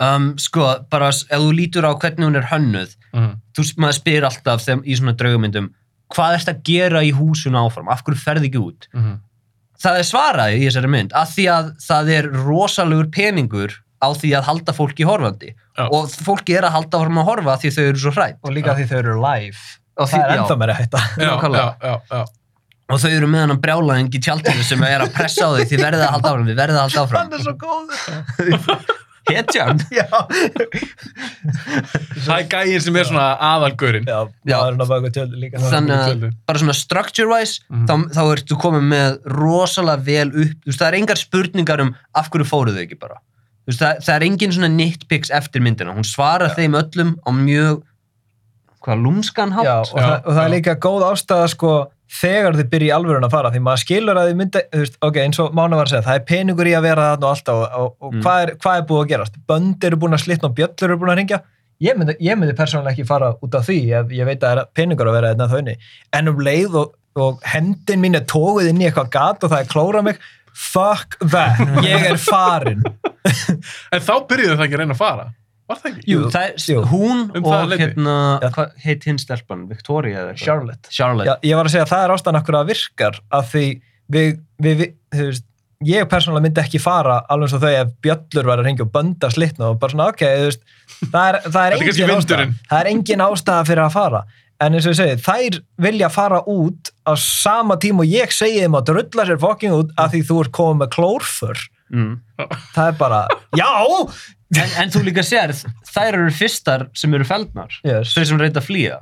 [0.00, 3.38] um, sko, bara ef þú lítur á hvernig hún er hönnuð Mm.
[3.56, 5.70] þú, maður spyr alltaf þeim, í svona draugumyndum
[6.14, 7.90] hvað erst að gera í húsinu áfram?
[7.92, 8.88] Af hverju ferði ekki út?
[8.96, 9.18] Mm.
[9.78, 14.32] það er svaraði í þessari mynd að því að það er rosalegur peningur á því
[14.38, 15.52] að halda fólki horfandi.
[15.78, 15.84] Já.
[15.94, 18.74] og fólki er að halda fram að horfa því þau eru svo hrætt og líka
[18.78, 19.62] því þau eru live.
[19.98, 21.00] Og, það er já, ennþá meira hætta.
[21.18, 22.20] Já, já, já, já.
[22.88, 25.80] og þau eru með hann brjálæðing í tjaldinu sem er að pressa á þau því
[25.82, 27.34] verðið að halda áfram, við verðið að halda áfram.
[27.34, 28.94] Er svo góð
[29.30, 29.80] hetjan?
[29.98, 30.06] Já,
[32.18, 34.06] Það er gæinn sem er svona aðalgurinn.
[34.08, 34.18] já,
[34.58, 35.60] er svona baka tjöld líka.
[35.62, 37.86] Þannig að bara svona structure wise Mhm.
[37.88, 40.56] þá, þá ertu komið með rosalega vel upp.
[40.64, 43.18] Þú veist, það er engar spurningar um af hverju fóruð þau ekki bara.
[43.66, 45.94] Þú veist, það, það er engin svona nitpicks eftir myndina.
[45.94, 47.82] Hún svarar þeim öllum á mjög
[48.84, 49.64] hvað, lúmskan hátt?
[49.68, 51.72] Já, og, Já, það, og það er líka góð ástæða sko
[52.08, 55.16] þegar þið byrja í alvörun að fara því maður skilur að þið mynda, veist, ok,
[55.26, 57.58] eins og Mána var að segja, það er peningur í að vera þarna og alltaf
[57.58, 58.22] og, og, og Mm.
[58.24, 59.34] hvað, er, hvað er búið að gerast?
[59.48, 61.40] Bönd eru búin að slitna og bjöllur eru búin að ringja
[61.84, 64.62] ég myndi, ég myndi persónulega ekki fara út af því ef ég veit að það
[64.64, 65.74] er peningur að vera þarna þaunni
[66.18, 69.60] en um leið og, og hendin mín er tóguð inn í eitthvað gat og það
[69.62, 70.18] er klóra mig
[70.58, 72.80] fuck that, ég er farin
[73.94, 75.28] En þá byrjuðu það ekki að reyna að fara.
[75.68, 76.04] Var það ekki?
[76.08, 76.82] Jú, það er, Jú.
[76.92, 78.14] hún Um og hérna,
[78.54, 80.46] hvað heit hinn stelpan, Victoria eða eitthvað?
[80.46, 81.28] Charlotte Charlotte.
[81.28, 83.66] Já, ég var að segja að það er ástæðan okkur að virkar af því
[84.16, 84.30] við,
[84.64, 85.44] við, þú veist,
[85.86, 88.92] ég persónulega myndi ekki fara alveg eins og þau ef bjöllur var að ringja og
[88.96, 90.64] bönda slitna og bara svona ok, þú veist,
[91.12, 94.22] það er, það er engin ástæða það er engin ástæða fyrir að fara
[94.58, 98.64] en eins og ég segi, þær vilja fara út á sama tíma og ég segi
[98.64, 102.18] þeim að drulla sér fokking út af því þú ert komið með klórfur Mm.
[102.74, 103.18] það er bara,
[103.56, 103.64] já
[104.56, 105.52] En, en þú líka sér,
[105.92, 107.74] þær eru fyrstar sem eru feldnar.
[107.84, 108.14] yes.
[108.16, 108.98] Þau sem reynda að flýja.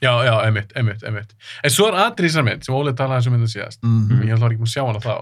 [0.00, 1.32] Já, já, einmitt, einmitt, einmitt.
[1.64, 3.80] En svo er aðrið mynd sem Óli talaði um þetta síðast.
[3.84, 5.16] mm Ég ætla ekki búin að sjá hana þá.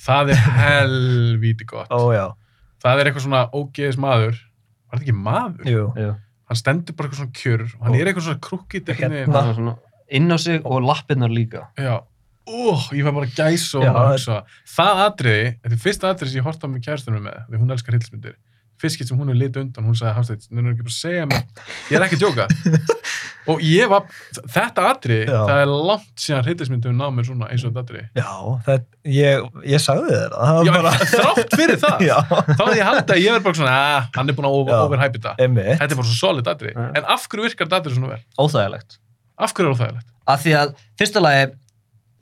[0.00, 1.90] Það er helvíti gott.
[1.90, 2.26] ó já,
[2.80, 4.38] Það er eitthvað svona ógeðis maður.
[4.90, 5.70] Var þetta ekki maður?
[5.70, 6.10] jú Já.
[6.50, 9.26] Hann stendur bara eitthvað svona kjör og hann er eitthvað svona krukkið Hérna.
[9.30, 9.74] Það er svona
[10.10, 11.66] inn á sig og lappirnar líka.
[11.78, 12.00] Já.
[12.50, 14.48] Ó, ég fæ bara gæs og að.
[14.66, 17.74] Það atriði, þetta er fyrsta atriði sem ég horta á með kæristunum með, því hún
[17.76, 18.34] elskar hilsmyndir.
[18.80, 21.42] Fyrst sem hún er litið undan, hún sagði, Hafsteinn, nefnir ekki bara að segja mér,
[21.90, 22.46] ég er ekki að djóka.
[23.50, 24.06] og ég var,
[24.54, 25.40] þetta atriði, Já.
[25.48, 28.04] það er langt síðan hilsmyndum náð mér svona eins og þetta atriði.
[28.20, 28.32] já,
[28.66, 28.84] það,
[29.16, 30.36] ég, ég sagði þér
[30.68, 32.04] Já, bara, þrátt fyrir það.
[32.08, 34.58] já, Þá hefði ég haldið að ég verð bara svona, að, hann er búin að
[34.60, 34.82] over, Já.
[34.88, 35.34] overhype þetta.
[35.40, 36.74] Þetta er bara svo solid atriði.
[36.76, 36.88] Já.
[37.00, 38.22] En af hverju virkar þetta atriði svona vel?
[38.44, 38.98] Óþægilegt.
[39.40, 40.08] Af hverju er óþægilegt?
[40.30, 41.46] Af því að, fyrsta lagi,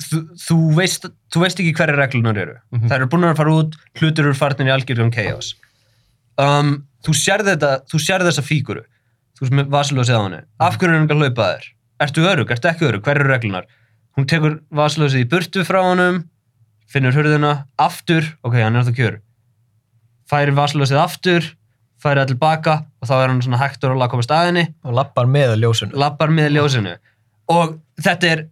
[0.08, 2.58] þú, þú, veist, þú veist ekki hverju reglunar eru.
[2.72, 2.86] Mhm.
[2.88, 5.52] Það eru búin að fara út, hlutur eru farin í algjörðum chaos.
[6.38, 6.72] Um,
[7.06, 8.84] þú sér þetta, þú sér þessa fíguru.
[9.38, 10.40] Þú veist með vasilósið á henni.
[10.62, 11.68] Af hverju er hann að hlaupa þér?
[12.06, 13.68] Ertu örug, ertu ekki örug, hverju eru reglunar?
[14.18, 16.24] Hún tekur vasilósið í burtu frá honum,
[16.90, 19.18] finnur hurðina, aftur, ok, hann er það kjör.
[20.30, 21.50] Færir vasilósið aftur,
[22.02, 24.94] færir það tilbaka og þá er hann svona hægt og róla að koma staðinni og
[24.98, 26.94] lappar með ljósun lappar með ljósinu
[27.50, 27.74] og
[28.04, 28.44] þetta er,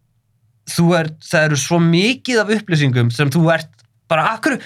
[0.73, 3.71] þú er það eru svo mikið af upplýsingum sem þú ert
[4.11, 4.59] bara, akkur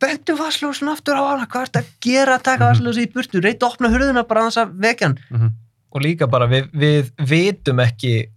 [0.00, 2.70] bentu vasljósin aftur á hana, hvað ert að gera að taka Mhm.
[2.72, 5.50] vasljósi í burtu, reyta að opna hurðina bara að þess að vekjan Mm
[5.92, 8.28] og líka bara við, við vitum ekki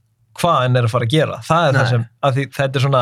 [0.41, 1.81] hvað hann er að fara að gera það er Nei.
[1.83, 3.01] það sem, að því þetta er svona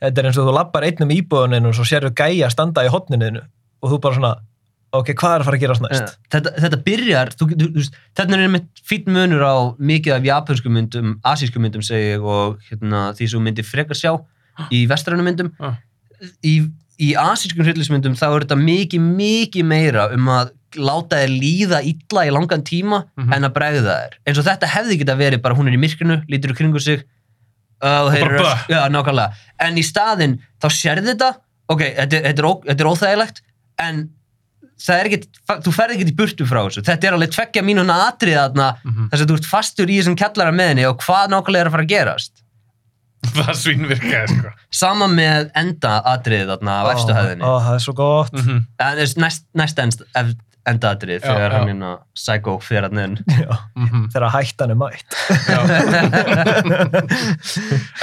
[0.00, 3.42] þetta er eins og þú lappar einnum íbúðuninu og svo sérðu gæja standa í hotninu
[3.82, 4.30] og þú bara svona,
[4.96, 6.16] ok, hvað er að fara að gera næst?
[6.32, 7.84] þetta, þetta byrjar þú, þú, þú,
[8.16, 12.56] þetta er einmitt fýtt munur á mikið af japansku myndum, asísku myndum segi ég og
[12.70, 14.16] hérna, því sem þú myndir frekar sjá
[14.72, 15.76] í vestrænu myndum Ah.
[16.42, 16.70] í,
[17.00, 22.26] í asískum hryllismyndum þá er þetta mikið, mikið meira um að láta þér líða illa
[22.28, 23.32] í langan tíma Mhm.
[23.34, 24.12] en að bregða þér.
[24.26, 27.02] Eins og þetta hefði geta verið bara hún er í myrkrinu, lítur í kringu sig
[27.82, 29.32] uh, og þeir eru já, nákvæmlega,
[29.66, 31.30] en í staðinn þá sérði þetta,
[31.72, 33.40] ok, þetta, þetta, er, ó- þetta er óþægilegt
[33.80, 34.02] en
[34.80, 35.24] það er ekkit,
[35.64, 36.82] þú ferð ekkit í burtu frá þessu.
[36.86, 39.08] Þetta er alveg tveggja mínuna atrið þarna Mhm.
[39.10, 41.74] þess að þú ert fastur í þessum kellara með henni og hvað nákvæmlega er að
[41.74, 42.32] fara að gerast
[43.36, 44.48] það svínvirkaði sko
[44.82, 48.32] sama með enda atriðið þarna á efstu hæðinni Ó, það er svo gott.
[48.38, 48.56] Mhm.
[48.80, 50.02] En þess- næst, næst enda,
[50.70, 51.54] enda atriðið Já, þegar já.
[51.58, 54.02] hann hérna psycho fyrir hann inn Já, Mhm.
[54.14, 55.10] þegar hættan er mætt.
[55.50, 55.60] Já.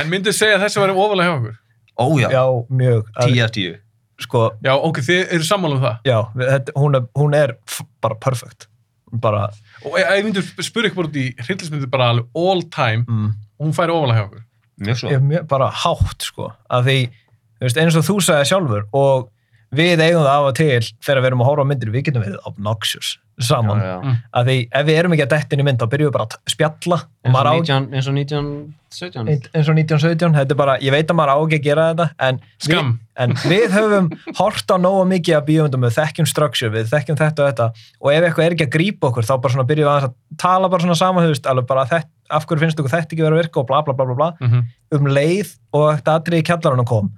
[0.01, 1.55] en myndið segja að þessi væri ofalega hjá okkur
[1.97, 2.43] ójá, Já,
[2.81, 3.03] mjög.
[3.17, 3.75] Að- 10 af 10
[4.17, 7.51] Sko, já, ok, þið eru sammála um það já, við- þetta, hún, er, hún er
[7.69, 8.65] f- bara perfect.
[9.13, 9.43] Bara,
[9.85, 13.27] og ef ég myndi spyrja ykkur bara út í hryllismyndi bara alveg all time mm,
[13.59, 14.41] og hún færi ofalega hjá okkur
[14.81, 16.51] mjög svo mjög, bara hátt, sko.
[16.69, 16.97] Að því,
[17.57, 19.27] þú veist, eins og þú sagði sjálfur og
[19.75, 22.23] við eigum það af og til þegar við erum að horfa á myndir, við getum
[22.23, 23.77] verið obnoxious saman.
[23.77, 24.13] já, já.
[24.33, 26.25] Að því, ef við erum ekki að detta inn í mynd, þá byrjum við bara
[26.25, 30.55] að spjalla og eins og maður á 19 eins og 1917 eins og 1917, þetta
[30.55, 32.89] er bara, ég veit að maður á ekki að gera þetta, en Skam.
[33.21, 34.07] en við höfum
[34.39, 37.67] hort á nógu mikið að bíómyndum, við þekkjum structure, við þekkjum þetta og þetta
[38.01, 40.41] og ef eitthvað er ekki að grípa okkur, þá bara svona byrjum við aðeins að
[40.47, 43.21] tala bara svona saman, þú veist, alveg bara þetta, af hverju finnst okkur þetta ekki
[43.27, 44.65] vera að virka og bla bla bla bla bla, Mhm.
[44.97, 47.11] um leið og þetta atrið í kjallarunum kom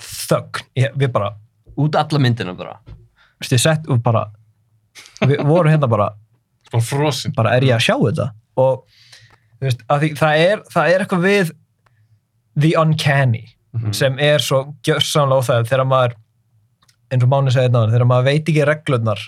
[0.00, 1.32] þögn, ég, við bara
[1.80, 2.78] út alla myndina bara.
[3.40, 4.26] Veist, ég sett og bara
[5.24, 6.10] við vorum hérna bara
[6.70, 7.32] bara frosin.
[7.36, 8.28] bara er ég að sjá þetta?
[8.56, 8.84] Og
[9.60, 11.52] þú veist, því, það, er, það er eitthvað við
[12.56, 13.92] the uncanny Mhm.
[13.94, 16.14] sem er svo gjörsamlega óþægð þegar maður
[17.12, 19.20] eins og Máni segði þetta þegar maður veit ekki reglurnar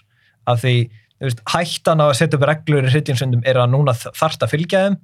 [0.51, 3.95] að því þú veist, hættan á að setja upp reglur í hryllingsundum er að núna
[3.95, 4.97] þarft að fylgja þeim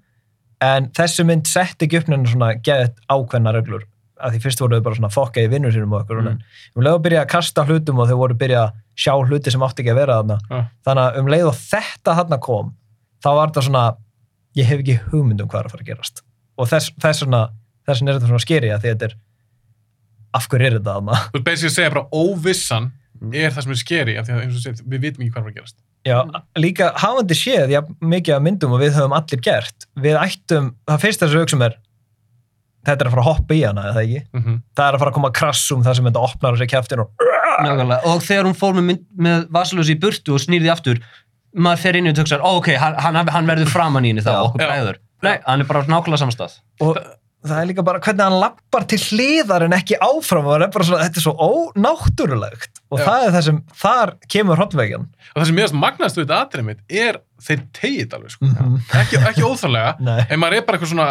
[0.66, 3.84] en þessi mynd sett ekki upp neina svona geðt ákveðna reglur
[4.20, 6.34] að því fyrst voru þau bara svona fokkaði vinnur sínum og eitthvað Mm.
[6.34, 6.74] mm.
[6.76, 9.62] um leið að byrja að kasta hlutum og þau voru byrja að sjá hluti sem
[9.66, 10.60] átti ekki að vera þarna Já.
[10.88, 12.72] þannig að um leið og þetta þarna kom
[13.22, 13.84] þá var þetta svona
[14.58, 16.22] ég hef ekki hugmynd um hvað er að fara að gerast
[16.58, 17.42] og þess, þess vegna
[17.86, 19.16] þess vegna er þetta svona skeri að því þetta er
[20.38, 22.90] af hverju er þetta þarna þú er basically að segja bara óvissan
[23.34, 25.34] er það sem er skeri af því að eins og þú segir, við vitum ekki
[25.36, 26.18] hvað er að gerast Já,
[26.56, 31.00] líka hafandi séð já, mikið af myndum og við höfum allir gert við ættum, það
[31.02, 31.74] fyrsta þessu auksum er
[32.88, 34.58] þetta er að fara að hoppa í hana eða ekki, Mhm.
[34.76, 37.10] það er að fara að koma krassum þar sem þetta opnar og sér kæftin og
[37.58, 38.00] Nákvæmlega.
[38.06, 41.00] og þegar hún fór með, mynd, með vasalösi í burtu og snýrði aftur
[41.56, 44.22] maður fer inn í og töksar, ó ok, hann, hann, hann verður framan í henni
[44.22, 44.68] þá, okkur Já.
[44.68, 46.98] bregður nei, hann er bara nákvæmlega samstað og
[47.48, 50.72] það er líka bara hvernig hann lappar til hliðar en ekki áfram og það er
[50.74, 51.34] bara svona, þetta er svo
[51.98, 53.04] ónáttúrulegt og Já.
[53.06, 56.64] það er það sem, þar kemur hrottveikjan og það sem mér magnast við þetta atrið
[56.68, 58.44] mitt er þeir tegið alveg sko.
[58.48, 58.78] Mhm.
[59.02, 59.94] ekki, ekki óþarlega
[60.30, 61.08] en maður er bara eitthvað svona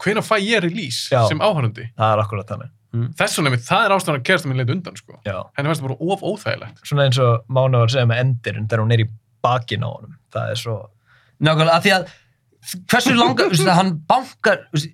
[0.00, 1.24] hvenær fæ ég release Já.
[1.28, 2.70] sem áhörandi það er akkurat þannig.
[2.90, 5.18] Þess vegna það er ástæðan að að mér leit undan sko.
[5.22, 6.80] Henni fannst það bara of óþægilegt.
[6.88, 9.06] Svona eins og Mána var að segja með endirinn þegar hún er í
[9.46, 10.16] bakin á honum.
[10.34, 10.78] Það er svo,
[11.38, 12.08] nákvæmlega, af því að
[12.90, 14.90] hversu langa, þú veist, hann bankar veist,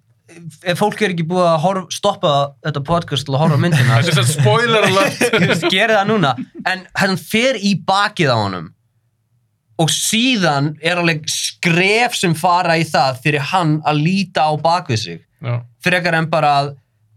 [0.67, 2.35] ef fólk er ekki búið að horf, stoppa
[2.67, 5.23] þetta podcast til að horfa myndina er spoiler alert.
[5.73, 6.35] Gerði það núna.
[6.69, 8.73] En hann fer í bakið á honum
[9.81, 15.03] og síðan er alveg skref sem fara í það fyrir hann að líta á bakvið
[15.03, 15.23] sig.
[15.37, 15.61] Já.
[15.85, 16.71] frekar en bara að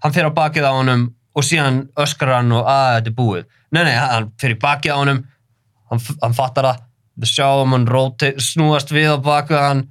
[0.04, 1.06] hann fer á bakið á honum
[1.38, 3.46] og síðan öskrar hann og að þetta er búið.
[3.72, 5.24] Nei, nei, hann í bakið á honum.
[5.90, 6.84] Hann, hann fattar það.
[7.20, 9.82] Við sjáum hann róti, snúast við á bakið hann.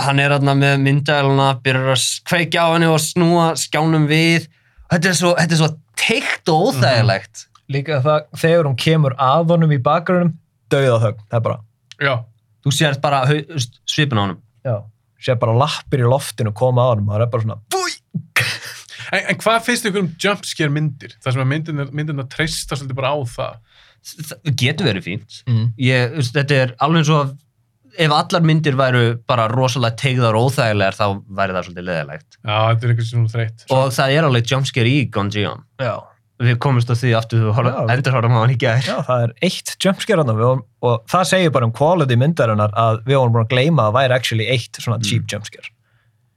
[0.00, 4.48] Hann er hann með myndæluna byrjar að kveikja á henni og snúa skjánum við.
[4.90, 5.70] Þetta er svo, þetta er svo
[6.00, 7.46] teikt og óþægilegt.
[7.70, 10.32] Líka það, þegar hún kemur að honum í bakgrunum,
[10.72, 11.58] dauða þögn það er bara,
[12.00, 12.14] Já.
[12.64, 14.76] þú sér bara þú svipinn á honum já
[15.20, 17.96] sé bara lappir í loftinu koma að honum og það er bara svona, búi
[19.10, 21.14] En, en hvað finnst ykkur um jumpscare myndir?
[21.18, 23.56] Það sem að myndin, myndin að treysta svolítið bara á það.
[24.28, 25.64] það getur verið fínt mm.
[25.82, 27.32] ég, þú þetta er alveg eins og að
[28.00, 31.04] ef allar myndir væru bara rosalega tegðar og óþægilegar þá
[31.40, 33.66] væri það svolítið leðilegt Já, þetta er eitthvað sem hún þreytt.
[33.76, 35.94] og það er alveg jumpscare í Gonjion já,
[36.40, 37.80] við komumst á því aftur þú Já.
[37.94, 38.80] endur horfum á hann í gær.
[38.86, 42.72] Já, það er eitt jumpscare þarna, við vorum- og það segir bara um quality myndarinnar
[42.72, 45.68] að við vorum búin að gleyma að það væri actually eitt svona cheap jumpscare.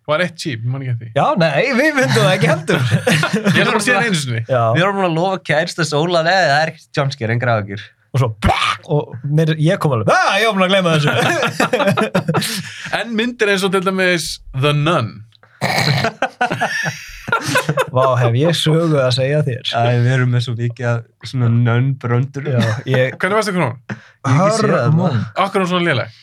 [0.03, 1.09] Var eitt cheap, ég man ekki að því.
[1.15, 2.81] já, nei, við myndum það ekki heldur.
[3.55, 4.41] Ég er að sé það einu sinni.
[4.51, 8.27] við vorum að lofa kærsta sóla neði það er ekki jumpscare en grafakir og svo
[8.93, 11.13] og mér, ég kom alveg, að ég var búin að gleyma þessu.
[12.99, 14.27] En myndir eins og til dæmis
[14.59, 15.13] The Nun.
[17.93, 21.49] Vá, hef ég sögu að segja þér Æ, við erum með svo mikið af svona
[21.53, 22.59] nönnbröndur já,
[22.89, 23.77] ég Hvernig varst það hún?
[24.33, 26.19] Hörmung Akkur hún svona léleg?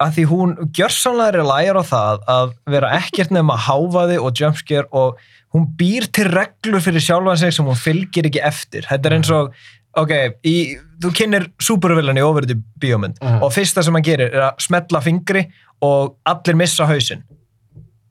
[0.00, 4.86] að því hún gjörsamlega er lægir á það að vera ekkert nema háfaði og jumpscare
[4.96, 5.18] og
[5.52, 9.28] hún býr til reglur fyrir sjálfan sig sem hún fylgir ekki eftir þetta er eins
[9.36, 9.50] og
[10.00, 10.14] ok,
[10.48, 10.54] í,
[11.04, 13.42] þú kynir supervillan í ofurði bíómynd Mhm.
[13.44, 15.44] og fyrsta sem hann gerir er að smetla fingri
[15.84, 17.20] og allir missa hausinn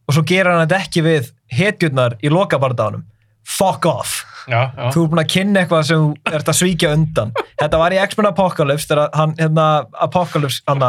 [0.10, 3.06] og svo gerir hann þetta ekki við hetjurnar í lokabardaðanum
[3.50, 4.26] fuck off.
[4.50, 4.90] Já, já.
[4.94, 7.32] þú er búin að kynna eitthvað sem þú ert að svíkja undan.
[7.60, 9.66] Þetta var í X-Men Apocalypse þegar hann, hérna,
[10.06, 10.86] Apocalypse hann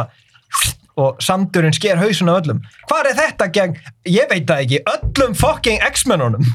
[1.01, 2.61] og sandurinn sker hausun af öllum.
[2.89, 3.75] Hvað er þetta gegn,
[4.11, 4.79] ég veit það ekki.
[4.93, 6.47] Öllum fucking X-Menunum.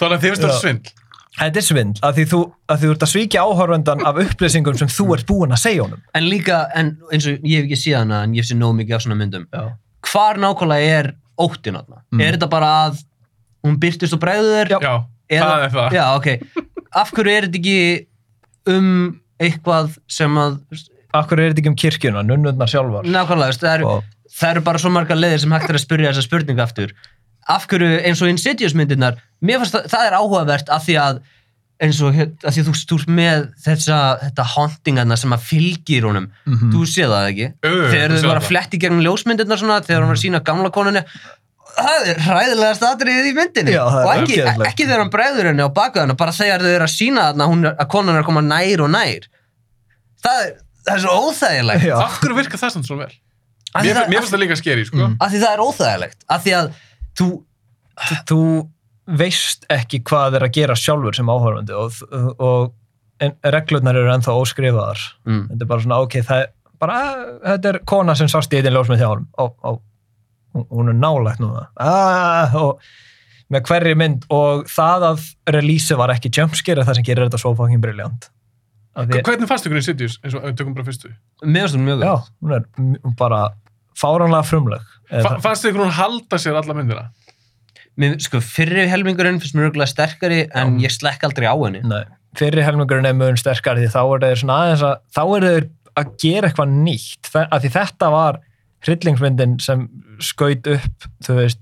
[0.00, 0.58] Þannig að þið finnst það Já.
[0.64, 0.96] svindl.
[1.40, 4.90] þetta er svindl, að því þú, að þú ert að svíkja áhörvendan af upplýsingum sem
[4.92, 6.02] þú ert búin að segja honum.
[6.14, 8.76] En líka, en eins og ég hef ekki séð hana en ég hef séð nóg
[8.80, 9.46] mikið af svona myndum.
[9.48, 9.70] Já,
[10.08, 12.02] hvar nákvæmlega er óttin hana?
[12.12, 12.20] Mm.
[12.24, 13.00] Er þetta bara að
[13.66, 14.76] hún byrtist og bregður þér?
[14.76, 14.94] Já.
[15.30, 15.94] Já, það er það.
[15.94, 16.70] Já, ok.
[17.00, 17.80] Af hverju er þetta ekki
[18.70, 18.88] um
[19.40, 20.58] eitthvað sem að,
[21.16, 24.82] akkur er þetta ekki um kirkjuna, nunnundnar sjálfar nákvæmlega, það eru og, það eru bara
[24.82, 26.94] svo margar leiðir sem hægt er að spyrja þessa spurningu aftur.
[27.50, 31.22] Af hverju eins og Insidious myndirnar, mér fannst það, það er áhugavert af því að
[31.80, 36.26] eins og af því að þú stúr með þessa, þetta hauntingarna sem að fylgir honum.
[36.46, 36.72] Mhm.
[36.74, 37.46] Þú séð það ekki?
[37.64, 40.70] Jú, þegar þau var að fletti gegn ljósmyndirnar svona, þegar hann var að sína gamla
[40.74, 41.04] konunni
[41.70, 45.70] það er hræðilegast atriðið í myndinni Já, og ekki, ekki þegar hann bregður henni á
[45.70, 48.26] baka henni bara þegar þau eru að sína þarna hún er- að konan er að
[48.26, 49.28] koma nær og nær
[50.24, 50.50] það er,
[50.84, 51.86] það er svo óþægilegt.
[51.94, 53.14] Af hverju virkar það svona vel?
[53.70, 54.98] af því, Mér, það, mér finnst það líka skeri, sko.
[54.98, 55.16] Mm.
[55.20, 56.70] af því það er óþægilegt af því að
[57.20, 57.28] þú
[58.26, 58.40] þú
[59.18, 61.98] veist ekki hvað er að gera sjálfur sem áhörvendi og,
[62.38, 62.72] og
[63.20, 65.02] en, reglurnar eru ennþá óskrifaðar.
[65.26, 66.50] Mm, þetta er bara svona, ok, það er
[66.80, 66.98] bara,
[67.44, 69.28] þetta er kona sem sást í eitthvað ljósmið hjá honum.
[69.42, 69.80] Og, og
[70.56, 71.66] hún- hún er nálægt núna.
[71.78, 72.80] Ah, og
[73.50, 75.24] með hverri mynd og það að
[75.56, 77.80] release var ekki jumpscare það sem gerir þetta svo fucking
[79.06, 81.12] því, Hvernig fannst ykkur Insidious, eins og ef við tökum bara fyrstu?
[81.78, 82.64] hún mjög já, góð hún er
[83.18, 83.42] bara
[84.00, 84.82] fáránlega frumleg.
[85.10, 87.04] Fa fannst ykkur hún halda sér alla myndina?
[88.00, 90.86] Mér, sko, fyrri helmingurinn finnst mér örgulega sterkari en Já.
[90.88, 92.02] ég slekk aldrei á henni Nei,
[92.38, 95.66] fyrri helmingurinn er mjög sterkar því þá er þeir svona aðeins að þá er þeir
[96.00, 98.38] að gera eitthvað nýtt Þa- af því þetta var
[98.86, 99.82] hryllingsmyndin sem
[100.24, 101.58] skaut upp þú veist,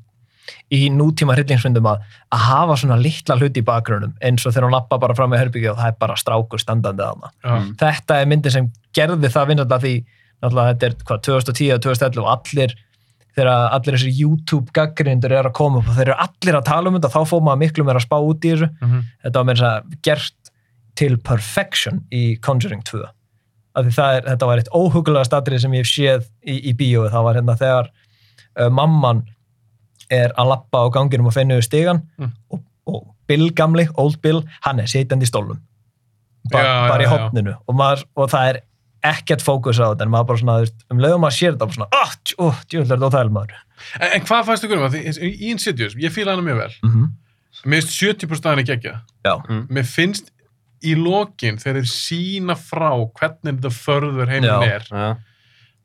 [0.72, 4.76] í nútíma hryllingsmyndum að, að hafa svona litla hluti í bakgrunum eins og þegar hún
[4.76, 7.32] lappa bara fram með herbyggja og það er bara strákur standandi að hana.
[7.44, 7.70] Mm.
[7.80, 9.94] þetta er myndin sem gerði það vinnandi því
[10.38, 12.76] náttúrulega þetta er hvað 2010 og 2011 og allir
[13.38, 16.90] þegar allir þessir YouTube gaggrindur er að koma upp og þeir eru allir að tala
[16.90, 19.04] um þetta þá fór maður miklu meira að spá út í þessu Mhm.
[19.24, 20.52] þetta var meira þess að gert
[20.98, 23.04] til perfection í Conjuring 2
[23.78, 26.72] af því það er, þetta var eitt óhugulega statrið sem ég hef séð í, í
[26.74, 27.90] bíóið, það var hérna þegar
[28.58, 29.20] uh, mamman
[30.10, 32.32] er að lappa á ganginum og finna yfir stigan Mm.
[32.50, 35.60] og, og Bill gamli, Old Bill, hann er sitjandi í stólnum
[36.50, 37.12] ba Já, bara í já, já.
[37.28, 38.60] hopninu og, maður, og það er
[39.06, 41.76] ekkert fókus á þetta en maður bara svona, veist, um leiðum maður sér þetta bara
[41.78, 43.56] svona, ah, tjú, oh, djúvel er þetta óþægileg maður
[44.00, 44.96] En, en hvað fannst ykkur um það?
[44.98, 46.72] Því- Í Insidious, ég fíla hana mjög vel.
[46.82, 47.08] mm -hmm.
[47.64, 49.00] Mér finnst 70% af henni gegja.
[49.24, 49.34] Já,
[49.70, 50.30] Mér finnst
[50.84, 54.84] í lokin þegar þeir sína frá hvernig þetta förður heiminn er.
[54.90, 55.16] Já.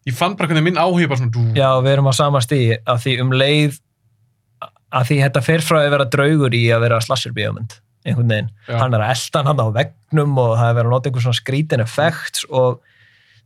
[0.06, 1.54] Ég fann bara hvernig minn áhuga bara svona dú.
[1.56, 3.80] Já, við erum á sama stíði að því um leið
[4.94, 8.50] að því þetta fer frá að vera draugur í að vera slasher bíómynd einhvern veginn,
[8.68, 8.78] Já.
[8.82, 11.40] hann er að elda hann á veggnum og það er verið að nota einhver svona
[11.40, 12.82] skrítin effekt og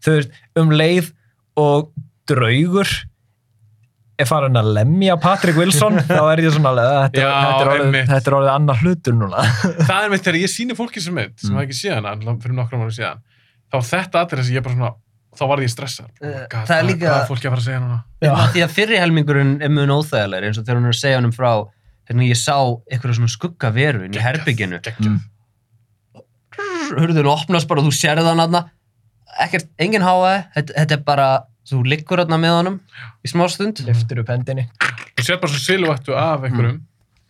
[0.06, 0.32] þau veist
[0.62, 1.12] um leið
[1.58, 1.90] og
[2.30, 2.90] draugur
[4.18, 7.72] er farin að lemja Patrick Wilson þá er ég svona alveg, þetta, Já, þetta, er
[7.74, 9.44] orðið, þetta er orðið annar hlutur núna
[9.90, 11.60] Það er mitt þegar ég síni fólki sem mynd, sem Mm.
[11.60, 13.22] hafa ekki séð hana, fyrir nokkrum ára síðan,
[13.74, 14.92] þá þetta aðrið sem ég bara svona,
[15.38, 16.10] þá varð ég stressað.
[16.18, 17.98] Oh Eh, það er líka- Hvað er fólki að fara að segja núna?
[18.26, 18.34] Já.
[18.56, 21.36] Því að fyrri helmingurinn er mjög óþægilegri eins og þegar hún er að segja honum
[21.38, 21.52] frá
[22.08, 22.56] þegar ég sá
[22.90, 25.14] eitthvað svona skugga veru inn í herbygginu Geggjað.
[25.14, 25.22] Mm.
[26.98, 27.94] hurðin opnast bara og þú
[28.32, 28.62] hann aðna
[29.44, 31.28] ekkert, engin háaði þetta, þetta er bara,
[31.68, 32.80] þú liggur aðna með honum
[33.26, 34.68] í smá stund liftur upp hendinni
[35.18, 36.84] Þú sér bara svo silvættu af einhverjum Mm.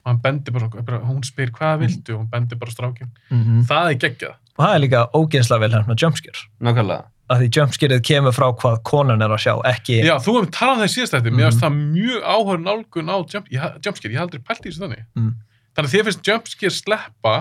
[0.08, 3.10] og hann bendir bara, bara, hún spyr hvað viltu og hún bendir bara á strákin.
[3.32, 4.36] mm Það er geggjað.
[4.58, 8.78] og það er líka ógeðslega vel hérna jumpscare nákvæmlega að því jumpscareið kemur frá hvað
[8.88, 11.44] konan er að sjá ekki Já, þú hefum talað um það í síðast þetta, mér
[11.44, 11.52] Mhm.
[11.52, 14.82] finnst það mjög áhör nálgun á jump, ég, jumpscare, ég hef aldrei pælt í þessu
[14.86, 15.04] þannig.
[15.18, 15.34] Mm.
[15.76, 17.36] Þannig að þér finnst jumpscare sleppa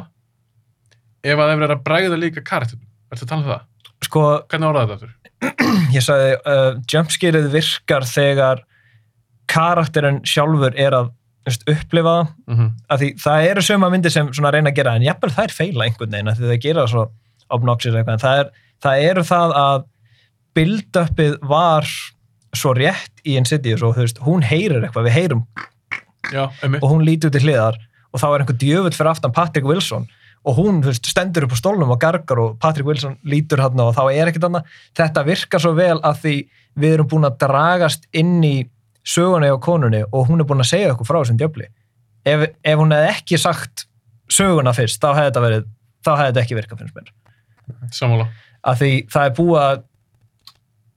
[1.23, 2.83] ef að það er verið að bræða líka karakterum.
[3.13, 3.63] Ertu að tala um það?
[4.07, 5.15] Sko, Hvernig áraði þetta aftur?
[5.97, 8.65] ég sagði uh, jumpscareið virkar þegar
[9.51, 11.13] karakterinn sjálfur er að
[11.47, 12.71] veist, upplifa Mm -hmm.
[12.91, 15.85] að því það eru söma myndir sem reyna að gera en jafnvel það er feila
[15.85, 17.07] einhvern veginn því það gera svo
[17.51, 18.51] obnoxious eitthvað það, er,
[18.83, 19.85] það eru það að
[20.57, 21.87] build-upið var
[22.57, 25.43] svo rétt í Insidious og þú veist, hún heyrir eitthvað, við heyrum
[26.33, 26.49] Já,
[26.81, 27.77] og hún lítur til hliðar
[28.13, 30.09] og þá er einhver djöfull fyrir aftan Patrick Wilson
[30.47, 33.95] og hún veist, stendur upp á stólnum og gargar og Patrick Wilson lítur hann og
[33.97, 34.69] þá er ekkert annað.
[34.97, 36.37] Þetta virkar svo vel að því
[36.79, 38.57] við erum búin að dragast inn í
[39.07, 41.67] söguna á konunni og hún er búin að segja okkur frá þessum djöfli.
[42.27, 43.87] Ef, ef hún hefði ekki sagt
[44.31, 45.67] söguna fyrst þá hefði þetta verið
[46.07, 47.13] þá hefði þetta ekki virkað finnst mér.
[47.95, 48.29] Sammála.
[48.63, 49.83] að því það er búið að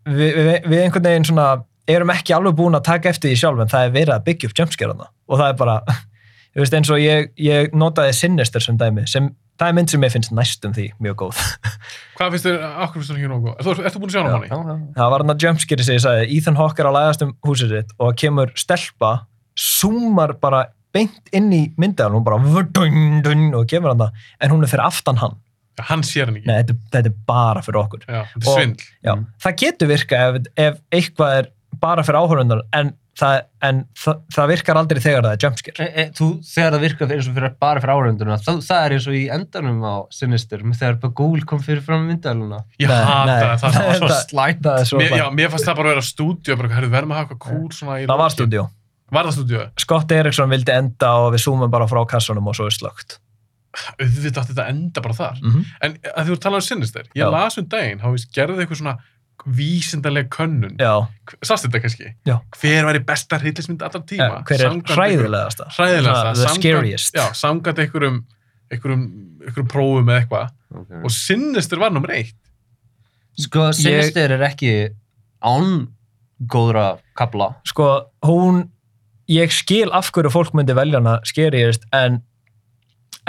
[0.10, 1.48] við, við, við einhvern veginn svona
[1.90, 4.50] erum ekki alveg búin að taka eftir því sjálf en það er verið að byggja
[4.50, 5.78] upp jumpscarana og það er bara,
[6.60, 9.30] ég veist eins og ég, ég notaði Sinister sem dæmi sem,
[9.60, 11.40] það er mynd sem ég finnst næstum því mjög góð
[12.20, 13.56] Hvað finnst þér, akkur finnst þér ekki nógu?
[13.64, 14.56] Þú, ertu búin að sjá hana Já.
[14.60, 14.90] hann í?
[15.00, 17.74] Það var hann að jumpscare sem ég sagði Ethan Hawke er að læðast um húsið
[17.78, 19.12] sitt og kemur stelpa
[19.60, 24.54] zoomar bara beint inn í myndaðan hún bara vdun, dun, og kemur hann það en
[24.56, 25.38] hún er fyrir aftan hann
[25.80, 26.50] Já, hann sér hann ekki.
[26.50, 28.88] Nei, þetta, þetta er bara fyrir okkur Já, Og- svindl.
[29.06, 29.14] Já,
[29.46, 33.36] það getur virka ef, ef eitthvað er bara fyrir áhörundar en, það,
[33.68, 35.86] en það, það virkar aldrei þegar það er jumpscare.
[35.86, 38.96] E, e, þú, þegar það virkar eins og fyrir, bara fyrir áraunduna það, það er
[38.96, 43.30] eins og í endanum á Sinister þegar Bagul kom fyrir fram myndaluna Ég Nei, hata
[43.30, 43.40] nei.
[43.40, 43.64] það.
[43.64, 46.10] Það, var svo slæmt Það er svo mér, já, mér fannst það bara að vera
[46.10, 48.68] stúdíu, bara, herrðu, verðum að hafa eitthvað kúl svona í Það var stúdíó.
[49.10, 49.64] Var það stúdíu?
[49.86, 53.18] Scott Eriksson vildi enda og við zoomum bara frá kassanum og svo er slögt.
[54.00, 55.40] Auðvitað átti þetta að enda bara þar.
[55.42, 55.66] Mm -hmm.
[55.86, 57.32] En að þú talar um Sinister, ég Já.
[57.32, 58.02] las um daginn,
[58.34, 58.96] gerði eitthvað svona
[59.46, 60.76] vísindaleg könnun.
[60.80, 61.08] Já,
[61.46, 62.10] Sást þetta kannski?
[62.28, 62.40] Já.
[62.60, 64.28] Hver væri besta hryllismynd allar tíma?
[64.28, 65.68] ja, hver er hræðilegasta?
[65.78, 67.18] Hræðilegasta.
[67.18, 68.20] Já, samkvæmt einhverjum,
[68.72, 69.04] einhverjum,
[69.46, 70.50] einhverjum prófum eða eitthvað.
[70.82, 71.04] okay.
[71.04, 72.36] Og Sinister var nummer eitt.
[73.40, 74.72] sko Sinister er ekki
[75.42, 75.88] án
[76.52, 77.86] góðra kabla Sko,
[78.26, 78.66] hún,
[79.30, 82.22] ég skil af hverju fólk myndi velja hana scariest en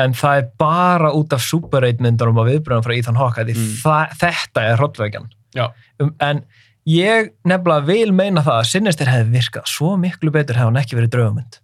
[0.01, 3.55] en það er bara út af Super 8 myndunum og viðbröðum frá Ethan Hawke því
[3.59, 4.09] Mm.
[4.17, 5.37] þetta er hrollvekjan Já.
[5.57, 6.45] Um, en
[6.89, 10.99] ég nefnilega vil meina það að Sinister hefði virkað svo miklu betur hefði hann ekki
[10.99, 11.61] verið draugmynd.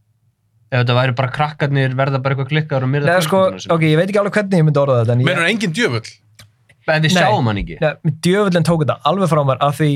[0.66, 3.98] Ef þetta væri bara krakkarnir verða bara eitthvað klikkar og myrða Nei, sko, ok, ég
[4.00, 6.08] veit ekki alveg hvernig ég myndi orða þetta en ég, Menur engin djöfull?
[6.86, 7.22] en við Nei.
[7.22, 7.76] sjáum hann ekki.
[7.82, 9.90] Nei, djöfullin tók þetta alveg frá mér af því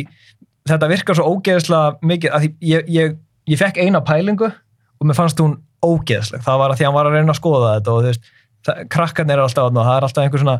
[0.70, 3.16] þetta virkar svo ógeðslega mikið af því ég, ég,
[3.50, 6.42] ég fekk eina pælingu og mér fannst hún ógeðsleg.
[6.44, 8.30] Það var að því að hann var að reyna að skoða þetta og þú veist,
[8.66, 10.56] það, krakkarnir er alltaf og það er alltaf einhver svona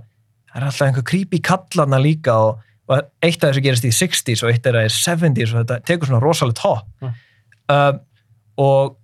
[0.51, 4.43] það er alltaf einhver creepy kallarna líka og, og eitt af þessu gerist í 60s
[4.45, 7.15] og eitt af þessu er 70s og þetta tekur svona rosalega topp Mm.
[7.71, 7.93] uh,
[8.61, 8.97] og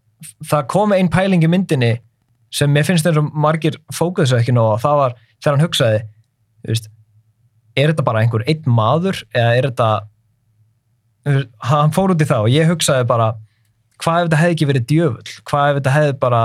[0.44, 1.94] það kom einn pæling í myndinni
[2.52, 5.98] sem mér finnst eins og margir fókuðu ekki nóg og það var þegar hann hugsaði
[6.66, 6.90] veist,
[7.76, 9.88] er þetta bara einhver einn maður eða er þetta
[11.28, 13.34] veist, hann fór út í það og ég hugsaði bara
[14.02, 16.42] hvað ef þetta hefði ekki verið djöfull hvað ef þetta hefði bara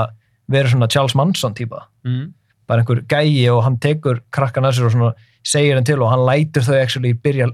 [0.52, 2.26] verið svona Charles Manson típa mm.
[2.68, 5.14] bara einhver gæi og hann tekur krakkan að sér og svona
[5.48, 7.52] segir hann til og hann lætur þau actually byrja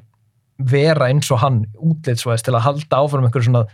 [0.57, 3.65] vera eins og hann útlitsvæðist til að halda áfram einhver svona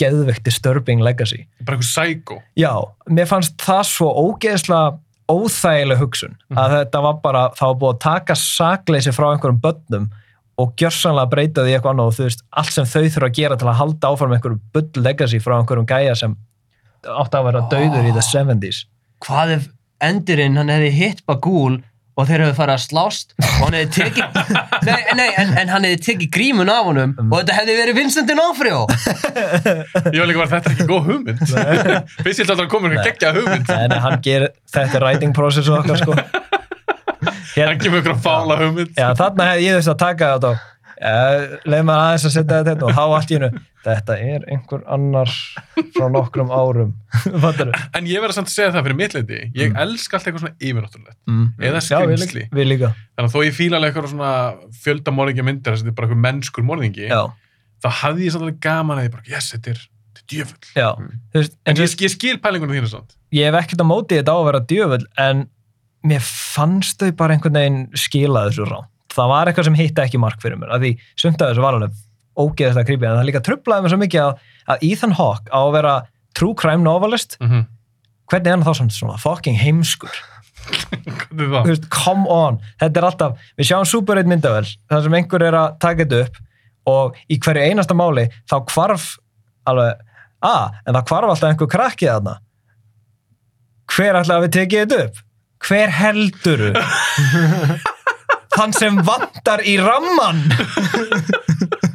[0.00, 1.44] geðveikt disturbing legacy.
[1.64, 2.40] Bara einhver psycho.
[2.56, 2.72] já,
[3.10, 4.98] mér fannst það svo ógeðslega
[5.30, 10.08] óþægileg hugsun að þetta var bara, það var búið að taka sakleysi frá einhverjum börnum
[10.60, 13.58] og gjörsanlega breyta því eitthvað annað og þú veist, allt sem þau þurfa að gera
[13.60, 16.34] til að halda áfram einhverjum bull legacy frá einhverjum gæja sem
[17.00, 18.82] átti að vera döður í the 70s
[19.24, 19.68] hvað ef
[20.04, 21.80] endurinn hann hefði hitt Bagul
[22.18, 24.24] og þeir hefði farið að slást og hann hefði tekið
[24.88, 28.28] nei, nei, en, en hann hefði tekið grímun af honum og þetta hefði verið Vincent
[28.30, 28.80] D'Onofrio
[30.14, 31.44] Ég var líka bara, þetta er ekki góð hugmynd.
[32.24, 33.70] Fyrst ég ætla að koma einhver geggja hugmynd.
[33.76, 36.16] en hann ger, þetta writing process og okkar sko
[37.56, 38.92] Hann kemur einhver fála hugmynd.
[38.98, 42.72] já, þarna hefði ég þurft að taka þetta og leið maður aðeins að setja þetta
[42.74, 43.50] hérna og þá allt í hennu,
[43.84, 45.30] þetta er einhver annar
[45.96, 46.90] frá nokkrum árum?
[47.96, 49.38] En ég verði samt að segja það fyrir mitt leiti.
[49.56, 51.18] Ég elska allt eitthvað svona yfirnáttúrulegt.
[51.30, 51.46] Mm.
[51.58, 52.42] Eða Já, við skrimsli.
[52.44, 54.32] líka- við líka Þannig að þó ég fíla alveg eitthvað svona
[54.84, 57.22] fjöldamorðingja myndir, þess að þetta er bara eitthvað mennskur morðingi, já,
[57.84, 59.80] þá hafði ég samt alveg gaman að ég bara, yes, þetta er,
[60.20, 60.68] er djöfull.
[60.76, 60.88] já.
[61.32, 63.16] Þú veist, En en ég, ég skil pælingunum þínu samt.
[63.32, 65.42] ég hef ekkert á móti þetta á að vera djöfull en
[66.04, 68.78] mér fannst þau bara einhvern veginn skila þessu rá
[69.12, 70.70] það var eitthvað sem hitta ekki mark fyrir mér
[72.38, 75.60] ógeðast að grípi en það líka trublaði mér svo mikið að, að Ethan Hawke á
[75.60, 75.94] að vera
[76.38, 77.36] true crime novelist.
[77.42, 77.66] Mm
[78.30, 80.20] hvernig er hann þá svona, svona fucking heimskur?
[81.66, 85.56] Veist, come on, þetta er alltaf við sjáum Super 8 myndavel þar sem einhver er
[85.56, 86.38] að taka þetta upp
[86.90, 89.08] og í hverju einasta máli þá hvarf
[89.70, 90.04] alveg,
[90.46, 92.36] að, en það hvarf alltaf einhver krakkið þarna.
[93.90, 95.22] Hver að við tekið þetta upp?
[95.66, 96.70] Hver helduru
[98.56, 100.44] þann sem vantar í ramman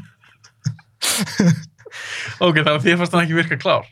[2.44, 3.86] Ok, þannig að því fannst hann ekki virka klár.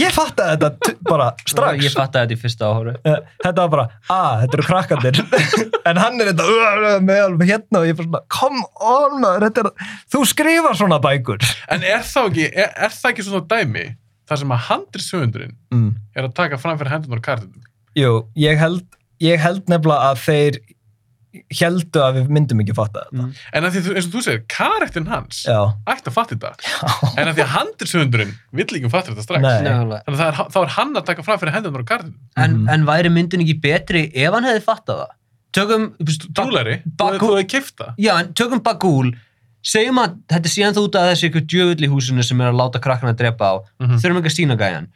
[0.00, 3.84] ég fattaði þetta bara strax ég fattaði þetta í fyrsta áhóru Eh, þetta var bara,
[4.08, 5.20] að, þetta eru krakkandir
[5.90, 9.48] en hann er þetta með alveg hérna og ég er bara svona, come on maður,
[9.48, 13.44] þetta er, þú skrifar svona bækur En er það ekki, er, er það ekki svona
[13.52, 13.84] dæmi
[14.32, 15.88] þar sem að handriðsöfundurinn mm.
[16.16, 17.68] er að taka fram fyrir hendunar kartinum?
[17.98, 18.86] Jú, ég held,
[19.20, 20.60] ég held nefnilega að þeir
[21.60, 23.26] heldu að við myndum ekki fatta þetta.
[23.56, 25.58] En að því, eins og þú segir, karakterin hans Já.
[25.88, 26.52] ætti að fatta þetta.
[27.16, 29.42] En að því að handriðsöfundurinn vill ekki fatta þetta strax.
[29.42, 29.64] Nei.
[29.64, 32.14] Þannig að er, þá er hann að taka fram fyrir hendunar kartinum.
[32.36, 32.68] en, Mhm.
[32.68, 35.18] en væri myndin ekki betri ef hann hefði fattað það
[35.52, 35.82] tökum
[36.32, 37.94] Trúleri, þú hefði kifta.
[37.98, 39.12] já, en tökum Bagul
[39.62, 42.50] segjum að þetta er síðan þú út að þessi ykkur djöfull í húsinu sem er
[42.52, 43.98] að láta krakkana drepa á Mhm.
[44.00, 44.88] þurfum ekki að sína gæjan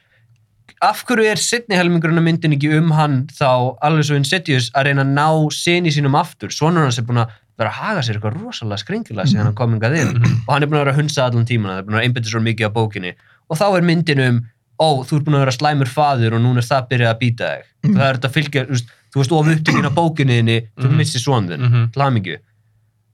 [0.81, 4.89] af hverju er setni helmingurinn að myndin ekki um hann þá alveg svo Insidious að
[4.89, 6.49] reyna að ná sinni sínum aftur?
[6.53, 9.73] Sonur hans er búin að vera að haga sér eitthvað rosalega skringilega síðan hann kom
[9.73, 10.11] hingað inn.
[10.45, 12.29] Og hann er búin að vera að hunsa allan tíman það er búin að einbytta
[12.29, 13.13] svo mikið á bókinni.
[13.49, 14.37] Og þá er myndin um
[14.77, 17.47] ó, þú ert búin að vera slæmur faður og núna er það byrjað að býta
[17.55, 17.71] þig.
[17.97, 20.97] Það er þetta fylgja, þú veist, of upptökin á bókinni þinni, þú Mhm.
[21.01, 21.63] missir svon þinn.
[21.65, 21.91] Mhm.
[21.93, 22.37] til hamingju.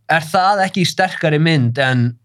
[0.09, 2.17] Er það ekki sterkari mynd en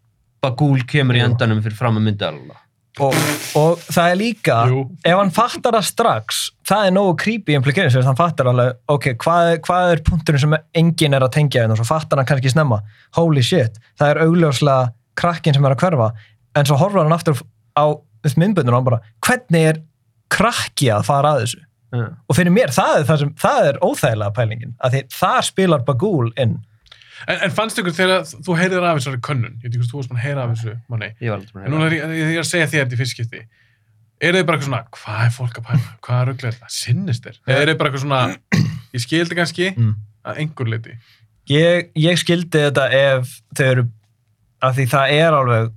[0.43, 2.57] Bagul kemur í endanum fyrir fram að mynda alveg
[3.03, 3.15] og,
[3.59, 4.85] og það er líka Jú.
[5.07, 8.75] ef hann fattar það strax það er nógu creepy implications þess að hann fattar alveg
[8.95, 12.29] ok, hvað, hvað er punkturinn sem enginn er að tengja en og svo fattar hann
[12.29, 12.81] kannski snemma.
[13.17, 16.11] Holy shit, það er augljóslega krakkin sem er að hverfa.
[16.59, 17.41] En svo horfur hann aftur
[17.79, 17.87] á
[18.29, 19.81] myndböndinu og hann bara, hvernig er
[20.33, 21.65] krakki að fara að þessu?
[21.89, 22.05] Já.
[22.29, 25.85] og fyrir mér, það er, það sem, það er óþægilega pælingin, að því það spilar
[25.87, 26.59] Bagul inn
[27.27, 29.99] En, en fannst ykkur þegar þú heyrðir af þessari könnun, ég veit ekki hvort þú
[29.99, 31.09] varst búin að heyra af þessu, manni,
[31.65, 33.41] en núna er ég, ég er að segja þér þetta í fyrst skipti,
[34.21, 37.27] er þið bara eitthvað svona, hvað er fólk að pæla, hvað er rugglega þetta, sinnist
[37.27, 38.21] þér, eða er þið bara eitthvað svona,
[38.95, 39.95] ég skildi kannski Mm.
[40.29, 40.97] að einhver liti.
[41.51, 43.85] ég, ég skildi þetta ef þau eru
[44.69, 45.69] að því það er alveg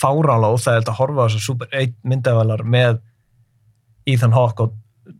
[0.00, 3.00] fárála óþægild að horfa á þessu Super 8 myndavælar með
[4.08, 4.76] Ethan Hawke og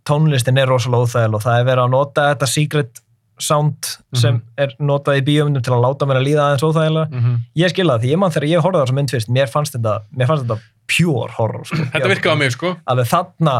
[0.09, 3.01] tónlistin er rosalega óþægild og það er verið að nota þetta secret
[3.41, 7.21] sound sem er notað í bíómyndum til að láta mér að líða aðeins óþægilega Mm
[7.25, 7.39] -hmm.
[7.57, 9.75] ég skilða það, því ég man þegar ég horfði á þessu mynd fyrst mér fannst
[9.77, 10.59] þetta, mér fannst þetta
[10.91, 11.77] pure horror sko.
[11.93, 12.77] Þetta virkaði á mig, sko.
[12.87, 13.55] alveg þarna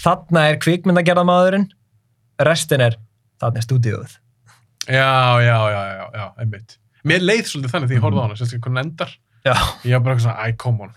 [0.00, 1.68] þarna er kvikmyndagerðamaðurinn
[2.40, 2.96] restin er
[3.40, 4.18] þarna er stúdíóð
[4.88, 6.78] Já, já, já, já, já, einmitt.
[7.04, 9.12] Mér leið svolítið þannig því ég horfði á hana, sérstaklega hvernig endar,
[9.44, 9.54] já
[9.84, 10.94] ég var bara eitthvað svona, æ, come on,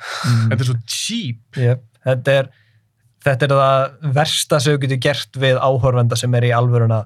[0.50, 1.60] þetta er svo cheap.
[1.60, 1.84] Yep.
[2.04, 2.50] Þetta, er,
[3.28, 7.06] þetta er það versta sem þú getur gert við áhorfenda sem er í alvörun að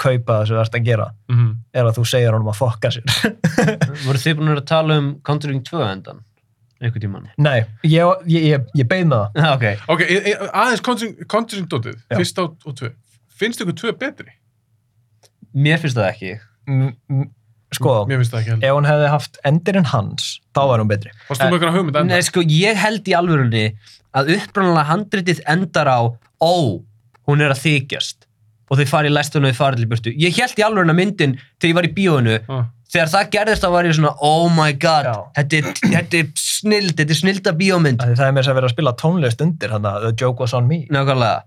[0.00, 2.90] kaupa það sem þú ert að gera Mm er að þú segir honum að fokka
[2.92, 3.04] sér
[4.06, 6.22] Voru þið búin að tala um Conjuring 2 endan?
[6.82, 7.28] Einhvern tímann?
[7.38, 9.66] Nei, ég, ég, ég, ég með það Já, ok.
[9.94, 10.02] Ok,
[10.50, 12.16] aðeins Conjuring- Conjuring dótið, Já.
[12.18, 12.90] fyrst á og tvö.
[13.38, 14.34] Finnst ykkur tvö betri?
[15.54, 16.32] Mér finnst það ekki.
[16.72, 17.30] M-
[17.72, 18.66] Sko, Mér finnst það ekki heldur.
[18.68, 21.08] ef hún hefði haft endirinn hans þá var hún betri
[22.02, 22.10] enda?
[22.10, 23.62] Nei, sko, ég held í alvörunni
[24.12, 26.52] að upprunalega handritið endar á ó,
[27.30, 28.26] hún er að þykjast
[28.72, 30.12] og þau fari í lestunum og þau fari til burtu.
[30.16, 32.62] Ég held í alvörunna myndin þegar ég var í bíóinu Ah.
[32.92, 35.14] þegar það gerðist þá var ég svona oh my god, Já.
[35.38, 38.00] þetta er, þetta snild, þetta er snilda bíómynd.
[38.04, 40.66] Það er mér sem verið að spila tónlist undir hann að The Joke Was On
[40.68, 41.42] Me Nákvæmlega.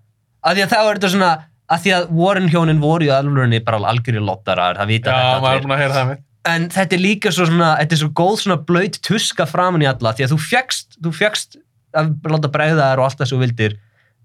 [0.45, 1.31] Af því að þá er þetta svona,
[1.75, 5.41] af því að Warren hjónin voru í alvörunni bara algjörði lottarar, það vita Já, þetta
[5.45, 6.19] maður er búin að heyra það með.
[6.45, 9.87] en þetta er líka svo svona, þetta er svo góð svona blöyt tuska framan í
[9.89, 11.57] alla, því að þú fjagst þú fjagst
[11.97, 13.77] að láta bregða þær og allt það svo vildir,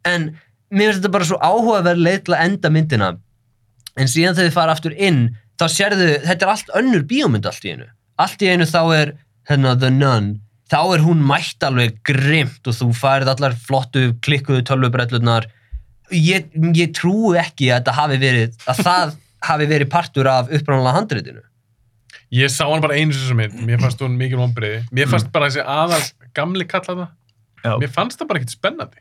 [0.04, 0.26] en
[0.70, 3.08] mér finnst þetta bara svo áhugaverð leið til að enda myndina
[4.00, 5.22] en síðan þegar þið fara aftur inn,
[5.60, 7.88] þá sérðu þetta er allt önnur bíómynd allt í einu
[8.20, 9.12] allt í einu þá er
[9.50, 10.30] hérna, The Nun
[10.70, 15.48] þá er hún mætt alveg grimt og þú farið allar flottu klikkuðu tölvubrellurnar
[16.14, 16.46] ég,
[16.78, 19.14] ég trúi ekki að þetta hafi verið að það
[19.50, 21.46] hafi verið partur af uppræðanlega handritinu
[22.30, 24.84] Ég sá hann bara einu sem mynd, mér fannst hún mikil vonbriði.
[24.94, 25.10] Mér Mm.
[25.16, 26.04] fannst bara þessi aðal
[26.38, 27.08] gamli kalla það.
[27.64, 27.72] Já.
[27.82, 29.00] Mér fannst það bara ekkert spennandi.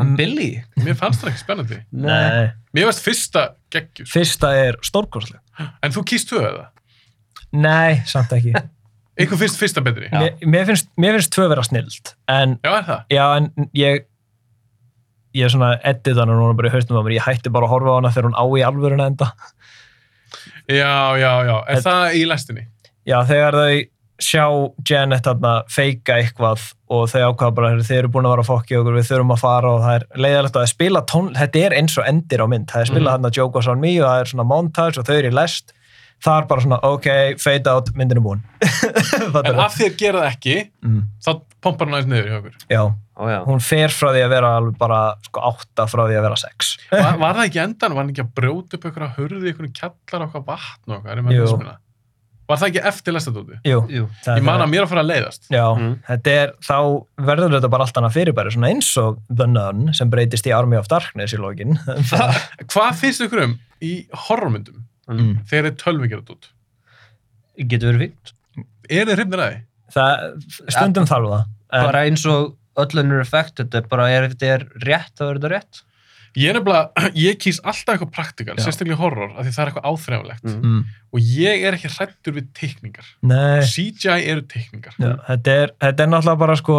[0.00, 0.14] Mm.
[0.16, 0.50] Billy?
[0.80, 1.78] Mér fannst það ekkert spennandi.
[1.92, 2.46] Nei.
[2.72, 3.42] Mér fannst fyrsta
[3.74, 4.06] geggjur.
[4.08, 5.40] Fyrsta er stórkorsleg
[5.84, 6.68] En þú kýst tvö eða?
[7.52, 8.54] Nei, samt ekki
[9.20, 10.08] Eitthvað finnst fyrsta betri?
[10.14, 13.02] Mér, mér, finnst, mér finnst tvö vera snild en Já, er það?
[13.12, 14.06] Já, en ég
[15.36, 17.64] ég er svona edit hann og núna bara í haustum á mér, ég hætti bara
[17.68, 19.28] að horfa á hana þegar hún á í alvöruna enda.
[20.68, 21.54] Já, já, já.
[21.68, 22.64] Er Þetta- það í lestinni?
[23.08, 23.78] Já, þegar þau
[24.20, 24.44] sjá
[24.88, 26.62] Janet þarna feika eitthvað
[26.92, 29.32] og þau ákvaða bara, "Heyrðu, þið eru búin að vera að fokki okkur, við þurfum
[29.34, 32.04] að fara og það er leiðilegt að það er spila tón, þetta er eins og
[32.06, 34.46] endir á mynd, það er spilað þarna Joke Was On Me og það er svona
[34.46, 35.72] montage og þau eru í lest,
[36.22, 37.08] það er bara svona, ok,
[37.38, 38.42] fade out, myndin er búin.
[39.48, 41.30] En af því að gera það ekki, mm, þá
[41.62, 42.54] pompar hann aðeins niður í okkur.
[42.70, 42.82] já,
[43.18, 43.44] Ó, já.
[43.44, 46.76] hún fer frá því að vera alveg bara, sko, átta frá því að vera sex.
[46.92, 47.94] Var, var það ekki endan?
[47.94, 48.84] Var hann ekki að brjóta upp
[52.50, 53.56] Var það ekki eftir lestadóti?
[53.64, 54.06] Jú, Jú.
[54.26, 55.46] Ég man að mér að fara að leiðast.
[55.52, 55.92] Já, Mm.
[56.08, 56.76] þetta er, þá
[57.28, 60.76] verður þetta bara allt annað fyrirbæri, svona eins og The Nun sem breytist í Army
[60.76, 61.78] of Darkness í lokin.
[62.72, 63.92] Hvað finnst ykkur um í
[64.28, 64.82] horrormyndum
[65.12, 65.40] Mm.
[65.50, 66.46] þegar þið tölvi gerað út?
[67.58, 68.32] Getur verið fínt.
[68.88, 69.62] Er þið hrifnir að því?
[69.92, 71.42] það, stundum þarf það.
[71.72, 75.38] Bara eins og öll önnur effekt, þetta er bara, ef þetta er rétt, þá er
[75.40, 75.82] þetta rétt.
[76.38, 78.64] Ég er nefnilega, ég kýs alltaf eitthvað praktikal, Já.
[78.64, 80.44] sérstaklega horror, af því það er eitthvað áþrefalegt.
[80.48, 80.62] Mm.
[80.68, 83.10] mm, Og ég er ekki hrættur við teikningar.
[83.28, 84.94] nei, CGI eru teikningar.
[84.96, 86.76] já, þetta, er, þetta er náttúrulega bara sko,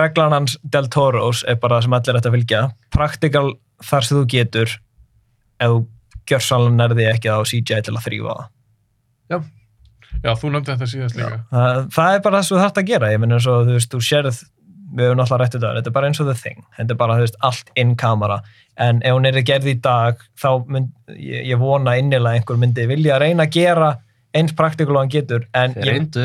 [0.00, 2.62] reglan hans Del Toros er bara sem allir ætti að fylgja.
[2.96, 3.50] Praktikal
[3.84, 4.78] þar sem þú getur,
[5.60, 5.84] ef þú
[6.32, 8.50] gjörsanlega nærði ekki á CGI til að þrýfa það.
[10.24, 11.38] Já, þú nefndi þetta síðast líka.
[11.50, 13.08] Það, það er bara það sem þú þarfst að gera.
[13.12, 14.38] Ég minn eins og þú veist, þú sérð,
[14.94, 16.64] við höfum náttúrulega rætt þetta, þetta er bara eins og the thing.
[16.78, 18.40] Þetta er bara, veist, allt in kamera.
[18.80, 22.60] En ef hún er gerð í dag, þá mynd, ég, ég vona innilega að einhver
[22.62, 23.92] myndi vilja reyna að gera
[24.34, 25.46] eins praktikul og hann getur.
[25.54, 26.24] En Þeir ég, reyndu.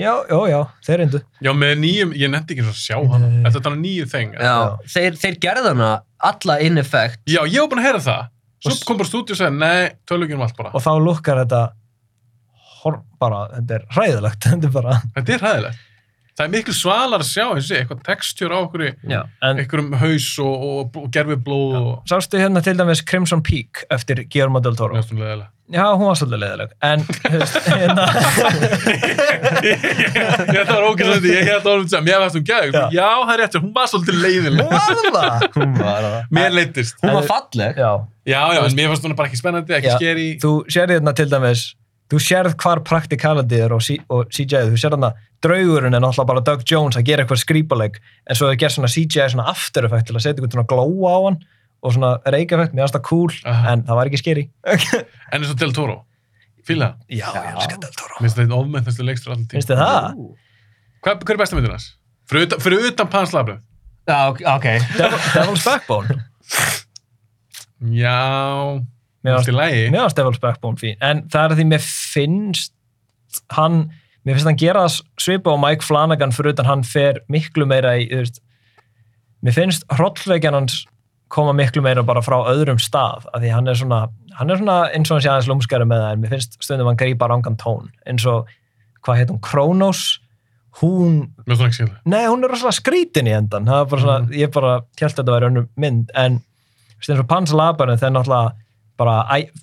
[0.00, 1.22] já, já, já, þeir reyndu.
[1.44, 3.32] Já, með nýjum, ég nefndi ekki eins og sjá hana.
[3.44, 4.36] Þetta er þannig nýju þeng.
[4.40, 4.54] Já,
[4.94, 5.90] þeir, þeir gerðu hana
[6.30, 7.20] alla in effect.
[7.28, 8.30] Já, ég var búin að heyra það.
[8.60, 10.72] Svo kom bara stúdíu og segja, nei, tölvugjum allt bara.
[10.76, 11.60] Og þá lukkar þetta
[12.82, 14.44] hor, bara, þetta er hræðilegt.
[14.50, 15.86] Þetta er bara, Þetta er hæðilegt.
[16.40, 18.82] Það er miklu svalar að sjá þessi, eitthvað textjur á okkur,
[19.44, 21.90] einhverjum haus og, og, og gerfi blóð og...
[22.08, 24.96] sástu hérna til dæmis Crimson Peak eftir Guillermo del Toro.
[25.70, 26.72] Já, hún var svolítið leðileg.
[26.82, 28.06] En, veist, hérna...
[29.60, 29.84] Ég
[30.56, 32.72] þetta var ógæðslega, ég held orðum sem, ég veist hún gæði.
[32.72, 32.86] Já.
[32.96, 34.72] Já, það er rétt, hún var svolítið leiðileg.
[34.72, 35.46] Var það?
[35.60, 36.08] Hún var,
[36.40, 36.96] Mér leittist.
[37.04, 37.78] hún var falleg.
[37.84, 37.92] Já.
[38.24, 40.28] Já, já, en mér fannst hún bara ekki spennandi, ekki skeri.
[40.42, 41.64] Þú sérði hérna til dæmis,
[42.10, 45.14] þú sérð hvar praktikality er og, C og CGI, þú sérð hérna
[45.44, 47.96] draugurinn er náttúrulega bara Doug Jones að gera eitthvað skrýpaleg,
[48.28, 51.14] en svo er gerð svona CGI svona after effect til að setja eitthvað svona glóa
[51.16, 51.40] á hann
[51.80, 53.72] og svona reykeffekt, mér finnst það cool, Aha.
[53.72, 54.46] en það var ekki skeri.
[55.32, 56.00] En eins og Del Toro.
[56.66, 57.16] Fýla það.
[57.16, 58.16] Já, ég elskar Del Toro.
[58.18, 59.56] Mér finnst það einn ofmenntastu leikstur allir tíma.
[59.56, 60.20] Finnst þið það?
[61.00, 61.86] Hvað hver er besta myndin hans?
[62.28, 63.64] Fyrir utan, fyrir utan Pans Labyrinth?
[64.10, 64.42] Já, ok.
[64.58, 64.66] ok.
[64.98, 66.18] Devil, Devil's Backbone.
[67.96, 68.18] Já,
[69.24, 69.80] Mér allt í lagi.
[69.92, 72.72] Mér finnst Devil's Backbone fín, en það er því mér finnst
[73.56, 73.82] hann,
[74.26, 74.84] mér finnst hann gera
[75.18, 78.40] svipa á Mike Flanagan fyrir utan hann fer miklu meira í, þú veist,
[79.42, 80.84] mér finnst hrollveikjan hans
[81.30, 84.00] koma miklu meira bara frá öðrum stað, af því hann er svona,
[84.38, 86.90] hann er svona eins og hann sé aðeins lúmskæri með það, en mér finnst stundum
[86.90, 88.50] hann grípa rangan tón, eins og,
[89.06, 90.00] hvað heit hún, Kronos,
[90.82, 91.14] hún.
[92.04, 94.34] Nei, hún er rosalega skrítin í endan það er bara svona, Mhm.
[94.42, 96.40] ég bara held að þetta væri önnur mynd en
[97.00, 98.52] eins og Pans Labyrinth það er náttúrulega
[98.98, 99.14] bara,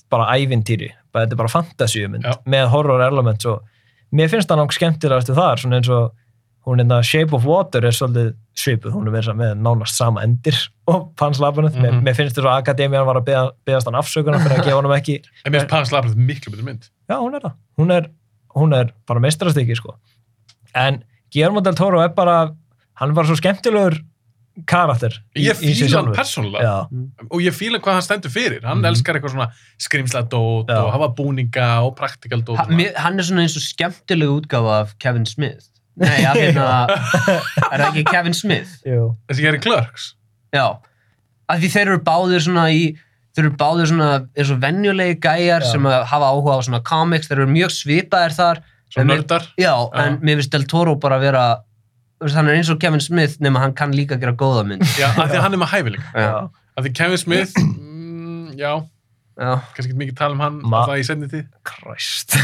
[0.09, 2.33] bara ævintýri, bara, þetta er bara fantasíumynd Já.
[2.47, 3.61] með horror elements og
[4.15, 6.11] mér finnst það náttúrulega skemmtilegast þar, svona eins og
[6.67, 10.23] hún er það Shape of Water er svolítið svipuð, hún er verið með nánast sama
[10.25, 10.57] endir
[10.91, 12.03] og Pans Labyrinth, mér, Mhm.
[12.07, 14.95] mér finnst þess að Akademian var að beða, beðast hann afsökunar fyrir að gefa honum
[14.97, 16.89] ekki En mér finnst Pans Labyrinth miklu betur mynd.
[17.09, 17.53] Já, hún er það.
[17.79, 18.09] Hún er,
[18.57, 19.95] hún er bara mestrastykki, sko.
[20.75, 22.51] En Guillermo del Toro er bara,
[22.99, 23.99] hann bara svo skemmtilegur
[24.65, 25.13] karakter.
[25.35, 26.87] í- Ég fíla hann persónulega Já,
[27.31, 28.63] og ég fíla hvað hann stendur fyrir.
[28.63, 28.85] Hann Mhm.
[28.85, 30.77] elskar eitthvað svona skrimsladót Já.
[30.83, 32.57] og hafa búninga og praktikal dót.
[32.57, 32.65] Ha,
[33.01, 35.65] hann er svona eins og skemmtileg útgáfa af Kevin Smith.
[35.97, 36.87] Nei, af hérna,
[37.71, 38.69] er það ekki Kevin Smith?
[38.85, 40.13] Þessi gerir Clerks.
[40.53, 40.77] Já,
[41.49, 42.95] af því þeir eru báðir svona í,
[43.35, 45.71] þeir eru báðir svona eins og venjulegi gæjar Já.
[45.71, 48.61] sem að hafa áhuga á svona comics, þeir eru mjög svipaðir þar.
[48.89, 49.41] Svo En mér- nördar.
[49.59, 49.99] Já, Já.
[50.05, 51.66] en mér finnst Del Toro bara vera, þú veist,
[52.33, 54.85] hann er eins og Kevin Smith nema hann kann líka gera góða mynd.
[54.97, 56.11] Já, af því að hann er með hæfileika.
[56.15, 56.29] Já.
[56.77, 58.75] Af því Kevin Smith, mm, já,
[59.37, 61.43] Já, kannski ekki mikið tala um hann Ma- það í senni tíð.
[61.69, 62.33] Christ.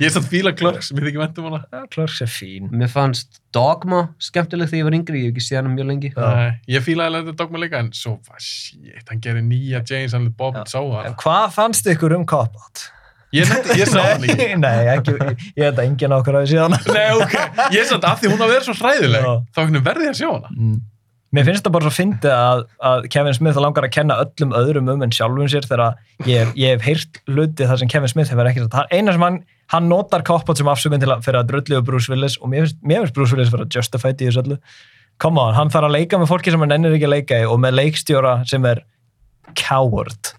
[0.00, 1.58] Ég er samt fíla Clerks, sem ég þykir vendum hana.
[1.72, 2.66] Já, Clerks er fín.
[2.76, 6.10] mér fannst Dogma skemmtileg þegar ég var yngri, ég hef ekki séð hann mjög lengi.
[6.16, 10.32] Nei, Ég fílaði alveg þetta dogma líka, en svo, shit, hann gerir nýja James Allen
[10.36, 10.64] Bob Já.
[10.68, 11.06] sá það.
[11.08, 12.84] En hvað fannst ykkur um Cop-Out?
[13.30, 14.46] Ég, nefndi- ég sá hann ekki.
[14.58, 15.12] Nei, ekki,
[15.54, 16.72] ég held að enginn okkur hafi síðan.
[16.96, 17.36] Nei, ok.
[17.76, 19.34] Ég satt af því hún að vera svo hræðileg, Já.
[19.54, 20.50] þá verði ég að sjá hana.
[20.56, 20.80] Mm.
[21.30, 24.88] Mér finnst það bara svo fyndið að, að Kevin Smith langar að kenna öllum öðrum
[24.90, 25.92] um en sjálfum sér þegar
[26.26, 28.74] ég, hef- ég hef heyrt hluti þar sem Kevin Smith hefur ekki sagt.
[28.80, 29.36] Hann- Eina sem hann,
[29.70, 32.66] hann notar Cop-Out sem afsökun til að, fyrir að drullu og Bruce Willis og mér
[32.66, 34.58] finnst, mér finnst Bruce Willis fyrir að justified í þessu öllu.
[35.22, 37.46] Come on, hann þarf að leika með fólki sem hann ennir ekki að leika í
[37.46, 38.82] og með leikstjóra sem er
[39.62, 40.34] coward.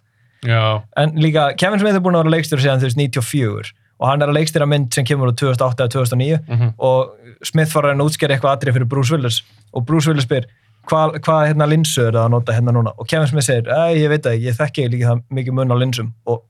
[0.48, 4.24] Já, En líka, Kevin Smith er búin að vera leikstjóra síðan veist 94 og hann
[4.24, 6.72] er að leikstjóra mynd sem kemur úr 2008 eða 2009 mhm.
[6.78, 9.42] og Smith var að reyna að útskýra eitthvað atrið fyrir Bruce Willis
[9.74, 10.48] og Bruce Willis spyr
[10.90, 14.02] hvað hva, hérna linsu er það að nota hérna núna og Kevin Smith segir, ei,
[14.02, 16.42] ég veit það, ekki, ég þekki líka það mikið mun á linsum og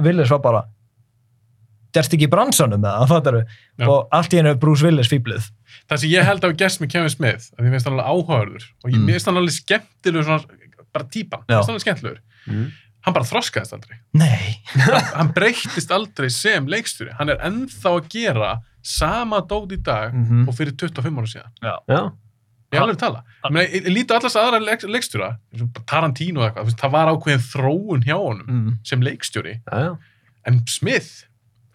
[0.00, 0.62] Willis var bara
[1.94, 3.84] derst ekki í bransanum með það, fattar Já.
[3.84, 5.50] og allt í hennu er Bruce Willis fýblið
[5.90, 8.10] það sem ég held að hafa gert með Kevin Smith, að ég finnst hann alveg
[8.10, 9.08] áhugaður og ég Mm.
[9.10, 10.58] finnst hann alveg skemmtilegur svona,
[10.94, 11.58] bara típan, Já.
[11.58, 12.20] finnst hann alveg skemmtilegur.
[12.46, 12.66] Mm.
[13.04, 13.98] Hann bara þroskaðist aldrei.
[14.16, 14.60] Nei,
[15.14, 17.12] hann breyttist aldrei sem leikstjóri.
[17.18, 18.52] Hann er ennþá að gera
[18.84, 20.46] sama dót í dag Mhm.
[20.48, 21.52] og fyrir 25 ára síðan.
[21.88, 22.12] Já,
[22.74, 23.20] Ég alveg tala.
[23.54, 27.44] Ég, ég, líti allast aðra leik, leikstjóra, eins og Tarantino og eitthvað, það var ákveðin
[27.52, 28.72] þróun hjá honum mm.
[28.88, 29.60] sem leikstjóri.
[29.70, 29.92] já, já.
[30.48, 31.24] En Smith,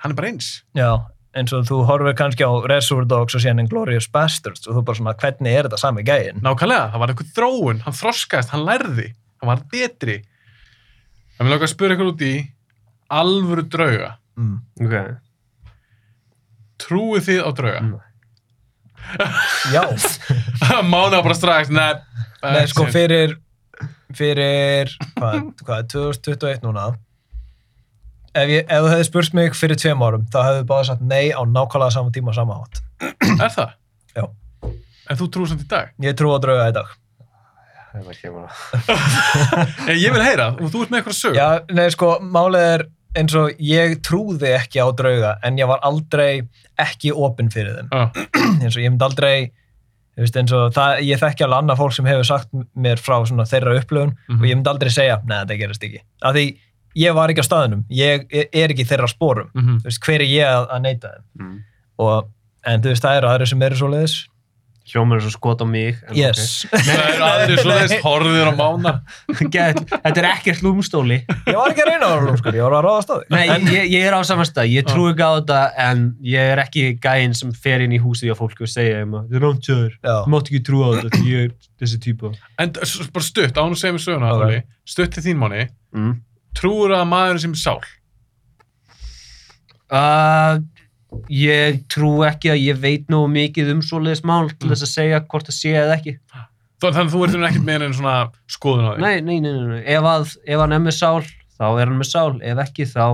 [0.03, 0.49] hann er bara eins.
[0.75, 0.89] já
[1.37, 4.97] eins og þú horfir kannski á Reservoir Dogs og síðan Inglourious Bastards og þú bara
[4.97, 6.41] svona, hvernig er þetta sami gæinn?
[6.43, 9.07] Nákvæmlega, það var eitthvað þróun, hann þroskaðist, hann lærði,
[9.39, 10.17] hann var betri.
[11.39, 12.33] Það vil okkar spura ykkur út í
[13.09, 14.13] alvöru drauga.
[14.39, 14.59] Mm.
[14.85, 14.95] ok.
[16.83, 17.83] Trúið þið á drauga?
[17.83, 17.99] Mm.
[19.73, 19.83] Já,
[20.85, 21.95] Mána bara strax, nei.
[22.43, 23.39] Nei, sko, fyrir
[24.15, 26.87] fyrir, hvað, hvað, 2021 núna
[28.33, 31.29] ef, ég, ef þú hefði spurt mig fyrir tveim árum þá hefðu báða sagt nei
[31.33, 32.81] á nákvæmlega sama tíma og sama hátt.
[33.39, 33.75] Er það?
[34.17, 34.25] Já.
[35.09, 35.93] En þú trúir samt í dag?
[36.03, 36.91] Ég trú að drauga í dag.
[37.89, 38.55] Það kemur það.
[39.89, 41.37] Ég, ég vil heyra, og þú ert með eitthvað sög.
[41.39, 42.83] Já, nei, sko, málið er
[43.17, 46.43] eins og ég trúði ekki á drauga en ég var aldrei
[46.79, 47.89] ekki opinn fyrir þeim.
[47.89, 48.27] Já.
[48.63, 51.95] eins og ég myndi aldrei þú veist, eins og það, ég þekki alveg annað fólk
[51.97, 54.37] sem hefur sagt mér frá svona þeirra upplöfun Mhm.
[54.41, 56.01] og ég myndi aldrei segja, neða, þetta gerist ekki.
[56.21, 56.45] Af því
[56.99, 59.49] ég var ekki á staðinum, ég er ekki í þeirra spórum.
[59.55, 59.79] Mhm.
[59.81, 61.25] Þú veist, hver er ég að, að neyta þeim?
[61.39, 61.57] Mm.
[62.05, 62.29] Og,
[62.69, 64.15] en þú veist, það eru aðri sem eru svo leiðis.
[64.89, 65.97] Hljómar er svo skot á mig.
[66.09, 66.65] en Yes.
[66.71, 68.93] Það er aðrið svo leiðist horfðir á mána.
[69.39, 71.19] þetta er ekkert lúmstóli.
[71.45, 73.27] Ég var ekki að reyna að vera lúmskur, ég var að ráða staði.
[73.35, 73.43] Nei,
[73.75, 74.71] ég, ég er á saman stað.
[74.73, 78.33] Ég trú ekki á þetta en ég er ekki gæinn sem fer inn í húsið
[78.33, 79.93] á fólki og segja að þið er.
[80.01, 80.15] Já.
[80.25, 81.53] Þú mátt ekki trúa á þetta því ég er
[81.83, 82.33] þessi típa.
[82.59, 84.43] En bara stutt, án að segja mér söguna, Ok.
[84.49, 84.63] okay.
[84.85, 86.11] stutt til þín manni, Mm.
[86.57, 87.79] trúur að maður sem er sál?
[89.89, 90.59] Uh,
[91.33, 94.73] ég trú ekki að ég veit nógu mikið um svoleiðis mál til Mm.
[94.73, 96.13] þess að segja hvort það sé eða ekki.
[96.79, 98.15] Þannig að þú ert ekkert með einn svona
[98.47, 99.01] skoðun á því.
[99.03, 99.83] Nei, nei, nei, nei, nei.
[99.83, 101.23] Ef, að, ef hann er með sál,
[101.59, 102.39] þá er hann með sál.
[102.41, 103.05] Ef ekki, þá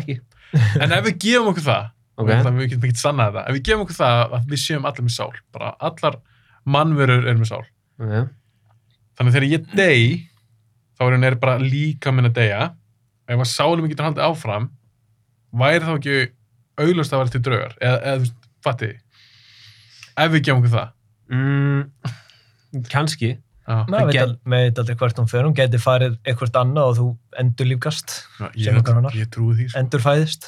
[0.00, 0.18] ekki.
[0.84, 2.28] En ef við gefum okkur það, Ok.
[2.30, 2.52] okay.
[2.56, 5.14] við getum ekki sannað þetta, ef við gefum okkur það að við séum allir með
[5.16, 6.14] sál, bara allar
[6.64, 7.64] mannverur eru með sál.
[8.00, 8.22] Okay.
[9.16, 10.06] Þannig að þegar ég dey,
[10.96, 12.62] þá er hann er bara líka minn að deyja.
[13.26, 14.70] Ef að sálum getur haldið áfram,
[15.56, 16.16] væri þá ekki
[16.82, 17.74] auglust að vera til draugar?
[17.80, 18.30] Eða, eða
[18.66, 18.92] fatti?
[20.16, 20.90] Ef við gefum okkur það.
[21.36, 21.82] Mm,
[22.92, 23.32] kannski.
[23.66, 24.12] Maður
[24.46, 27.06] veit aldrei hvert hún fer, hún geti farið eitthvað annað og þú
[27.42, 29.16] endur lífgast, Sem ég, annar.
[29.18, 29.66] ég trúi því.
[29.72, 29.80] Sko.
[29.80, 30.46] endur fæðist.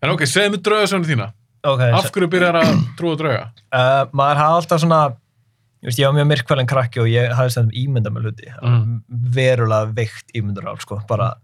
[0.00, 1.26] En ok, segðu mig draugasögnu þína.
[1.68, 3.42] Ok, Af hverju byrjar að trúa drauga?
[3.76, 7.52] uh, maður hafði alltaf svona ég, veist, ég var mjög myrkvælen krakki og ég hafði
[7.52, 9.02] stundum ímynda með hluti Mm.
[9.36, 11.34] verulega veikt ímyndur á sko, bara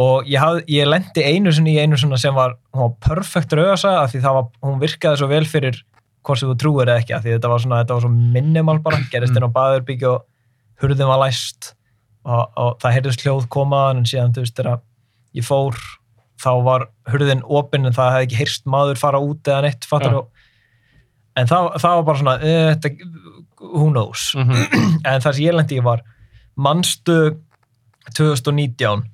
[0.00, 3.98] og ég, hafði, ég lendi einu sinni í einu svona sem var, var perfekt rauðasa
[4.02, 5.82] af því það var, hún virkaði svo vel fyrir
[6.22, 8.78] hvort sem þú trúir eða ekki af því þetta var svona, þetta var svo minimal
[8.84, 10.22] bara gerist inn á baðurbyggju og
[10.82, 11.74] hurðin var læst
[12.24, 14.80] og, og það heyrðist hljóð komaðan en síðan þú veist þegar
[15.36, 15.78] ég fór
[16.42, 20.16] þá var hurðin opinn en það hefði ekki heyrst maður fara út eða neitt fattar
[20.16, 20.22] Já.
[20.22, 23.10] og en það, það var bara svona uh, þetta,
[23.62, 24.98] who knows Mm -hmm.
[25.10, 26.02] en það sem ég lendi í var
[26.56, 27.36] manstu
[28.16, 29.04] 2019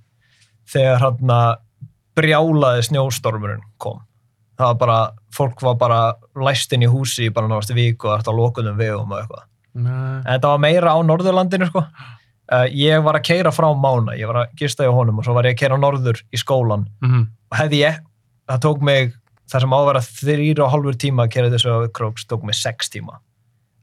[0.72, 1.32] þegar hann
[2.18, 4.00] brjálaði snjóstormurinn kom
[4.58, 4.98] það var bara,
[5.34, 5.98] fólk var bara
[6.42, 9.44] læst inn í húsi í bara náðast viku og þetta á lokunum vegum og eitthvað
[9.78, 10.16] Nei.
[10.24, 14.26] en þetta var meira á Norðurlandinu sko uh, ég var að keira frá Mána ég
[14.26, 17.12] var að gista í honum og svo var ég að keira norður í skólan Mm
[17.12, 17.24] -hmm.
[17.52, 18.00] og hefði ég,
[18.50, 19.14] það tók mig
[19.48, 22.90] það sem ávera þrýra og hálfur tíma að kera þessu á Króks tók mig sex
[22.90, 23.20] tíma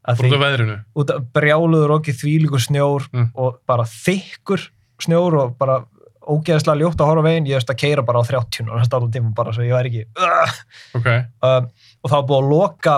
[0.07, 0.78] að Út af veðrinu.
[0.95, 3.32] út af brjáluður og ekki þvílíkur snjór Mm.
[3.34, 4.68] og bara þykkur
[5.02, 5.86] snjór og bara
[6.28, 9.12] ógeðslega ljótt að horfa veginn, ég veist að keira bara á 30 og næsta allan
[9.14, 10.56] tíma bara svo ég væri ekki uh,
[11.00, 11.08] Ok.
[11.46, 11.70] um,
[12.04, 12.96] og það var búið að loka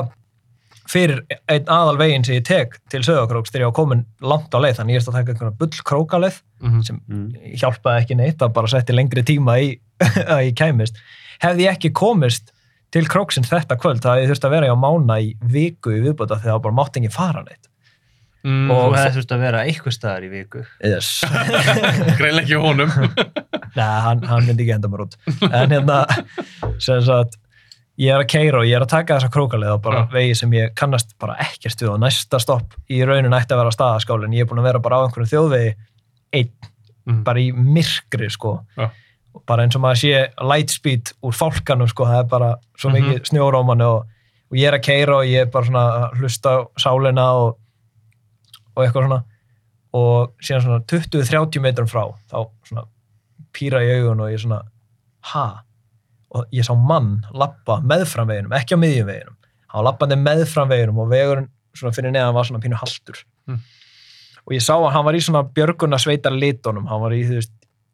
[0.87, 1.19] fyrir
[1.51, 4.77] einn aðal veginn sem ég tek til Söðakróks þegar ég var komin langt á leið
[4.79, 6.81] þannig ég veist að taka einhverja bull krókaleið Mm -hmm.
[6.87, 7.33] sem Mm.
[7.53, 9.79] hjálpaði ekki neitt það bara setti lengri tíma í
[10.33, 10.95] að ég kæmist
[11.43, 12.51] hefði ég ekki komist
[12.91, 16.01] til króksinn þetta kvöld það hefði ég þurft að vera á mána í viku í
[16.01, 17.67] viðbúta þegar það bara mátt enginn fara neitt
[18.47, 20.61] mm, Og Og- það þurft að vera eitthvað staðar í viku.
[20.87, 21.09] yes.
[22.19, 22.93] greinlega ekki honum.
[23.75, 25.17] Nei, hann, hann myndi ekki henda mér út
[25.51, 25.97] en hérna
[26.81, 27.35] sem sagt,
[28.01, 30.07] ég er að keira og ég er að taka þessa krókaleið á bara Já.
[30.13, 33.73] vegi sem ég kannast bara ekkert við og næsta stopp í raunin ætti að vera
[33.75, 35.75] staðaskálin ég er búin að vera bara á einhverjum þjóðvegi
[36.41, 36.51] einn,
[37.07, 37.21] Mm.
[37.23, 38.49] bara í myrkri sko.
[38.83, 42.97] Og bara eins og maður sé lightspeed úr fálkanum sko, það er bara svo Mhm.
[42.97, 44.01] mikið snjórómanu og,
[44.51, 47.55] og ég er að keira og ég er bara svona að hlusta á sálina og,
[48.77, 49.19] og eitthvað svona
[49.97, 52.37] og síðan svona 20-30 metrum frá þá
[52.67, 52.83] svona
[53.57, 54.61] pýra í augun og ég svona
[55.33, 55.45] ha?
[56.37, 59.35] og ég sá mann lappa meðfram veginum, ekki á miðjum veginum
[59.67, 61.47] hann var lappandi meðfram veginum og vegurinn
[61.77, 63.61] svona fyrir neðan var svona pínu haltur Mm.
[64.43, 67.37] og ég sá hann, hann var í svona björguna sveitar litunum, hann var í þú
[67.39, 67.53] veist,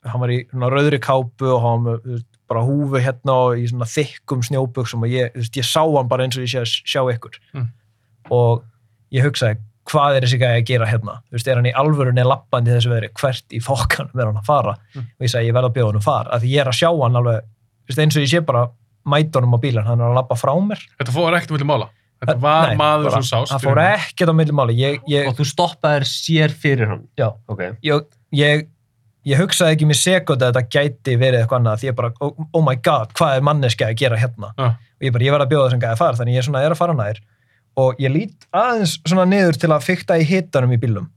[0.10, 3.68] hann var í svona rauðri kápu og hann var veist, bara húfu hérna og í
[3.70, 6.64] svona þykkum snjóbuksum og ég, þú veist, ég sá hann bara eins og ég sé
[6.64, 7.68] að sjá ykkur Mm.
[8.34, 8.64] og
[9.14, 12.24] ég hugsaði hvað er þessi gæði að gera hérna þú veist, er hann í alvörunni
[12.28, 15.08] lappandi í þessu veðri hvert í fokkanum er hann að fara Mm.
[15.20, 16.78] og ég sagði ég verð að bjóða hann að fara af því ég er að
[16.80, 17.42] sjá hann alveg,
[17.88, 18.68] veist, eins og ég sé bara
[19.06, 21.90] mætunum á bílan, hann er að lappa frá mér Þetta fór ekkert milli mála.
[22.24, 23.52] Þetta var Nei, maður bara- sem sást.
[23.52, 27.08] það fór ekkert á milli máli ég, ég, Og þú stoppaðir sér fyrir hann.
[27.20, 27.60] já, Ok.
[27.84, 28.68] ég, ég,
[29.26, 32.34] ég hugsaði ekki mér sekund að þetta gæti verið eitthvað annað því ég bara, oh,
[32.54, 34.66] oh my god, hvað er manneski að gera hérna Já.
[34.72, 36.72] og ég bara, ég verð að bjóða þessum gæði að fara þannig ég svona er
[36.72, 37.20] að fara nær
[37.80, 41.08] og ég lít aðeins svona niður til að fykta í hitanum í bílum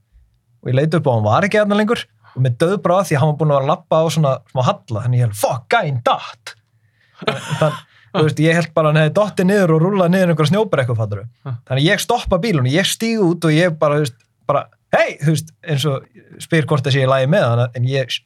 [0.63, 2.05] og ég leiti upp og hann var ekki þarna lengur.
[2.37, 5.03] Og með döðbráð því hann var búin að vera að lappa á svona smá halla,
[5.05, 6.55] þannig ég held, fuck, gæn, datt.
[7.23, 7.79] Þannig,
[8.13, 11.23] þú veist, ég held bara hann hefði dottið niður og rúlað niður einhverja snjóbrekku, fattur
[11.47, 14.19] þannig ég stoppa bílun, ég stíg út og ég bara, þú veist,
[14.51, 14.65] bara,
[14.97, 17.65] hei, þú veist eins og spyr hvort það sé í lagi með hann.
[17.79, 18.19] En ég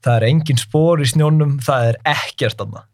[0.00, 2.89] það er engin spór í snjónum, það er ekkert annað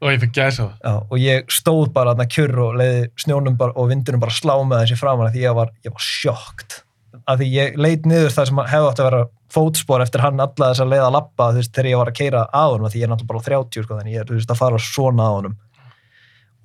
[0.00, 1.00] og ég fikk gæsa það.
[1.10, 4.84] Og ég stóð bara þarna kjurr og leiði snjónum bara, og vindunum bara slá með
[4.84, 6.80] þessi framan því ég var, ég var sjokkt
[7.26, 9.20] af því ég leit niður það sem hefði átt að vera
[9.50, 12.18] fótspor eftir hann alla þess að leiða að lappa þú veist, þegar ég var að
[12.20, 14.38] keira á af því ég er náttúrulega bara á 30 sko, þannig ég er þú
[14.38, 15.56] veist, að fara svona á honum.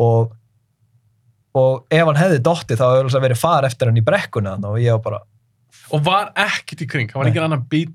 [0.05, 0.33] Og
[1.55, 4.97] og ef hann hefði dotti þá hefði verið far eftir hann í brekkuna og ég
[4.97, 5.21] var bara,
[5.93, 7.91] Og var ekkert í kring, það var engin annan bíl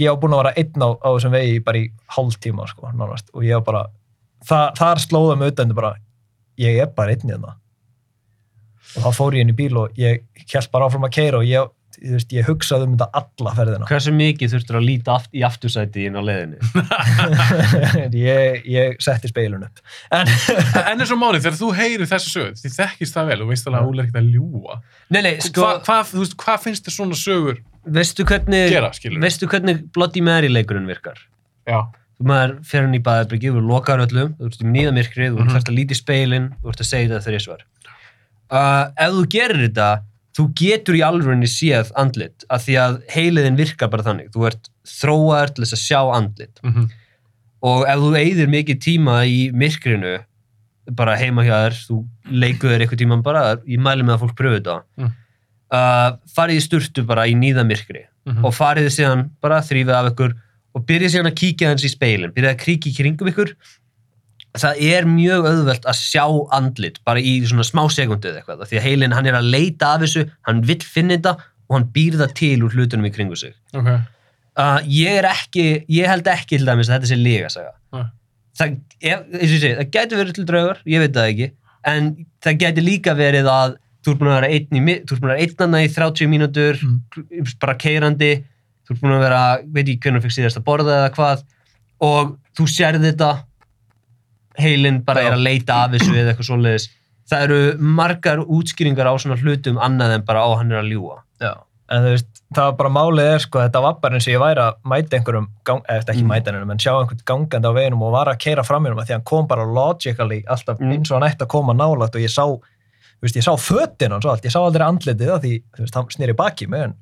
[0.00, 1.84] ég var búin að vera einn á, á þessum vegi bara í
[2.16, 3.82] hálftíma sko, nánast, og ég var bara
[4.48, 5.94] það, þar slóða mig utan bara
[6.60, 7.56] ég er bara einn í þarna
[8.94, 11.48] og þá fór ég inn í bíl og ég held bara áfram að keira og
[11.48, 15.30] ég, þú veist, ég hugsaði um þetta alla ferðina Hversu mikið þurftur að líta aft,
[15.34, 16.60] í aftursæti inn á leiðinni?
[18.28, 19.82] ég, ég setti speilun upp
[20.14, 20.30] en
[20.92, 23.66] En eins og máli, þegar þú heyrir þessa sögur, því þekkist það vel og veist
[23.70, 24.78] alveg að Óli er ekkert að ljúa.
[25.14, 27.60] Nei, nei, sko, Hva, hvað, veist, hvað finnst þér svona sögur
[27.98, 29.20] veistu hvernig, gera, skilur?
[29.24, 31.18] veistu hvernig Bloody Mary leikurinn virkar?
[31.68, 31.80] Já.
[32.24, 35.56] Maður fer hann í baðarbyrgi, þú lokar öllum, þú ert í nýðamirkrið, þú Mhm.
[35.58, 37.62] ert að líti speilin, þú ert að segja þetta þegar ég svar.
[38.50, 39.88] Uh, ef þú gerir þetta,
[40.34, 44.30] þú getur í alvörinni séð andlit, af því að heiliðin virkar bara þannig.
[44.34, 46.60] Þú ert þróaður til þess að sjá andlit.
[46.64, 46.90] Mm
[47.64, 50.18] Og ef þú eyðir mikið tíma í myrkrinu,
[50.92, 51.94] bara heima hjá þér, þú
[52.28, 54.74] leikur þér eitthvað tíma bara, ég mæli með að fólk pröfu þetta.
[55.00, 55.12] Mm.
[55.72, 58.44] Uh, farið í sturtu bara í nýðamirkri -hmm.
[58.44, 60.34] og farið þið síðan bara þrýfið af ykkur
[60.74, 63.54] og byrjið síðan að kíkja hans í speilin, byrjið að kíkja í kringum ykkur
[64.54, 66.24] það er mjög auðvelt að sjá
[66.54, 69.94] andlit bara í svona smá sekundu eða eitthvað því að heilin hann er að leita
[69.96, 71.32] af þessu hann vill finna þetta
[71.64, 73.88] og hann býr það til úr hlutunum í kringu sig Ok.
[73.90, 78.04] uh, ég er ekki, ég held ekki til dæmis að þetta sé líga saga Nei.
[78.60, 81.50] það, ef, eins og ég segi, það gæti verið til draugar ég veit það ekki,
[81.94, 82.12] en
[82.46, 83.74] það gæti líka verið að
[84.04, 86.30] þú ert búin að vera einn í, þú ert búin að vera einnanna í 30
[86.30, 86.82] mínútur
[87.64, 88.30] bara keirandi
[88.84, 89.42] þú ert búin að vera,
[89.74, 91.44] veit ég hvernig þú fyrst síðast að borða eða hvað
[92.04, 93.30] og þú sérð þetta
[94.60, 95.26] heilin bara Já.
[95.30, 96.88] er að leita af þessu eða eitthvað svoleiðis
[97.30, 97.60] það eru
[97.98, 101.54] margar útskýringar á svona hlutum annað en bara á hann er að ljúa Já,
[101.90, 104.42] en þú veist, það var bara málið er sko, þetta var bara eins og ég
[104.44, 106.30] væri að mæta einhverjum, gang, eða ekki Mm.
[106.30, 109.02] mæta einhverjum, en sjá einhvern gangandi á veginum og var að keira fram í hennum,
[109.04, 110.92] því hann kom bara logically alltaf Mm.
[110.92, 114.12] eins og hann ætti að koma nálægt og ég sá, þú veist, ég sá fötin
[114.14, 116.94] hans og allt, ég sá aldrei andlitið því, þú veist, hann snýri baki mig, en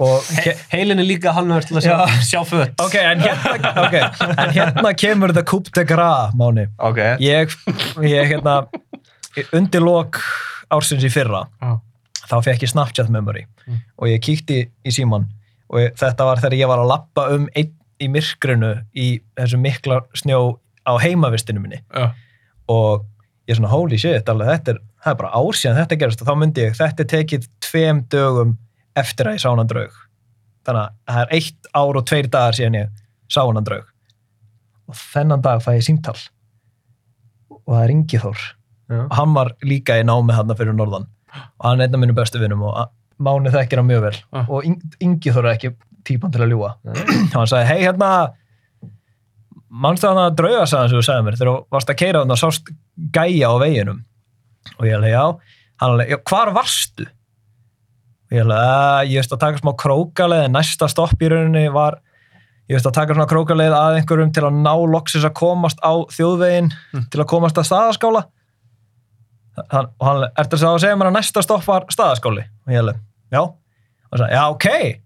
[0.00, 2.20] og He heilin er líka halvnöður til að sjá, Já.
[2.24, 7.00] sjá fött ok, en hérna, okay, en hérna kemur þetta coup de gras, Máni ok,
[7.24, 7.52] ég,
[8.06, 8.54] ég hérna
[9.56, 10.18] undir lok
[10.72, 11.76] ársins í fyrra Já.
[12.30, 13.76] þá fekk ég Snapchat memory Mm.
[14.00, 14.56] og ég kíkti
[14.88, 15.28] í síman
[15.70, 17.68] og ég, þetta var þegar ég var að lappa um einn
[18.02, 19.04] í myrkrinu í
[19.36, 20.38] þessu mikla snjó
[20.88, 22.08] á heimavistinu minni Já.
[22.72, 23.04] og
[23.46, 26.30] ég svona holy shit, alveg þetta er, það er bara ár síðan þetta gerast og
[26.30, 28.56] þá myndi ég, þetta er tekið tveim dögum
[28.98, 29.94] eftir að ég sá hann draug.
[30.66, 32.90] Þannig að það er eitt ár og tveir dagar síðan ég
[33.30, 33.86] sá hann draug.
[34.90, 36.16] Og þennan dag fæ ég símtal.
[37.50, 38.40] Og það er Ingi Þór
[38.90, 39.04] Já.
[39.06, 41.04] og hann var líka í námi hann fyrir norðan.
[41.60, 42.88] Og hann er einn af mínum bestu vinnum og
[43.20, 44.16] Máni þekkir hann mjög vel.
[44.32, 44.46] Ah.
[44.48, 45.70] og Ing- Ingi Þór er ekki
[46.08, 47.00] típan til að ljúa og
[47.36, 48.08] hann sagði, hei hérna
[49.70, 50.62] mannstu hann að drauga?
[50.66, 52.70] sagði sem þú sagði mér þegar þú varst að keira hann og sást
[53.14, 54.00] gæja á veginum.
[54.78, 55.24] Og ég alveg, já.
[55.80, 57.06] Hann alveg, já, hvar varstu?
[58.30, 60.44] Og ég alveg, að ég veist að taka smá krókaleið.
[60.46, 61.96] En næsta stopp í rauninni var
[62.70, 65.92] ég veist að taka svona krókaleið að einhverjum til að ná loksis að komast á
[66.14, 67.08] þjóðvegin Mm.
[67.10, 68.22] til að komast að staðaskála.
[69.70, 72.44] Hann, og hann, ertu að segja mér að næsta stopp var staðaskáli?
[72.66, 73.00] Og ég alveg,
[73.34, 73.40] já.
[73.42, 75.00] Og hann sagði, já, ok.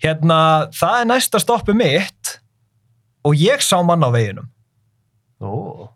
[0.00, 0.38] Hérna,
[0.72, 2.36] það er næsta stoppi mitt
[3.26, 4.46] og ég sá mann á veginum.
[5.42, 5.90] Ó.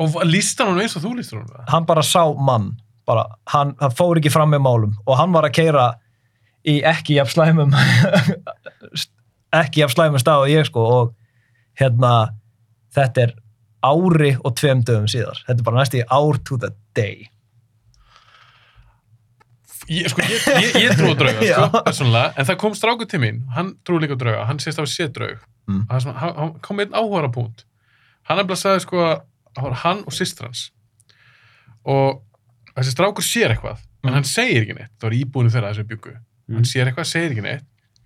[0.00, 1.68] Og líst hann eins og þú líst hann það?
[1.70, 2.72] hann bara sá mann
[3.08, 5.86] bara, hann, hann fór ekki fram með málum og hann var að keira
[6.64, 7.76] í ekki jafn slæmum
[9.62, 11.14] ekki jafn slæmum stað og ég sko og
[11.80, 12.14] hérna
[12.94, 13.36] þetta er
[13.84, 17.28] ári og tveim dögum síðar þetta er bara næst í ár to the day
[19.90, 23.20] Ég, sko, ég, ég, ég trú á drauga, sko, persónulega, en það kom strákur til
[23.20, 25.42] mín, hann trú líka drauga, hann sést draug.
[25.68, 25.82] Mm.
[25.90, 27.66] Það er svona, hann, hann kom einn áhuga punkt.
[28.28, 29.18] Hann er bara að sko, að
[29.50, 30.62] það var hann og systir hans.
[31.84, 32.22] Og
[32.76, 34.14] þessi strákur sér eitthvað, en Mm.
[34.14, 34.90] hann segir ekki neitt.
[35.00, 36.10] Það var íbúinu þeirra þessu byggu.
[36.48, 36.54] Mm.
[36.54, 37.64] Hann sér eitthvað, segir ekki neitt.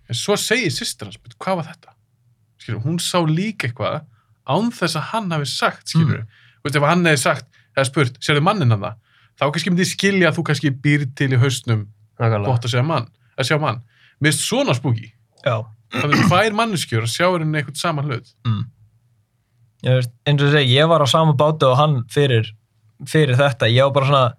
[0.09, 1.91] En svo segir systir hans, "Bíddu, hvað var þetta?
[2.59, 4.05] Skilur, hún sá líka eitthvað
[4.47, 6.21] án þess að hann hafi sagt, skilur.
[6.23, 6.27] Mm.
[6.63, 7.45] Veist, ef hann hefði sagt,
[7.77, 8.95] eða spurt, sérðu mannin hann það?
[9.39, 11.87] þá kannski myndi skilja að þú kannski býr til í hausnum
[12.17, 13.81] gott að segja mann, að sjá mann
[14.21, 15.13] finnst svona spooky
[15.45, 15.63] Já.
[15.91, 18.65] það er tvær manneskjur að sjá henni eitthvað saman hlut Mm.
[19.85, 22.51] Eins og ég segi, ég var á sama bátu og hann fyrir,
[23.05, 23.69] fyrir þetta.
[23.71, 24.33] Ég var bara svona,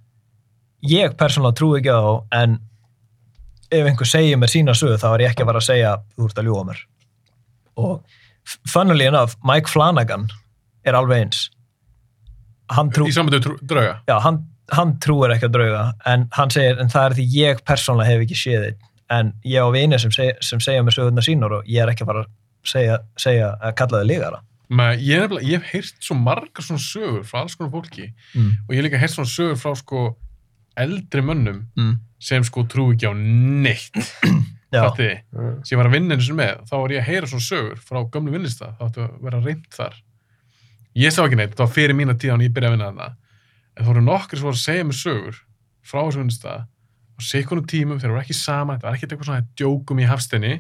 [0.87, 2.03] ég persónulega trú ekki á
[2.43, 2.59] en
[3.71, 6.27] ef einhver segir mér sína sögu, þá er ég ekki að fara að segja þú
[6.29, 6.81] ert að ljúa mér.
[7.77, 8.01] Og
[8.73, 10.29] funnily enough, Mike Flanagan
[10.85, 11.45] er alveg eins.
[12.95, 16.91] Trú, í trú, drauga já, hann, hann trúir ekki að drauga, en hann segir, en
[16.93, 18.85] það er því ég persónulega hef ekki séð þitt.
[19.11, 22.05] En ég á vini sem, seg, sem segja mér sögurnar sínar og ég er ekki
[22.07, 22.31] að fara að
[22.71, 24.39] segja, segja að kalla þið lígara.
[24.71, 28.53] Men ég, ég hef heyrt svo margar svona sögur frá alls konar fólki Mm.
[28.69, 30.05] og ég hef líka heyrt svona sögur frá sko
[30.77, 31.99] eldri mönnum Mm.
[32.21, 33.95] sem sko trú ekki á neitt
[34.73, 34.85] Já.
[34.87, 35.65] fattiði, Mm.
[35.65, 37.79] sem ég var að vinna eins og með þá var ég að heyra svona sögur
[37.83, 39.95] frá gömlu vinnistað þá áttu að vera reynd þar
[40.95, 43.09] ég sá ekki neitt, það var fyrir mína tíð án ég byrjaði að vinna þarna
[43.11, 45.41] en það voru nokkri sem voru að segja mér sögur
[45.83, 46.67] frá þessu vinnistað
[47.21, 50.55] og sikunum tímum, þeir voru ekki saman þetta var ekkert eitthvað svona djókum í hafstenni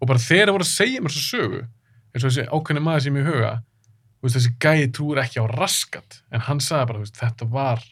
[0.00, 1.62] og bara þeir voru að segja mér svo sögu
[2.14, 3.52] eins og þessi ákveðni maður sem ég huga
[4.16, 7.82] þú veist, þessi gæi trúir ekki á raskat en hann sagði bara, þetta var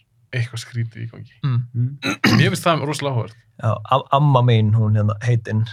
[0.40, 1.98] eitthvað skrítið í gangi Mm.
[2.39, 5.65] Mér finnst það rosalega áhverð Já, am- amma mín, hún hérna heitinn,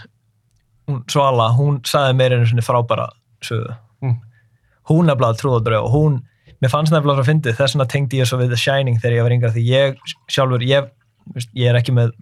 [0.88, 3.08] hún Svala, hún sagði mér einu svona frábæra
[3.42, 3.74] sögu.
[4.02, 4.16] Mm.
[4.90, 6.20] Hún nefnilega trúðadröð og hún,
[6.62, 9.22] mér fannst nefnilega svo fyndið, þess vegna tengdi ég svo við The Shining þegar ég
[9.26, 9.98] var yngra því ég
[10.30, 10.90] sjálfur, ég,
[11.58, 12.12] ég er ekki með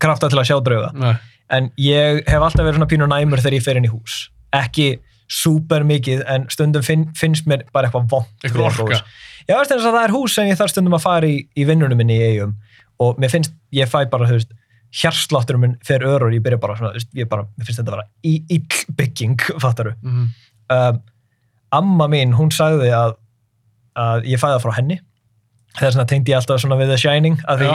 [0.00, 1.14] krafta til að sjá drauga, Nei,
[1.50, 4.30] en ég hef alltaf verið svona pínur næmur þegar ég fer inn í hús.
[4.52, 4.88] Ekki
[5.28, 9.04] súper mikið, en stundum finn, finnst mér bara eitthvað vond.
[9.52, 11.64] Já, veist eins og það er hús sem ég þarf stundum að fara í, í
[11.68, 12.56] vinnunum minni í eigum
[13.02, 14.52] og mér finnst, ég fæ bara, þú veist,
[15.02, 17.92] hjarslátturum minn fer örur, ég byrja bara svona, þú veist, ég bara, mér finnst þetta
[17.92, 19.94] að vera í ill bygging, fattaru.
[20.02, 20.30] mm
[20.72, 21.00] Um,
[21.74, 23.10] amma mín, hún sagði að,
[23.98, 24.96] að ég fæði það frá henni,
[25.76, 27.72] þess vegna tengdi ég alltaf svona við The Shining, að því.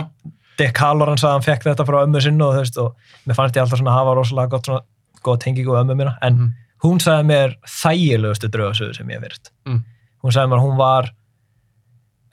[0.58, 3.38] Dick Halloran sagði að hann fekk þetta frá ömmu sinni og þú veist, og mér
[3.38, 4.82] fannst ég alltaf svona hafa rosalega gott svona,
[5.28, 6.48] góð tengingu við ömmu mína, en Mhm.
[6.88, 9.84] hún sagði mér þægilegustu draugasöðu sem ég hef virt Mm.
[10.24, 11.12] hún sagði mér að hún var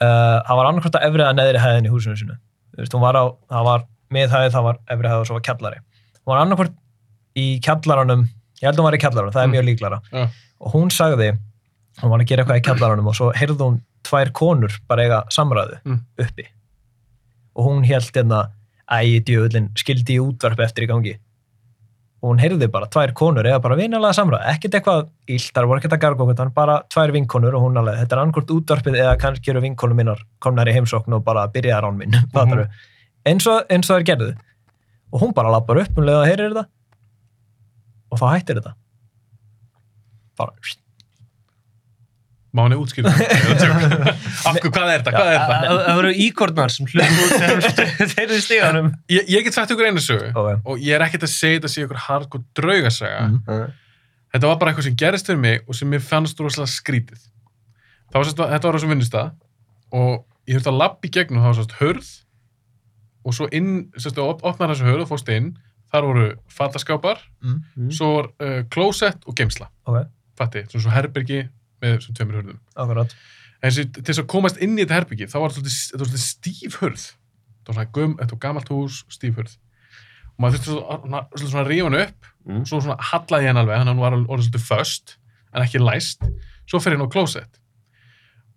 [0.01, 2.35] uh, það var annarkvæmt að efrið að neðri hæðin í húsinu sinu
[2.75, 5.43] Þú veist, hún var á, það var miðhæð, það var efri hæð og svo var
[5.47, 6.75] kjallari hún var annarkvæmt
[7.39, 9.53] í kjallaranum ég held að hún var í kjallaranum, það er Mm.
[9.55, 10.25] mjög líklara Já.
[10.59, 11.29] og hún sagði
[12.01, 15.23] hún var að gera eitthvað í kjallaranum og svo heyrði hún tvær konur bara eiga
[15.31, 15.99] samræðu Mm.
[16.19, 16.45] uppi
[17.55, 18.49] og hún held hérna
[18.91, 21.15] æ, djöfullin, skildi í útvarp eftir í gangi
[22.25, 25.01] og hún heyrði bara tvær konur eða bara vinalega samræð, ekkert eitthvað
[25.35, 28.21] illt, þar voru ekkert að garga okkur, bara tvær vinkonur og hún alveg, þetta er
[28.23, 32.17] annarkort útvarpið eða kannski eru vinkonur minnar komnar í heimsókn og bara byrjaðar án minn,
[32.17, 32.65] mm Mhm.
[33.29, 34.31] eins og, eins og þær gerðu.
[35.13, 36.65] Og hún bara lappar upp um leið og heyrir þetta.
[38.11, 38.73] Og þá hættir þetta.
[40.37, 40.51] Bara
[42.55, 43.23] má henni útskýra það?
[44.45, 45.55] Hverju, hvað er þetta, hvað er þetta?
[45.65, 48.91] Það það voru íkornar sem hlutum út þegar þeir eru í stíðanum.
[49.11, 50.59] ég, ég get sagt ykkur einu sögu okay.
[50.63, 53.25] og ég er ekkert að segja þetta sé ykkur hardcore draugasaga.
[53.31, 53.73] Mhm.
[54.35, 57.27] þetta var bara eitthvað sem gerist fyrir mig og sem mér fannst rosalega skrítið.
[58.13, 59.33] Var sérst, þetta var á þessum vinnustað
[59.95, 60.13] og
[60.47, 62.11] ég þurfti að í gegnum það var sérst hörð
[63.25, 65.55] og svo inn, sérst, op opnar þessu hörð og fórst inn.
[65.91, 67.91] Þar voru fataskápar mm.
[67.93, 71.43] svo var uh, klósett og geimsla ok, fatti, svona svo herbergi
[71.85, 73.15] með svona tveimur hörðum akkurat.
[73.61, 76.79] En þessi, til þess að komast inn í þetta herbyggi þá var þetta svolítið, stíf
[76.81, 79.55] hörð þetta var svona göm, þetta var gamalt hús, stíf hörð
[80.35, 82.31] og maður þurfti svona, svona, svona, svona rífa hann upp.
[82.45, 82.61] Mm.
[82.61, 85.15] og svo svona hallaði hann alveg þannig að hann var orðið svolítið föst
[85.55, 86.25] en ekki læst.
[86.69, 87.61] Svo fer ég inn á klósett.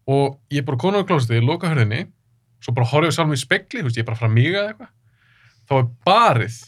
[0.08, 2.02] Og ég bara konur á klósetti, ég loka hörðinni
[2.64, 4.72] svo bara horfði ég sjálf mig í spekli þú veist, ég bara frá mig eða
[4.72, 4.92] eitthvað.
[5.68, 6.58] Þá er barið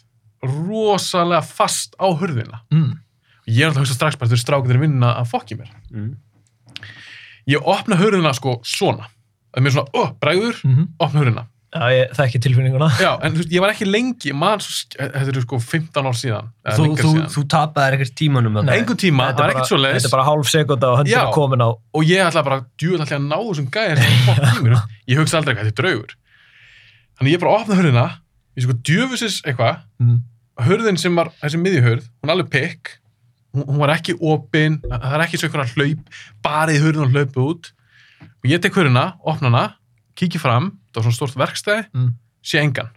[0.47, 2.91] rosalega fast á hörðina mm.
[3.45, 5.73] og ég er alltaf að hugsa strax bara þau strákunir að vinna að fokki mér.
[5.91, 6.13] Mm.
[7.49, 9.09] Ég opna hörðina sko svona
[9.51, 13.31] það er mér svona, oh, bræður, Mm opna hörðina Já, ég þekki tilfinninguna já, en
[13.31, 16.49] þú veist, ég var ekki lengi man, svo, sk- þetta eru sko 15 ár síðan
[16.67, 18.59] Þú, þú, þú tapaðir ekkert tímanum Nei.
[18.59, 18.75] þarna.
[18.75, 21.15] einhvern tíma, það er er ekkert svo leiðis Þetta er bara hálf sekunda og höndin
[21.15, 21.21] Já.
[21.23, 24.03] er komin á og ég ætla bara, djúvel ætla að ná þessum gæðir
[25.13, 26.17] ég hugsa aldrei hvað þetta er draugur
[27.21, 28.07] þannig ég bara opna hörðina
[28.59, 30.19] ég sko djöfusis eitthvað mm.
[30.67, 32.97] hörðin sem var, þessi miðjuhörð hún er alveg pikk,
[33.55, 37.71] hún, var ekki opin, það er ekki svo einhverja hlaup barið hörðin og hlaupu út
[38.41, 39.65] og ég tek hörðina, opna hana
[40.17, 42.11] kíki fram, það var svona stort verkstæði Mm.
[42.45, 42.91] sé engan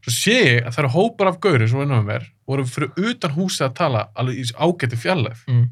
[0.00, 2.92] svo sé ég að það eru hópar af gauri sem vinna með mér voru fyrir
[3.10, 5.66] utan húsið að tala alveg í ágæti fjarlæð Mm.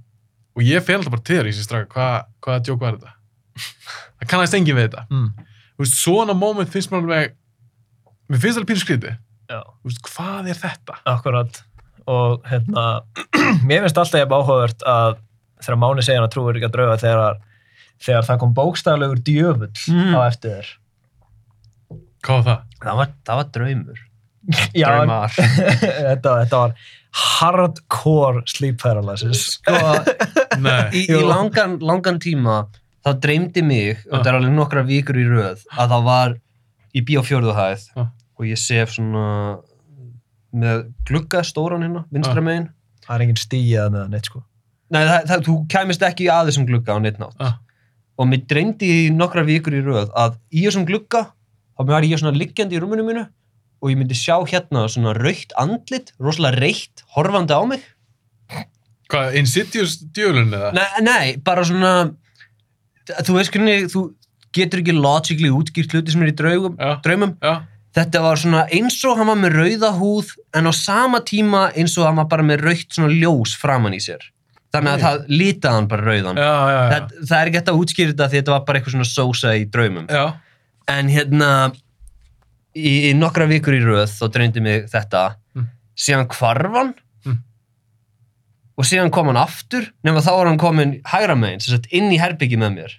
[0.56, 3.12] og ég fel alltaf bara til þér í þessi straka hvað, hvaða djók var þetta
[4.20, 5.30] það kannast engin við þetta Mm.
[5.78, 7.34] Veist, svona moment finnst mér alveg
[8.28, 9.16] mér finnst alveg pínu
[9.84, 10.94] veist, hvað er þetta?
[11.06, 11.62] akkurat
[12.08, 12.84] og hérna
[13.68, 15.16] mér finnst alltaf ég áhugavert að
[15.62, 17.38] þegar Máni segja hann að trúir ekki að drauga þegar,
[18.08, 20.12] þegar það kom bókstaflegur djöfull Mm.
[20.16, 20.68] á eftir þér
[22.28, 22.62] Hvað var það?
[22.82, 24.00] Það var, það var draumur.
[24.74, 25.34] Draumar.
[26.08, 26.72] þetta, þetta var
[27.38, 29.44] hardcore sleep paralysis.
[29.54, 29.76] Sko,
[30.98, 32.58] í, í langan, langan tíma
[33.06, 34.18] þá dreymdi mig, og Ah.
[34.18, 36.34] þetta er alveg nokkra vikur í röð, að það var
[36.98, 38.10] í bíófjörðuhæð Ah.
[38.38, 39.24] og ég sef svona
[40.54, 42.44] með glugga stóran hérna, vinstra Ah.
[42.44, 42.68] megin.
[43.06, 44.42] Það er engin stíjað með það neitt, sko.
[44.90, 47.34] Nei, það, það, þú kæmist ekki að þessum glugga á neitt nátt.
[47.40, 47.58] Ah.
[48.18, 51.26] Og mér dreymdi í nokkra vikur í röð að í þessum glugga,
[51.78, 53.26] þá var ég svona liggjandi í rúminu mínu
[53.82, 57.84] og ég myndi sjá hérna svona raukt andlit, rosalega reitt, horfandi á mig.
[59.08, 60.72] Hvað, Insidious djölun eða?
[60.74, 61.92] Nei, nei, bara svona
[63.24, 64.02] þú veist hvernig, þú
[64.52, 66.96] getur ekki logically útskýrt hluti sem er í draugum, Já.
[67.04, 67.54] draumum Já.
[67.96, 71.96] Þetta var svona eins og hann var með rauða húð en á sama tíma eins
[71.98, 74.26] og hann var bara með raukt svona ljós framan í sér
[74.74, 76.88] þannig að það litaði hann bara rauðan Já, já, já.
[76.92, 79.54] það, það er ekki hægt að útskýra þetta því þetta var bara eitthvað svona sósa
[79.56, 80.24] í draumum Já.
[80.92, 81.50] en hérna
[82.76, 85.64] í, í nokkra vikur í röð þá dreymdi mig þetta Mm.
[85.98, 87.04] síðan hvarfan Mm.
[88.78, 92.12] Og síðan kom hann aftur nema þá var hann komin hægra megin sem sagt inn
[92.14, 92.94] í herbyggi með mér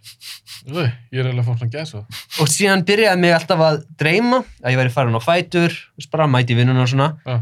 [0.69, 0.83] Úi,
[1.15, 2.01] Ég er eiginlega fór svona gæsa.
[2.43, 6.27] og síðan byrjaði mig alltaf að dreyma að ég væri farin á fætur þú bara
[6.27, 7.37] mæti vinnuna og svona Já.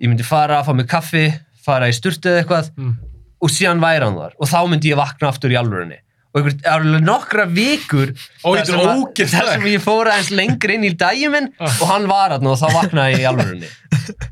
[0.00, 1.24] ég myndi fara, fá mig kaffi,
[1.64, 2.94] fara í sturtu eða eitthvað Mm.
[3.42, 5.98] og síðan væri hann þar og þá myndi ég vakna aftur í alvörinni
[6.30, 8.14] og einhver, alveg nokkra vikur
[8.44, 11.74] þar sem, að- þar sem ég fór aðeins lengur inn í daginn minn Ah.
[11.82, 13.68] og hann var hann og þá vaknaði ég í alvörinni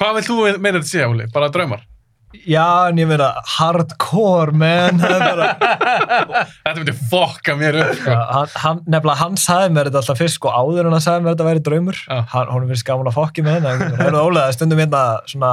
[0.00, 1.26] Hvað vilt þú meina þetta sé, Óli?
[1.32, 1.82] Bara draumar?
[2.30, 5.00] Já, en ég meina hardcore, man.
[5.02, 8.14] Þetta myndi fokka mér upp, sko.
[8.14, 10.52] Hann, hann, nefnilega hann sagði mér þetta alltaf fyrst sko.
[10.54, 11.98] Áður en hann sagði mér þetta væri draumur.
[12.06, 14.54] Hann, honum finnst gaman að fokki með henni það er ólega.
[14.54, 15.02] Stundum hérna
[15.32, 15.52] svona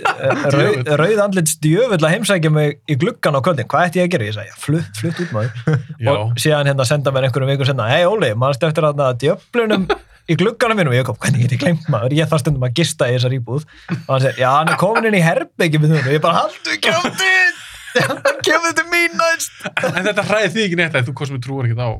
[0.00, 3.68] eh, rauð, rauð andlit stjöfull að heimsækja mig í gluggan á kvöldin.
[3.68, 4.30] Hvað ætti ég að gera?
[4.30, 5.82] Ég sagði, flutt, flutt út maður.
[6.00, 6.14] Já.
[6.14, 9.90] og síðan hérna senda mér einhverjum vikur senna hei Óli, maður eftir að djöflunum
[10.28, 13.08] í glugganum mínum, ég kom, hvernig get ég glemt maður ég þarf stundum að gista
[13.08, 16.12] í þessar íbúð og hann segir, já, hann er komin inn í herbyggi með þunum,
[16.14, 17.58] ég bara, haldu kjóttið
[18.06, 21.46] hann kemur til mín næst En þetta hræði því ekki neitt að þú kostum við
[21.48, 21.90] trúar ekkert á.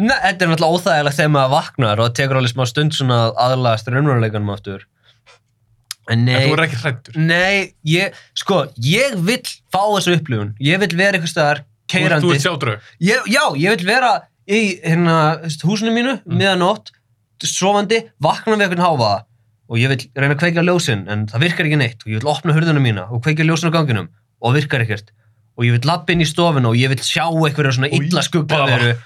[0.00, 3.18] Nei, þetta er náttúrulega óþægilegt þegar maður vaknar og það tekur alveg smá stund svona
[3.26, 4.86] að aðlagast raunveruleikanum aftur
[6.10, 7.18] en En nei þú er ekki hrættur.
[7.22, 10.54] Nei, ég, sko, ég vill fá þessu upplifun.
[10.58, 12.32] Ég vill vera eitthvað staðar Þú keirandi.
[12.34, 12.88] ert sjá draug.
[13.04, 14.10] Ég, já, ég vill vera
[14.50, 15.18] í hérna,
[15.60, 16.40] þú húsinu mínu, Mm.
[16.40, 16.90] miðanótt,
[17.48, 19.24] sofandi, vakna við eitthvað háfaða
[19.70, 22.00] og ég vil reyna að kveikja ljósin en það virkar ekki neitt.
[22.04, 24.08] Og ég vil opna hurðuna mína og kveikja ljósin á ganginum
[24.42, 25.12] og það virkar ekkert.
[25.56, 28.96] Og ég vil lappa inn í stofinu og ég vil sjá eitthvað svona illa skuggaveru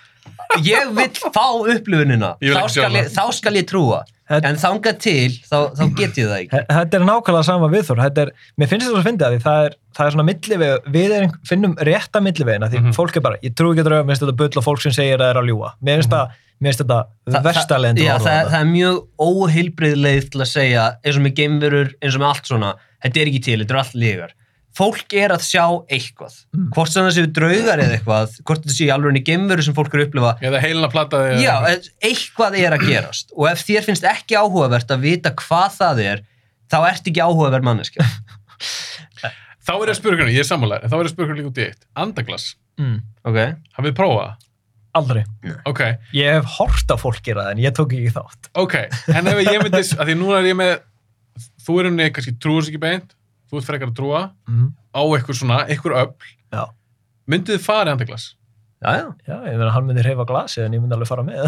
[0.65, 4.03] ég vil fá upplifunina þá skal, ég, þá skal ég trúa.
[4.25, 6.49] Þetta- en þangað til, þá, þá get ég það ekki.
[6.55, 7.99] Þe- Þetta er nákvæmlega sama viðþór.
[8.07, 11.13] Þetta er, mér finnst þetta að finna því það er, það er svona milliveg, við
[11.19, 12.95] erum, finnum rétta millivegina því Mhm.
[12.97, 14.93] fólk er bara, ég trú ekki að drauga, mér finnst þetta bull og fólk sem
[14.93, 15.73] segir að það er að ljúa.
[15.85, 16.29] Mér finnst það,
[16.65, 17.01] mér finnst þetta
[17.35, 21.27] Þa- verstalegin það, já, það, það er mjög óheilbrið leið til að segja eins og
[21.29, 22.73] með geimverur, eins og með allt svona
[23.05, 24.35] þetta er ekki til, þetta er allt lígar
[24.75, 25.65] fólk er að sjá
[25.95, 26.65] eitthvað Mm.
[26.75, 29.93] hvort sem það séu draugar eða eitthvað hvort þetta séu alveg í geimveru sem fólk
[29.95, 31.43] eru að upplifa Eða heilin að platta þig.
[31.45, 31.55] já,
[32.11, 36.25] eitthvað er að gerast og ef þér finnst ekki áhugavert að vita hvað það er
[36.75, 38.09] þá ert ekki áhugaverð manneskja
[39.65, 41.51] Þá er að spyrja hvernig, ég er sammálaður, en þá er að spyrja hvernig líka
[41.55, 41.87] út í eitt.
[41.97, 42.45] Andaglas.
[42.77, 42.99] mm,
[43.31, 43.39] ok,
[44.95, 45.25] Aldrei.
[45.67, 45.81] Ok,
[46.15, 48.51] Ég hef hort á fólk gera það en ég tók ekki þátt.
[48.55, 48.75] ok.
[49.15, 50.75] En ef ég myndi, að því núna er ég með,
[51.67, 53.15] þú er henni kannski trúur sig ekki beint,
[53.51, 54.69] þú ert frekar að trúa Mm.
[54.95, 56.15] á eitthvað svona, eitthvað öll.
[56.55, 56.65] Já.
[57.27, 58.27] Myndið þið farið andaglas?
[58.85, 61.43] já, já Já, ég meina hann myndi reyfa glasi en ég myndi alveg fara með.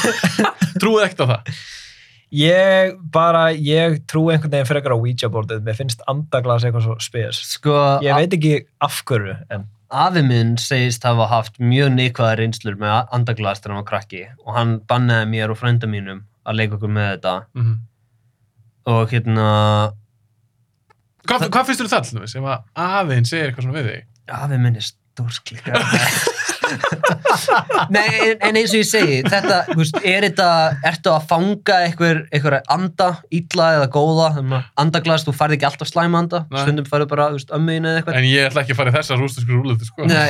[0.80, 1.54] Trúið ekkert á það?
[2.30, 6.94] ég bara, ég trú einhvern veginn frekar á Ouija boardið, mér finnst andaglas eitthvað svo
[7.02, 7.40] spes.
[7.56, 7.74] sko,
[8.06, 8.52] Ég veit ekki
[8.86, 13.82] af hverju, en afi minn segist hafa haft mjög neikvæða reynslur með andaglas þegar hann
[13.82, 17.78] var krakki og hann bannaði mér og frænda mínum að leika okkur með þetta Mm
[18.90, 19.48] og hérna
[21.28, 22.36] Hvað, hvað finnst þér það til þess?
[22.40, 24.06] Að aðeins segir eitthvað svona við þig?
[24.30, 25.74] afi minn er stórsklíka
[27.90, 30.48] Nei, en, en eins og ég segi þetta, veist, er þetta
[30.86, 34.28] ertu að fanga einhver, einhver anda illa eða góða,
[34.80, 36.60] andaglas þú færði ekki alltaf slæma anda, Nei.
[36.62, 38.18] stundum færðu bara, ömmuðin eða eitthvað.
[38.20, 40.06] En ég ætla ekki að fara í þessa rústisku rúlutu, sko.
[40.10, 40.28] Nei,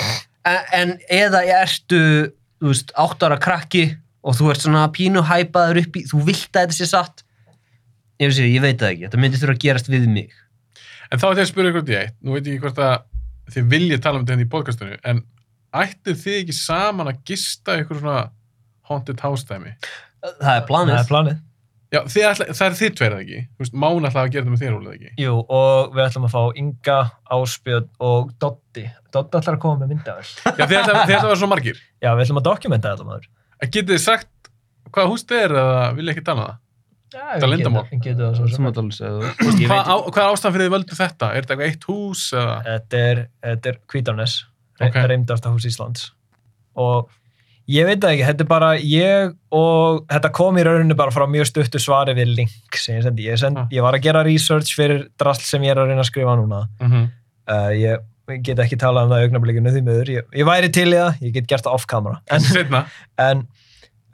[0.49, 2.03] en, en eða ertu,
[2.61, 3.85] þú veist, átt ára krakki
[4.25, 7.25] og þú ert svona pínu hæpaður upp í, þú vilt að þetta sé satt?
[8.21, 10.33] Ég, sé, ég veit það ekki, þetta myndi þurfa að gerast við mig.
[11.11, 12.19] En þá ætla ég að spyrja ykkur út í eitt.
[12.23, 12.99] Nú veit ég hvort að
[13.55, 15.23] þið viljið tala um þetta hérna í podcastunni, en
[15.81, 18.25] ættið þið ekki saman að gista ykkur svona
[18.91, 19.77] haunted house dæmi?
[20.21, 21.39] það er planið það er planið.
[21.91, 23.39] Já, þið ætla, það er þið tverið ekki.
[23.59, 25.09] Veist, Mán ætla að gera þetta með þér, Ólið, ekki?
[25.19, 26.99] Jú, og við ætlum að fá Inga,
[27.35, 28.85] Áspjöld og Dotti.
[29.11, 30.27] Dotti ætlar að koma með myndavel.
[30.47, 31.81] Já, þið ætla, þið ætla að vera svo margir.
[31.99, 33.27] Já, við ætlum að dokumenta þetta maður.
[33.65, 34.53] Getið þið sagt
[34.95, 36.61] hvaða hús þetta er eða vil ég ekki tala um það?
[37.11, 37.85] Já, Það er leyndarmál.
[37.91, 38.67] Ég geti það svo sem.
[38.71, 38.83] þú.
[38.91, 41.31] Þú veist, ég Hvað, veit- á, hvað er ástæðan fyrir þið völdu þetta?
[41.35, 42.57] Er þetta eitthvað eitt hús eða?
[42.69, 44.35] Þetta er, þetta er Kvítarnes,
[44.81, 46.05] reymdasta hús Íslands.
[46.81, 47.11] Og
[47.71, 51.27] ég veit það ekki, þetta er bara ég og þetta kom í rauninu bara frá
[51.31, 53.27] mjög stuttu svari við link sem ég sendi.
[53.27, 53.67] Ég, send, Ah.
[53.71, 56.67] ég var að gera research fyrir drasl sem ég er að reyna að skrifa núna.
[56.81, 57.09] Mm
[57.51, 60.11] Uh, ég get ekki talað um það í augnablikinu því miður.
[60.15, 62.21] Ég, ég væri til í það, ég get gert það off-camera.
[62.31, 62.87] En,
[63.19, 63.41] en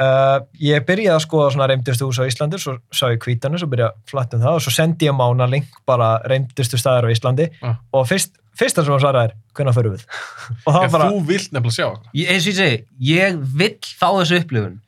[0.02, 3.70] uh, ég byrjaði að skoða svona reymdustu hús á Íslandi, svo sá ég Kvítarnes og
[3.72, 7.14] byrjaði að flatta um það og svo sendi ég mána link bara reymdustu staðar á
[7.14, 7.76] Íslandi Ah.
[7.92, 10.06] og fyrst, fyrsta sem hann svaraði er, hvernig förum við?
[10.66, 12.10] og Já, var bara, þú vilt nefnilega sjá eitthvað.
[12.14, 12.82] Ég, eins og ég segi,
[13.12, 14.80] ég vill fá þessu upplifun.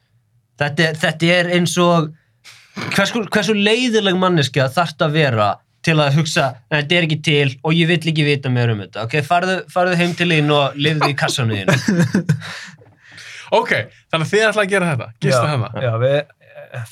[0.59, 2.13] Þetta, þetta er eins og
[2.97, 5.49] hversu, hversu leiðileg manneskja þarft að vera
[5.87, 8.81] til að hugsa, "Nei, þetta er ekki til og ég vill ekki vita meira um
[8.83, 9.05] þetta.
[9.07, 11.69] Ok, farðu, farðu heim til þín og lifðu í kassanu þín.
[13.57, 13.73] Ok,
[14.13, 15.09] þannig að þið ætla að gera þetta.
[15.25, 15.71] Gista já, hérna.
[15.85, 16.17] já, við,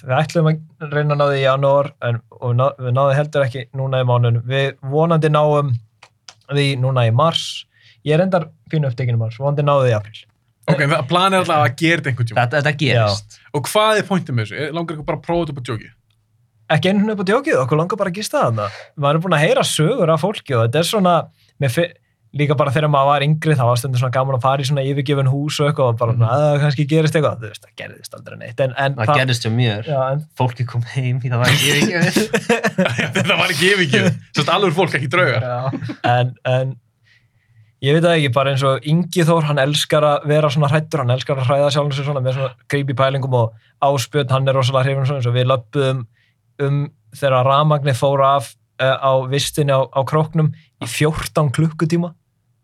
[0.07, 3.45] við ætlum að reyna að ná því í janúar en og ná, við náðum heldur
[3.47, 5.75] ekki núna í mánun við vonandi náum
[6.49, 7.45] því núna í mars
[8.07, 10.25] ég er endar pínu upptekinu mars, vonandi náðu því í april
[10.67, 12.41] Ok, það plan er alltaf að gera þetta einhvern tíma.
[12.41, 13.37] Þetta, þetta gerist.
[13.55, 14.57] Og hvað er pointið með þessu?
[14.65, 15.91] Er- Langar ykkur bara að prófa þetta upp á djóki?
[16.67, 18.65] ekki einhvern veginn upp á djókið, okkur langar bara að gista þarna
[18.99, 21.13] maður er búin að heyra sögur af fólki og þetta er svona,
[22.39, 24.85] líka bara þegar maður var yngri þá var stundum svona gaman að fara í svona
[24.87, 26.25] yfirgefin hús og eitthvað og bara, Mhm.
[26.29, 29.47] að það kannski gerist eitthvað þú veist, það gerist aldrei neitt en, en Það gerist
[29.47, 29.85] hjá mér.
[29.91, 32.51] já, en, Fólki kom heim í það var ekki yfirgefið.
[33.17, 34.11] þetta var ekki yfirgjöf.
[34.37, 35.47] Sérst alveg fólk, ekki draugar.
[36.05, 36.75] en, en
[37.85, 41.03] ég veit það ekki, bara eins og Ingi Þór, hann elskar að vera svona hrættur,
[41.05, 43.53] hann elskar að hræða sjálfum sér svona með svona creepy pælingum og
[43.85, 46.07] áspjöld, hann er rosalega hrifin svona eins og við löpum
[46.67, 46.79] um
[47.17, 48.49] þegar rafmagnið fór af
[48.81, 50.51] uh, á vistinni á, á króknum
[50.83, 52.15] í 14 klukkutíma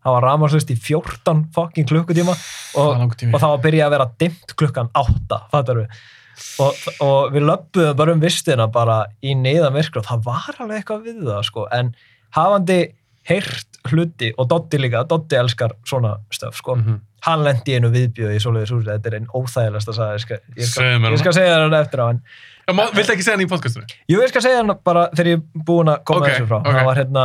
[0.03, 3.93] það var rafmagnslust í 14 fucking klukkutíma Það og, og það var að byrja að
[3.97, 6.01] vera dimmt klukkan 8, fattar við
[6.63, 10.81] og, og við löpum bara um vistina bara í neyðan virkur og það var alveg
[10.81, 11.93] eitthvað við það sko, en
[12.35, 12.79] hafandi
[13.29, 16.97] heyrt hluti og Dotti líka, Dotti elskar svona stöf sko, Mhm.
[17.23, 20.19] hann lendi í einu viðbjöð í svoleiðis húsi, þetta er einn óþægilegast að sagða, ég
[20.25, 22.21] skal, ég skal, ég skal segja það eftir á en
[22.67, 23.87] Já, má- Viltu ekki segja hann í podcastunum?
[24.07, 26.57] Jú, ég skal segja hann bara þegar ég er búinn að koma Ok, þessu frá.
[26.59, 26.67] ok.
[26.73, 27.23] Það var hérna,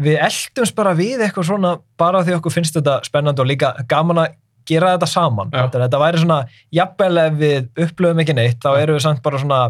[0.00, 4.22] við eldumst bara við eitthvað svona bara því okkur finnst þetta spennandi og líka gaman
[4.24, 4.34] að
[4.70, 5.50] gera þetta saman.
[5.52, 5.64] Já.
[5.66, 6.38] Þetta, þetta væri svona,
[6.76, 9.60] jafnvel ef við upplöfum ekki neitt, þá erum við samt bara svona,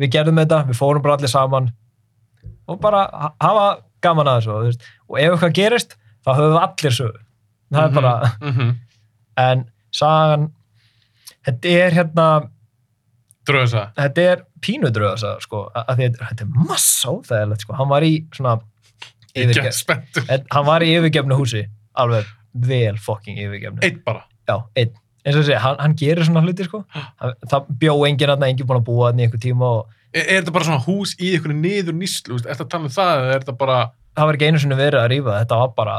[0.00, 1.70] við gerðum þetta, við fórum bara allir saman
[2.68, 3.66] og bara ha- hafa
[4.04, 4.90] gaman að þessu.
[5.08, 5.96] Og ef eitthvað gerist,
[6.26, 7.18] þá höfum við allir sögu.
[7.72, 8.76] Það er bara, Mhm.
[9.36, 10.52] en sagan,
[11.46, 12.26] þetta er hérna,
[13.48, 13.92] það.
[13.96, 14.42] þetta er
[15.40, 17.74] sko, að því að þetta er massa óþægilegt sko.
[17.78, 18.60] hann var í svona
[19.36, 20.24] Ég yfirgef, spenntur.
[20.50, 21.66] hann var í yfirgefnu húsi
[21.98, 22.24] alveg
[22.54, 24.24] vel fucking yfirgefnu Eitt bara.
[24.48, 24.92] já, einn,
[25.24, 26.84] eins og þessi, hann, hann gerir svona hluti sko.
[26.94, 30.22] hann, það bjó enginn hann, enginn búin að búa hann í einhver tíma og Er,
[30.24, 32.38] er þetta bara svona hús í einhverju niður nýslu?
[32.40, 33.74] Er þetta að tala um það eða er þetta bara...
[34.16, 35.96] það var ekki einu sinni verið að rífa þetta var bara,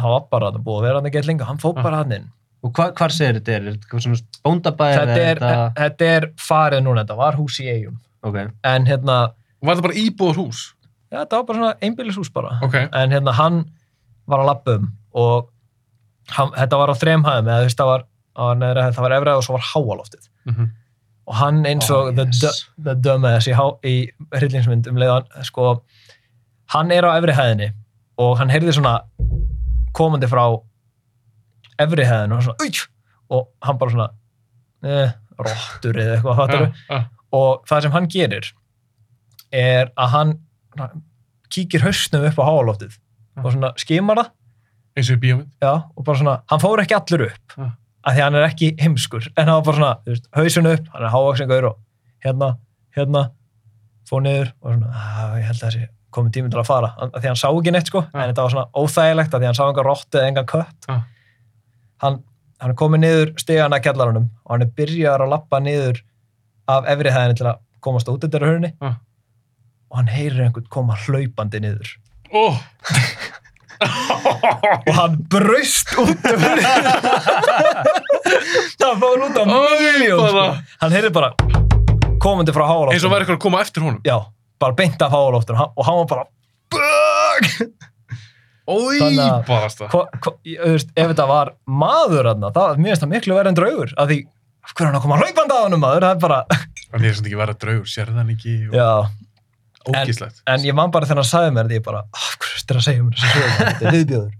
[0.00, 1.82] það var bara að búa að vera hann ekki lengur, hann fór Ah.
[1.86, 2.26] bara hann inn
[2.62, 3.62] Og hva, hvar segir þetta er?
[3.70, 4.96] Er þetta svona bóndabæð?
[4.98, 5.40] þetta er,
[5.78, 7.96] þetta er farið núna, þetta var hús í eigum
[8.26, 8.36] Ok.
[8.74, 9.16] en hérna,
[9.62, 10.60] Var þetta bara íbúður hús?
[11.12, 12.74] Já, þetta var bara svona einbýlishús bara Ok.
[12.88, 13.62] en hérna hann
[14.26, 15.50] var að lappa um og
[16.32, 18.04] hann, þetta var á þrem hæðum eða þú veist það var,
[18.38, 20.70] hæð, það var efrið og svo var háaloftið Mm
[21.30, 22.40] og hann eins Oh, og the, yes.
[22.42, 23.52] du- the dumbass í,
[23.86, 23.92] í
[24.34, 25.84] hryllingsmynd um leiðan sko,
[26.74, 27.68] hann er á efri hæðinni
[28.18, 28.96] og hann heyrði svona
[29.94, 30.42] komandi frá
[31.78, 32.88] efri hæðinu og, svona,
[33.30, 34.08] og hann bara svona
[34.82, 37.00] eh, rottur eða eitthvað Ja, ja.
[37.38, 38.50] og það sem hann gerir
[39.52, 40.34] er að hann
[41.52, 42.98] kíkir hausnum upp á háaloftið
[43.42, 44.30] og svona skimar það
[44.96, 47.70] Eins og í já, og bara svona, hann fór ekki allur upp Ja.
[48.04, 50.88] af því hann er ekki heimskur en hann var bara svona, þú veist, hausun upp
[50.92, 51.76] hann er hávaksingaður og
[52.24, 52.48] hérna,
[52.96, 53.22] hérna
[54.10, 57.14] fór niður og svona, að, ég held að þessi komið tími til að fara af
[57.22, 58.20] því hann sá ekki neitt sko, Ja.
[58.20, 61.00] en þetta var svona óþægilegt af því hann sá engan rottu eða engan kött Ja.
[62.04, 62.22] hann,
[62.60, 66.02] hann er komið niður stegana að kjallarunum og hann er byrjar að lappa niður
[66.68, 68.92] af efri hæðinni til að komast út þetta hörni Ja.
[69.92, 71.90] Og hann heyrir einhvern koma hlaupandi niður
[72.32, 72.56] Ó!
[74.86, 76.44] og hann braust út um
[78.82, 80.44] það fór út á miljón sko.
[80.84, 81.32] hann heyrði bara
[82.22, 84.00] komandi frá hálóftur Eins og var eitthvað að koma eftir honum.
[84.06, 84.16] já,
[84.62, 86.24] bara beint af hálóftur og hann var bara
[86.72, 87.44] Bögg!
[88.72, 89.88] Ói, Þannig að- barast það.
[89.90, 93.50] Hva, hva, ég- þú veist, ef þetta var maður aðna, það, finnst það miklu verið
[93.50, 94.18] en draugur af því,
[94.62, 96.38] af hverju er hann að koma hlaupandi að honum maður, það er bara,
[97.02, 98.88] ég er svona ekki verið að draugur, sérði hann ekki og já
[99.88, 100.42] ógíslegt.
[100.46, 102.78] en ég man bara þegar hann sagði mér þetta, ég bara, af hverju er þetta
[102.78, 104.30] að segja mér þessi sögum, þetta er viðbjöður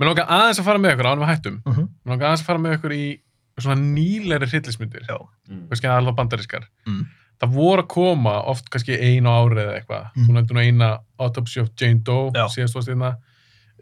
[0.00, 1.56] Mér langar aðeins að fara með ykkur ánum við hættum.
[1.66, 1.82] Mhm.
[2.06, 3.20] Mér langar aðeins að fara með ykkur í
[3.60, 5.16] svona nýlegri hryllismyndir Já.
[5.50, 5.64] Mm.
[5.68, 7.02] kannski alveg bandarískar Mm.
[7.42, 10.24] það voru að koma oft kannski einu ári eða eitthvað Mm.
[10.26, 13.16] þú nefndir nú eina Autopsy of Jane Doe síðast varst hérna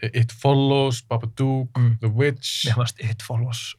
[0.03, 1.99] It Follows, Babadook, Mm.
[2.01, 3.77] The Witch Mér fannst It Follows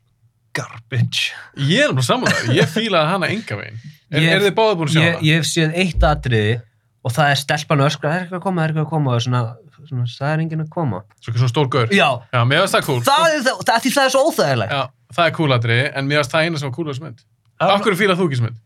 [0.53, 1.31] garbage.
[1.57, 3.79] ég er nú saman þar, ég fílaði hana enga veginn
[4.11, 5.27] er, er þið báðið búin að sjá ég, hana?
[5.27, 6.61] ég hef séð eitt atriði
[7.05, 9.13] og það er stelpan öskra, það er eitthvað að koma, það er eitthvað að koma
[9.15, 9.41] og svona,
[9.87, 12.87] svona það er enginn að koma Svo svona stór gaur já, Já, mér finnst það
[12.89, 14.81] cool það er, það, það, því það er svo óþægilegt Já,
[15.15, 17.23] það er cool aðri, en mér finnst það eina sem var cool á þessu mynd
[17.59, 18.59] Af hverju fílað þú ekki þessu mynd?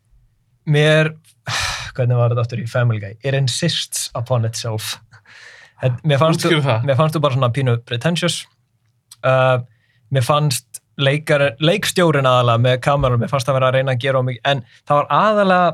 [0.73, 1.11] Mér,
[1.97, 3.15] hvernig var þetta aftur í Family Guy?
[3.25, 4.93] It insists upon itself.
[5.83, 6.85] En Mér fannst, þú, Útskýrðu það.
[6.87, 8.37] mér fannst þú bara svona pínu pretentious.
[9.25, 9.57] Uh,
[10.13, 14.21] mér fannst leikar, leikstjórin aðalega með kameran, mér fannst það vera að reyna að gera
[14.21, 15.67] á mig, en það var aðalega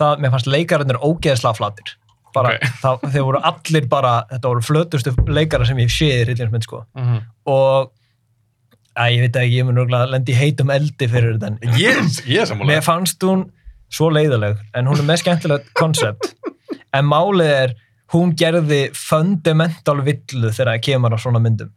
[0.00, 1.94] það, mér fannst leikarinnir ógeðslega flatir.
[2.34, 2.64] Bara, Ok.
[2.82, 6.80] það, þeir voru allir bara, þetta voru flötustu leikara sem ég séð í rillinsmynd, sko.
[6.96, 7.20] Mm -hmm.
[7.46, 7.92] Og,
[8.96, 11.58] að, ég veit ekki, ég mun örgulega lendi heitum eldi fyrir þetta,
[12.40, 13.46] er sammála Mér fannst hún
[13.90, 16.34] svo leiðileg, en hún er með skemmtilegt koncept.
[16.92, 17.74] En málið er,
[18.14, 21.70] hún gerði fundamental villu þegar það kemur á svona myndum.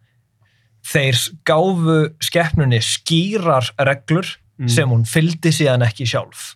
[0.87, 4.69] Þeir gáfu skeppnunni skýrar reglur Mm.
[4.69, 6.55] sem hún fylgdi síðan ekki sjálf.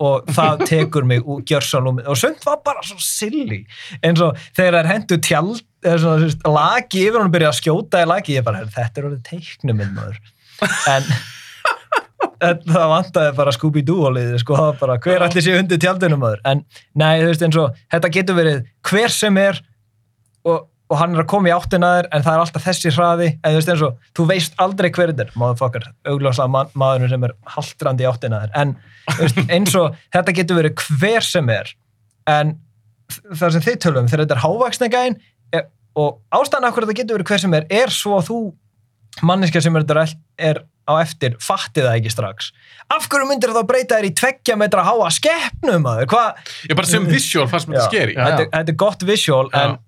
[0.00, 1.98] Og það tekur mig úr gjörsalum.
[2.08, 3.66] Og sumt var bara svo silly.
[4.02, 8.08] En svo þegar það er hendu tjald, svona, lagi yfir og byrja að skjóta í
[8.08, 10.18] lagi, ég bara, "Heyrðu, þetta er orðið teiknum minn maður.
[10.88, 11.04] En
[12.40, 15.80] en það vantaði bara Scooby-Doo og liðið, sko, það var bara hver allir sé undir
[15.82, 16.64] tjaldunum maður, en
[16.98, 19.60] nei, þú veist eins og þetta getur verið hver sem er
[20.48, 23.28] og, og hann er að koma í áttina þér en það er alltaf þessi hraði,
[23.38, 26.64] en þú veist eins og þú veist aldrei hver þetta er, maður fokkar augljóslega ma
[26.82, 28.56] maðurinn sem er haldrandi í áttina þér.
[28.58, 28.74] En
[29.20, 31.70] veist, eins og þetta getur verið hver sem er
[32.30, 32.56] en
[33.28, 35.20] það sem þið tölum, þegar þetta er hávaksnegæin
[36.00, 38.40] og ástæðan af hverju þetta getur verið hver sem er, er svo að þú
[39.26, 40.02] manniska sem er,
[40.38, 42.50] er á eftir fatti það ekki strax.
[42.90, 46.90] Af hverju myndir það breyta þér í tveggja metra háa skeppnum maður, hvað Ég bara
[46.90, 49.78] sem visual fannst mér þetta skeri þetta, er gott en En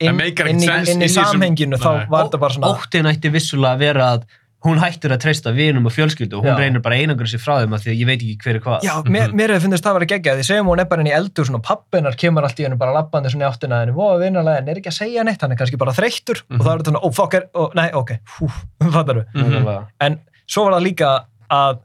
[0.00, 3.82] inn, inn, inn inn í samhenginu þá var þetta bara svona óttin ætti vissulega að
[3.86, 4.28] vera að
[4.66, 6.58] hún hættur að treysta vinum og fjölskyldu og hún Já.
[6.58, 8.86] reynir bara einangur sér frá þeim að því að ég veit ekki hver er hvað.
[8.88, 10.40] Já, mér, mér hefur finnist það að vera geggjað.
[10.40, 12.94] Því segjum hún er bara inn í eldur svona pappinar kemur allt í hennu bara
[12.96, 13.94] labbandi svona í áttina henni.
[13.94, 15.44] Voða vinarlega en er ekki að segja neitt?
[15.46, 17.86] Hann er kannski bara þreyttur og það er þetta svona, ó, fuck er, ó, nei,
[18.02, 18.10] ok,
[18.40, 18.50] hú,
[18.98, 19.46] fattar við Mhm.
[19.54, 19.86] Nákvæmlega.
[20.08, 20.18] en
[20.50, 21.12] svo var það líka
[21.54, 21.78] að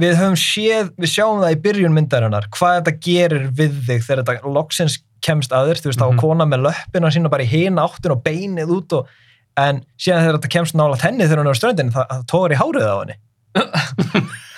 [0.00, 4.24] við höfum séð, við sjáum það í byrjun myndarinnar, hvað þetta gerir við þig þegar
[4.24, 6.14] þetta loksins kemst að þér, þú veist, þá Mhm.
[6.16, 9.08] var kona með löppina sína bara í hina áttin og beinið út og,
[9.56, 12.54] en síðan þegar þetta kemst nála henni þegar hún er á ströndinni, það, það tóður
[12.54, 13.16] í hárið á henni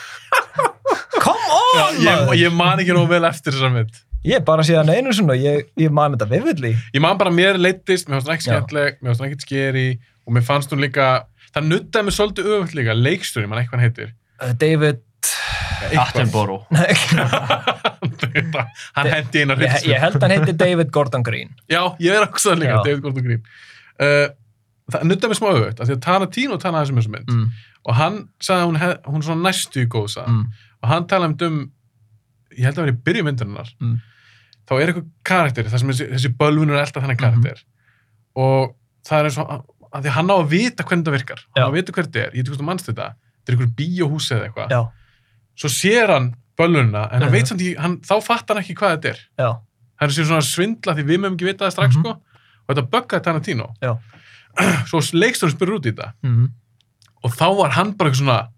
[1.23, 2.39] come Já, on ég, maður!
[2.43, 5.91] ég man ekki nóg vel eftir þessa mynd ég bara síðan einu svona, ég, ég
[5.95, 8.53] man þetta vividli Ég man bara mér leittist, mér fannst hún ekki Já.
[8.57, 9.87] skemmtileg mér fannst hún ekkert skeri
[10.27, 11.09] og mér fannst hún líka
[11.53, 15.03] það nuttaði mig svolítið öfugt líka leikstjóri, mann eitthvað hann heitir uh, David
[16.03, 16.67] Attenborough.
[16.73, 16.93] Nei,
[18.97, 21.51] hann hendi eina ég, hryllsmynd ég held hann heiti David Gordon Green.
[21.71, 22.83] Já, ég er okkur það líka, Já.
[22.87, 23.43] David Gordon Green.
[24.03, 24.29] Uh,
[24.93, 27.29] Það nuttaði mig smá af því að Tarantino talaði þessum þessum mynd.
[27.33, 27.45] Mm,
[27.87, 30.41] og hann sagði að hún, hef, hún er svona næstu í góð sagði hann.
[30.43, 31.61] mm, og hann talaði um
[32.59, 33.71] ég held að vera í byrju myndarinnar.
[33.81, 33.95] Mm.
[34.69, 37.23] þá er eitthvað karakter það sem þessi, þessi bölvunur er alltaf þennan Mhm.
[37.23, 37.63] karakter.
[38.37, 38.75] Og
[39.07, 39.49] það er eins og
[39.93, 41.41] að því að hann á að vita hvernig það virkar.
[41.57, 43.09] Hann á að vita hvernig þetta er, ég veit hvort þú mannst þetta.
[43.39, 44.69] Þetta er einhver bíóhús eða eitthvað
[45.57, 47.33] svo sér hann bölvununa en hann Mhm.
[47.33, 49.19] veit samt ekki, hann, þá fattar hann ekki hvað þetta er.
[49.39, 49.51] Já,
[50.01, 52.03] það er sér svona svindla því við mögum ekki vita það strax Mhm.
[52.03, 52.21] sko.
[52.69, 53.75] Og þetta buggaði Tarantino.
[53.83, 53.99] Já.
[54.87, 56.13] svo leikstjóri spyrir út í þetta.
[56.23, 56.51] Mm,
[57.25, 58.49] og þá var hann bara eitthvað svona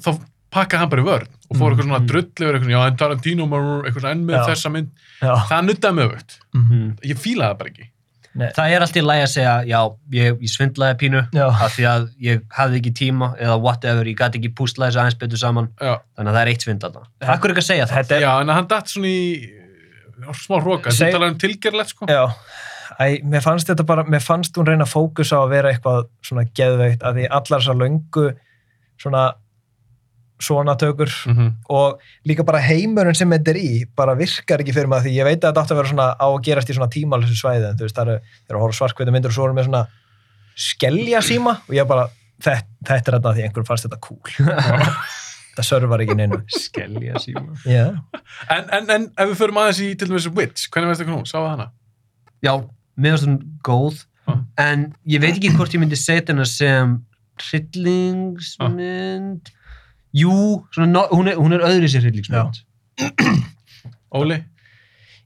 [0.00, 2.06] þá- pakkaði hann bara í vörn og fór eitthvað svona Mhm.
[2.06, 4.90] drull yfir eitthvað, já en Tarantino eitthvað svona enn með þessa mynd.
[5.20, 5.34] Já.
[5.48, 7.88] Það nuttaði mig öfugt, mm, ég fílaði það bara ekki
[8.34, 9.78] nei, það er alltaf lagi að segja já,
[10.18, 14.18] ég, ég svindlaði pínu já, af því að ég hafði ekki tíma eða whatever, ég
[14.18, 15.68] gæti ekki púsla þessu aðeins betur saman.
[15.80, 17.96] Já, þannig að það er eitt svindl alltaf Akkur ekki að segja það?
[18.02, 19.24] þetta er já en hann datt svona í
[20.44, 22.06] smá róka, þú Seg- talaði um tilgerlegt sko.
[22.10, 22.24] Já,
[23.00, 26.04] Æ, mér fannst þetta bara, mér fannst hún reyna að fókusa á að vera eitthvað
[26.22, 28.26] svona geðveikt að því allar þessar löngu
[29.02, 29.22] svona
[30.42, 31.50] svona tökur Mhm.
[31.70, 35.24] og líka bara heimurinn sem þetta er í bara virkar ekki fyrir maður því ég
[35.24, 37.76] veit að þetta átti að vera svona á að gerast í svona tímalessu svæði en
[37.78, 39.84] þú veist það eru, þeir eru að horfa svartkveitu myndir og svo erum við svona
[40.56, 42.08] skelja síma og ég bara,
[42.42, 44.22] þetta, þetta er þetta því einhverjum fannst þetta cool
[45.54, 47.94] þetta servar ekki neinu Skelja síma yeah.
[48.50, 51.26] en, en, en ef við förum aðeins í til dæmis Witch, hvernig veist það hún,
[51.30, 51.66] sáðu hana?
[52.42, 52.52] Já,
[52.98, 54.38] mér finnst hún góð Ah.
[54.56, 56.94] en ég veit ekki hvort ég myndi setja hana sem
[58.24, 59.50] hryllingsmynd
[60.14, 60.34] Jú,
[60.74, 62.60] svona, no, hún, er, hún er öðru sér hryllingsmynd
[64.14, 64.36] Óli?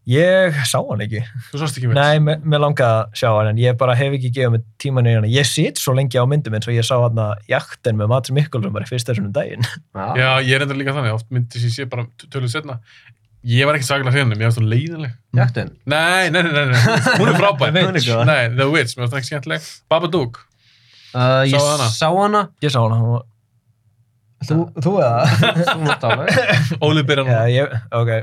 [0.09, 1.20] Ég sá hann ekki.
[1.51, 4.15] Þú sást ekki með Nei, mér mér langaði að sjá hann, en ég bara hef
[4.16, 5.27] ekki gefið mig tíman í hann.
[5.28, 8.32] Ég sit svo lengi á myndum eins og ég sá hann að jakten með Mats
[8.32, 9.69] Mikkelsen bara í fyrsta þessum daginn.
[9.93, 12.78] Já, ég er enda líka þannig, oft myndi sem ég sé bara töluð setna.
[13.44, 15.12] Ég var ekki saglega fyrir henni, mér finnst hún leiðileg.
[15.36, 15.74] Jaktin.
[15.93, 16.81] Nei, nei, nei, nei, nei.
[17.20, 18.24] hún er góð.
[18.32, 19.73] Nei, The Witch, mér finnst það ekki skemmtileg.
[19.93, 20.44] Babadook,
[21.16, 21.86] Uh, ég hana?
[21.89, 22.40] sá hana.
[22.60, 23.23] Ég sá var...
[24.47, 25.23] Þú, þú eða?
[26.86, 27.65] Óli byrjar Já,
[27.97, 28.19] núna.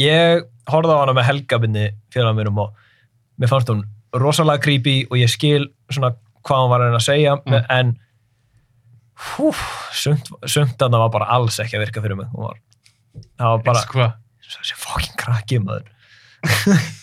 [0.00, 1.82] ég, horfði á hana með helgabinni
[2.14, 2.70] félag mérum og
[3.40, 3.82] mér fannst hún
[4.16, 6.14] rosalega creepy og ég skil svona
[6.46, 7.66] hvað hann var að að segja, Mm.
[7.76, 7.92] en
[9.36, 9.50] hú,
[9.92, 12.30] sumt, sumt þarna var bara alls ekki að virka fyrir mig.
[12.32, 12.56] Hún var,
[13.36, 14.08] það var bara,
[14.48, 15.90] þessi fucking krakki maður.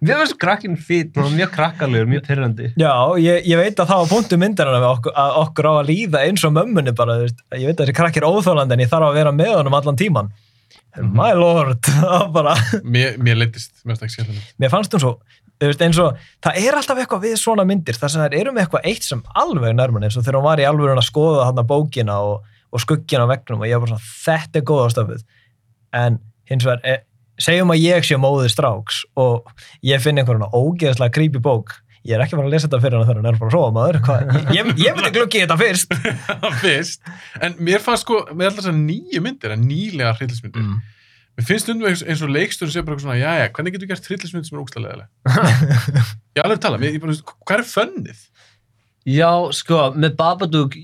[0.00, 2.68] Mér finnst krakkinn fýtt, hann var mjög krakkalur, mjög pyrrandi.
[2.80, 5.90] Já, ég, ég veit að það var punktu myndarinn að okkur, að okkur á að
[5.90, 8.84] líða eins og mömmunni bara, þú veist, ég veit að þessi krakki er óþólandi en
[8.84, 10.30] ég þarf að vera með honum allan tíman.
[11.00, 12.54] My lord, það var bara,
[12.86, 14.48] Mér, mér leittist, það ekki skemmtileg.
[14.62, 15.12] mér fannst hún svo,
[15.60, 18.54] þú veist, eins og, það er alltaf eitthvað við svona myndir, þar sem það eru
[18.56, 21.44] með eitthvað eitt sem alveg nærmann, eins og þegar hún var í alveg að skoða
[21.50, 24.90] hann bókina og, og skuggina á veggnum og ég var bara svona, þetta er góða
[24.94, 25.22] stöfið.
[26.00, 26.18] En
[26.50, 27.02] hins vegar,
[27.40, 29.48] segjum að ég sé móðið stráks og
[29.86, 31.72] ég finn einhverjana ógeðslega creepy bók,
[32.04, 33.72] ég er ekki bara að lesa þetta fyrir hann þegar hann er bara að sofa
[33.76, 35.92] maður, hvað, ég, ég, ég myndi gluggi þetta fyrst.
[36.62, 37.02] Fyrst.
[37.44, 40.78] En mér fannst sko, með alltaf nýju myndir, nýlega hryllismyndir, Mm.
[41.38, 43.88] mér finnst stundum eins, eins og leiksturinn sé bara eitthvað svona, já, já, hvernig getur
[43.92, 45.08] gert hryllismynd sem er ógstlega leðileg?
[46.36, 47.14] ég alveg tala, ég, ég bara,
[47.48, 48.22] hvað er fönnið?
[49.08, 50.74] Já, sko, með Babadook,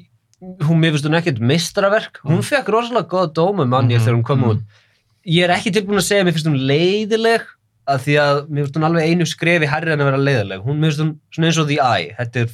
[0.40, 2.20] hún, mér finnst hún ekkert mistraverk.
[2.24, 2.46] Hún Mm.
[2.48, 4.50] fekk rosalega góða dóma mann ég Mhm, þegar hún kom mhm.
[4.50, 4.82] út.
[5.26, 7.46] Ég er ekki tilbúin að segja að mér finnst hún leiðileg,
[7.90, 10.64] að því að mér finnst hún alveg einu skrefi hærri en að vera leiðileg.
[10.66, 12.12] Hún mér finnst hún svona eins og The Eye.
[12.20, 12.52] Þetta er,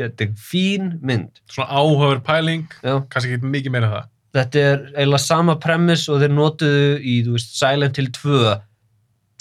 [0.00, 1.42] þetta er fín mynd.
[1.52, 2.96] Svona áhugaver pæling, Já.
[3.12, 4.10] kannski ekki mikið meira en það.
[4.36, 8.42] Þetta er eiginlega sama premiss og þeir notuðu í, veist, Silent Hill 2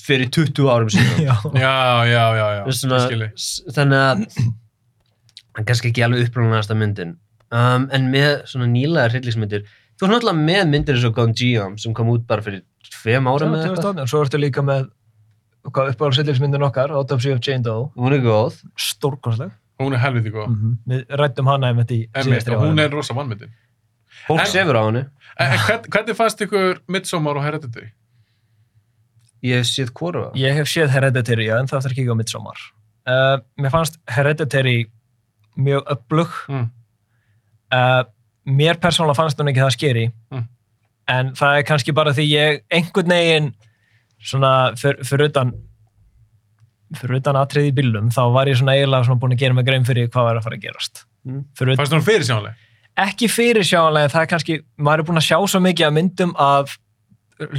[0.10, 1.20] fyrir 20 árum síðan.
[1.28, 1.36] Já.
[1.54, 1.76] Já,
[2.10, 3.04] já, já, svona,
[3.76, 4.24] þannig að
[5.60, 7.16] það er kannski ekki alveg upprunalegasta myndin
[7.52, 9.66] um, en með svona nýlega hryllingsmyndir
[10.00, 13.28] þú er náttúrulega með myndir eins og Gone Geom sem kom út bara fyrir tveim
[13.30, 14.88] árum eða eitthvað svo ertu líka með
[15.70, 19.52] hvað uppáhaldsillilsmyndin okkar, Autopsy of Jane Doe, hún er góð stórkostleg.
[19.80, 20.56] Hún er helviti góð.
[20.92, 23.52] Við rættum hana einmitt í síðastri og hún er rosa vannmyndin.
[24.28, 25.06] fólk En- sefur á henni
[25.40, 27.92] En, en hvern, hvernig fannst ykkur Midsommar og Hereditary?
[29.44, 32.20] ég hef séð hvoru Ég hef séð Hereditary, já, en það eftir að kíka á
[32.20, 32.60] Midsommar.
[33.08, 34.90] Uh, mér fannst Hereditary
[35.58, 36.34] mjög upplug.
[36.50, 36.66] Mm.
[37.72, 38.04] Uh,
[38.46, 40.06] mér persónulega fannst hún ekki það skeri.
[40.34, 40.44] Mm.
[41.10, 43.52] En það er kannski bara því ég einhvern veginn
[44.20, 45.56] svona fyr, fyrir utan
[47.00, 49.68] fyrir utan atrið í bílum þá var ég svona eiginlega svona búin að gera mig
[49.68, 51.06] grein fyrir hvað var að fara að gerast.
[51.28, 51.44] Mm.
[51.58, 52.58] Fannst hún fyrir sjánlega?
[53.00, 56.34] ekki fyrir sjáanlega, það er kannski maður er búin að sjá svo mikið að myndum
[56.40, 56.74] að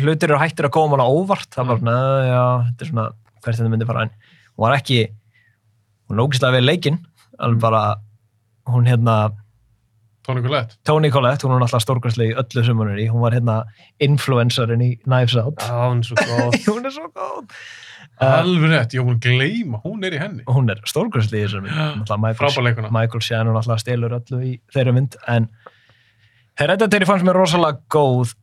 [0.02, 3.06] hlutir eru hættir að koma manna óvart það var svona, "Æ, já, þetta er svona
[3.40, 4.98] hvert þetta myndi fara en hún var ekki
[6.10, 6.98] hún ógislega vel leikinn
[7.38, 7.96] alveg bara,
[8.66, 9.32] hún hérna
[10.26, 10.76] Tony Collette?
[10.84, 13.54] Toni Collette, hún er náttúrulega stórkvæmslega í öllu sem hún er í, hún var hérna
[14.04, 15.62] influencerinn í Knives Out.
[15.64, 16.58] Á hún er svo góð.
[16.70, 17.54] Hún er svo góð.
[18.20, 20.42] Uh, Alveg rétt, ég var búin að gleyma, hún er í henni.
[20.44, 21.76] hún er stórkvæmslega í þessum mynd.
[21.80, 25.48] Já, Náttúrulega Michael, Shannon alltaf stelur öllu í þeirra mynd en
[26.60, 28.34] Hereditary fannst mér rosalega góð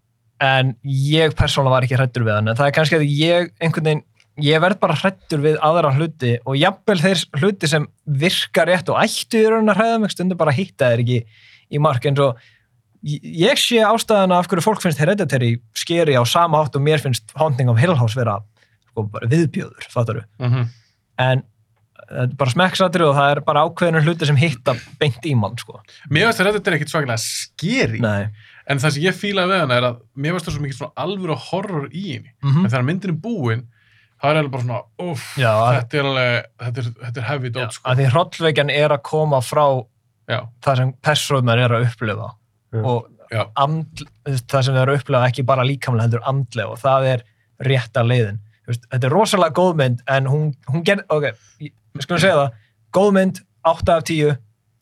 [0.42, 3.90] en ég persónulega var ekki hrættur við hann en það er kannski að ég einhvern
[3.92, 4.04] veginn
[4.48, 9.00] ég verð bara hrættur við aðra hluti og jafnvel þeir hluti sem virka rétt og
[9.02, 11.20] ættu í raun að hræða mig stundum bara hitta þeir ekki
[11.72, 12.38] í mark eins og
[13.04, 17.32] ég- sé ástæðana af hverju fólk finnst Hereditary skeri á sama átt og mér finnst
[17.36, 18.40] Haunting of Hill House vera
[18.90, 20.68] sko, viðbjöður, fattar Mm -hmm.
[21.20, 21.44] en
[22.08, 25.58] þetta er bara smekksatur og það er bara ákveðinu hluti sem hitta beint í mann
[25.58, 25.82] sko.
[26.10, 28.30] Mér finnst Hereditary ekkit svakalega skeri, Nei.
[28.68, 31.36] en það sem ég fílaði við hana er að mér finnst það svo mikið alvöru
[31.36, 32.32] horror í henni.
[32.44, 33.64] Mm En þegar myndin er búin,
[34.24, 37.74] það er alveg bara svona, uff, þetta er alveg, þetta er, þetta er já, dot,
[37.74, 37.90] sko.
[37.96, 39.86] því hrollveikjan er að koma frá
[40.28, 42.28] Já, það sem persóðnar er að upplifa
[42.76, 42.82] Já.
[42.82, 47.10] og já, andl, það sem eru að upplifa ekki bara líkamlega heldur andlega og það
[47.14, 47.26] er
[47.68, 51.30] rétta leiðin Þú þetta er rosalega góð mynd en hún, hún gerði, ok,
[51.64, 52.58] ég ég skulum segja það
[52.98, 53.38] góð mynd,
[53.72, 54.34] 8 af 10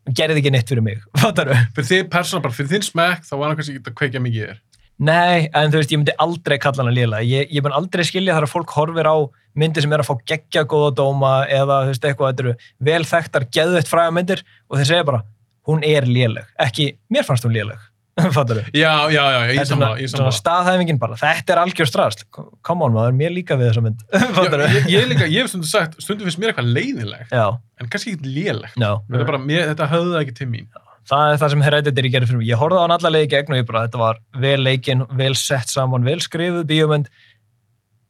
[0.05, 1.59] hún gerði ekki neitt fyrir mig, fattar þau?
[1.77, 4.47] fyrir þið persóna, bara fyrir þinn smekk, þá var hann kannski ekki að kveikja mikið
[4.49, 4.63] þér.
[5.05, 7.25] Nei, en þú veist, ég myndi aldrei kalla hana lélega.
[7.27, 9.17] Ég, ég mun aldrei skilja þar að fólk horfir á
[9.59, 12.53] myndir sem er að fá geggja góða dóma eða þú veist eitthvað, þetta eru
[12.89, 15.19] vel þekktar, geðveitt fræga myndir og þeir segja bara,
[15.67, 16.47] hún er léleg.
[16.61, 17.81] Ekki, mér fannst hún léleg.
[18.35, 18.67] Fattar þau?
[18.71, 22.21] Já, já, já, ég sammála, ég svona staðhæfingin bara, þetta er algjör strast.
[22.31, 24.05] Come on maður, mér líka við þessa mynd.
[24.37, 24.77] Fattar Já, þau?
[24.77, 27.43] ég, ég líka, ég hef stundu sagt, stundu finnst mér eitthvað leiðilegt, Já,
[27.83, 28.77] en kannski ekki lélegt.
[28.79, 28.91] já.
[29.11, 30.69] Þetta bara, mér, þetta höfðu það ekki til mín.
[31.05, 32.47] Það er það sem Hereditary gerir fyrir mig.
[32.49, 35.35] Ég horfði á hann alla leiki gegn og ég bara, þetta var vel leikinn, vel
[35.37, 37.11] sett saman, vel skrifuð bíómynd.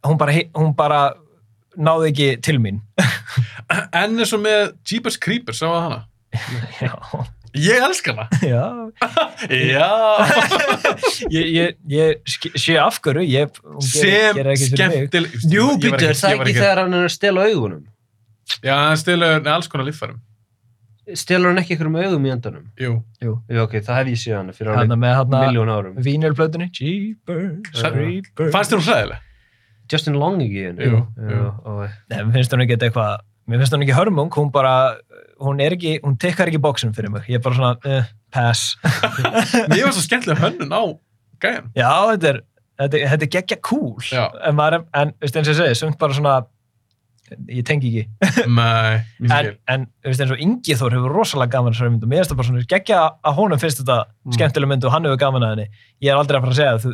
[0.05, 0.99] Hún bara, hún bara
[1.75, 2.77] náði ekki til mín
[3.99, 5.97] En eins og með Jeepers Creepers, sá það hana?
[6.79, 6.93] já,
[7.55, 8.25] Ég elska hana.
[8.53, 8.63] já
[9.49, 9.87] Já.
[11.35, 15.27] ég, ég, ég sé af hverju ég, gerir- Sem.
[15.51, 17.83] Jú, býttu, er það ekki þegar hann er að stela augunum?
[18.61, 18.99] Já, hann
[19.45, 20.19] með alls konar líffærum.
[21.15, 22.63] Stelur hann ekki ykkur um augum í endanum?
[22.81, 22.95] Jú.
[23.21, 25.99] Jú, ok, það hef ég séð hann fyrir alveg með miljón árum.
[26.01, 27.83] vínilplötunni Jeepers.
[27.93, 29.19] Creepers Fannst þér hún hræðileg?
[29.93, 30.87] Justin Long ekki í henni?
[30.89, 31.49] Jú, jú.
[32.09, 34.95] Nei, finnst hún ekki eitthvað mér finnst hún ekki hörmung, hún bara
[35.41, 38.03] hún er ekki, hún tekkar ekki bóksin fyrir mig ég er bara svona, uh,
[38.33, 38.75] pass
[39.71, 40.81] Mér var svo skemmtileg hönnun á
[41.43, 41.71] gæjan.
[41.75, 42.41] já, þetta er
[42.79, 44.25] þetta, er- þetta er geggja cool Já.
[44.47, 46.35] en, maður, er- en veist, eins og ég segi, sumt bara svona
[47.49, 49.53] ég tengi ekki Nei, ég en, skil.
[49.73, 52.31] en veist, eins og Ingi Þór hefur rosalega gaman að þessari mynd og mér finnst
[52.33, 54.33] það bara svona geggja að honum finnst þetta Mm.
[54.39, 55.65] skemmtileg mynd og hann hefur gaman að henni
[56.01, 56.93] ég er aldrei að fara að segja þú,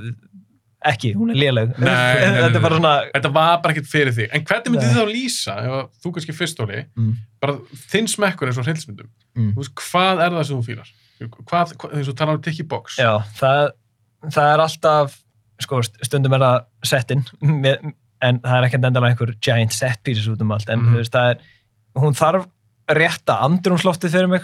[0.90, 4.30] ekki, hún er léleg þetta er svona Þetta var bara ekkert fyrir þig.
[4.34, 4.94] En hvernig myndið Nei.
[4.96, 7.12] þið þá lýsa, ef að þú kannski fyrstóli, Mm.
[7.44, 7.56] bara
[7.92, 9.10] þinn smekkur eins og hrylsmyndum.
[9.38, 9.52] Mm.
[9.58, 10.92] Þú hvað er það sem þú fílar?
[11.22, 12.96] Hvað, hvað eins og tala um tikki box?
[12.98, 13.72] Já, það,
[14.34, 15.18] það er alltaf,
[15.62, 16.58] sko, stundum er það
[16.90, 17.92] settin, með-
[18.22, 21.14] en það er ekkert endalega einhver giant set pieces út um allt, en þú veist,
[21.14, 21.46] það er,
[22.02, 22.48] hún þarf
[22.90, 24.44] rétta andrumsloftið fyrir mig,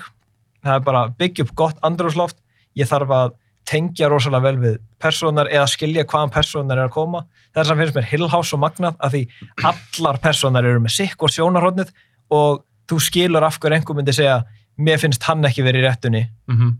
[0.65, 2.37] það er bara að byggja upp gott andrumsloft,
[2.77, 3.35] ég þarf að
[3.67, 7.25] tengja rosalega vel við personar eða skilja hvaðan personar er að koma.
[7.53, 9.23] Það er sem finnst mér Hill House og magnað að því
[9.71, 11.91] allar personar eru með sikk og sjónarhóðnið
[12.37, 14.39] og þú skilur af hverju einhver myndi segja
[14.77, 16.73] mér finnst hann ekki verið í réttunni Mm -hmm.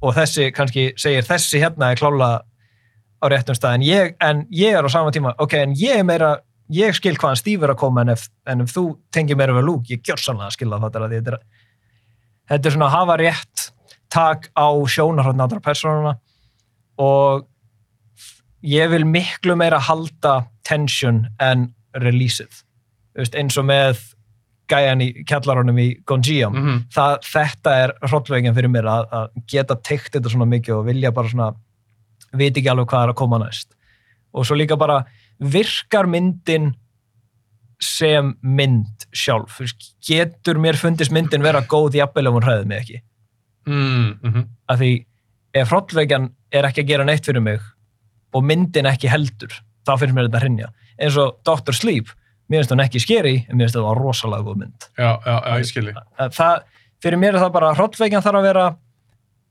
[0.00, 2.42] og þessi kannski segir þessi hérna er klála
[3.22, 6.04] á réttum stað en ég, en ég er á sama tíma ok, en ég er
[6.04, 6.38] meira,
[6.70, 9.64] ég skil hvaðan Steve er að koma en ef, en ef þú tengir meira við
[9.64, 11.38] Luke, ég gjör sannlega að skilja það
[12.48, 13.73] þetta er svona að hafa rétt
[14.14, 16.14] tak á sjónarhóttn andra persónuna
[17.02, 17.46] og
[18.64, 22.62] ég vil miklu meira halda tension en releaseið.
[23.34, 24.00] Eins og með
[24.70, 27.18] gæjan í kjallarunum í Gonjiam Mm -hmm.
[27.20, 31.28] þetta er hrollveginn fyrir mér að, að geta teikt þetta svona mikið og vilja bara
[31.28, 31.54] svona
[32.32, 33.74] veit ekki alveg hvað er að koma næst.
[34.32, 35.04] Og svo líka bara
[35.38, 36.74] virkar myndin
[37.80, 39.60] sem mynd sjálf?
[40.08, 43.02] Getur mér fundist myndin vera góð jafnvel ef hún hræði mig ekki
[43.66, 44.48] Mm -hmm.
[44.68, 45.06] af því
[45.54, 47.60] ef hrollvegjan er ekki að gera neitt fyrir mig
[48.34, 49.52] og myndin ekki heldur
[49.86, 50.68] þá finnst mér þetta hrinja
[50.98, 51.72] eins og Dr.
[51.72, 52.08] Sleep,
[52.48, 55.36] mér finnst hún ekki skeri en mér finnst þetta var rosalega góð mynd Já, já,
[55.46, 55.94] já, ég skilji.
[56.18, 56.62] að það,
[57.02, 58.66] fyrir mér er það bara hrollveikjan þarf að vera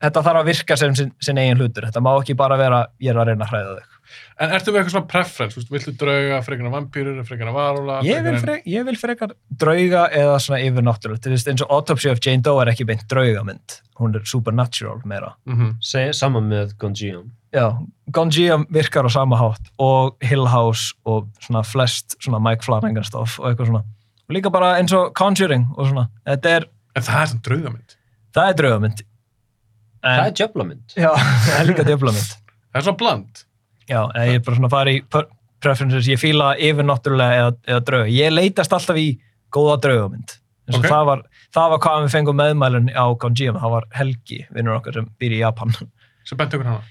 [0.03, 3.14] þetta þarf að virka sem sin, sin eigin hlutur þetta má ekki bara vera, ég
[3.14, 3.93] er að reyna að hræða þig
[4.39, 5.61] En ertu með eitthvað svona preference?
[5.71, 8.01] Viltu drauga, frekar en vampýrur, frekar en varúla?
[8.03, 12.09] ég vil, frek, ég vil frekar drauga eða svona yfirnáttúrulegt, þú veist eins og Autopsy
[12.11, 15.75] of Jane Doe er ekki beint draugamynd hún er supernatural meira Mm -hmm.
[15.81, 17.31] Segja saman með Gonjiam.
[17.53, 17.77] já,
[18.11, 23.39] Gonjiam virkar á sama hátt og Hill House og svona flest svona Mike Flanagan stoff
[23.39, 23.84] og eitthvað svona
[24.30, 26.63] og líka bara eins og Conjuring og svona, þetta er,
[26.95, 27.95] En það er svona draugamynd.
[28.35, 29.01] það er draugamynd
[30.03, 30.93] en, Það er djöflamynd.
[30.97, 31.09] já,
[31.47, 32.38] það er líka djöflamynd
[32.73, 33.45] Það er svona bland.
[33.89, 35.01] Já, ég er bara svona að fara í
[35.64, 38.07] preferences, ég fíla yfirnáttúrulega eða, eða drauga.
[38.11, 39.10] Ég leitast alltaf í
[39.53, 39.80] góða
[40.64, 40.77] Ok.
[40.77, 40.89] okay.
[40.89, 44.95] það, var, það var hvað við fengum meðmælun á Gonjiam, það var Helgi, vinnur okkar
[44.95, 45.73] sem býr í Japan.
[46.27, 46.85] Sem bent okkur hana.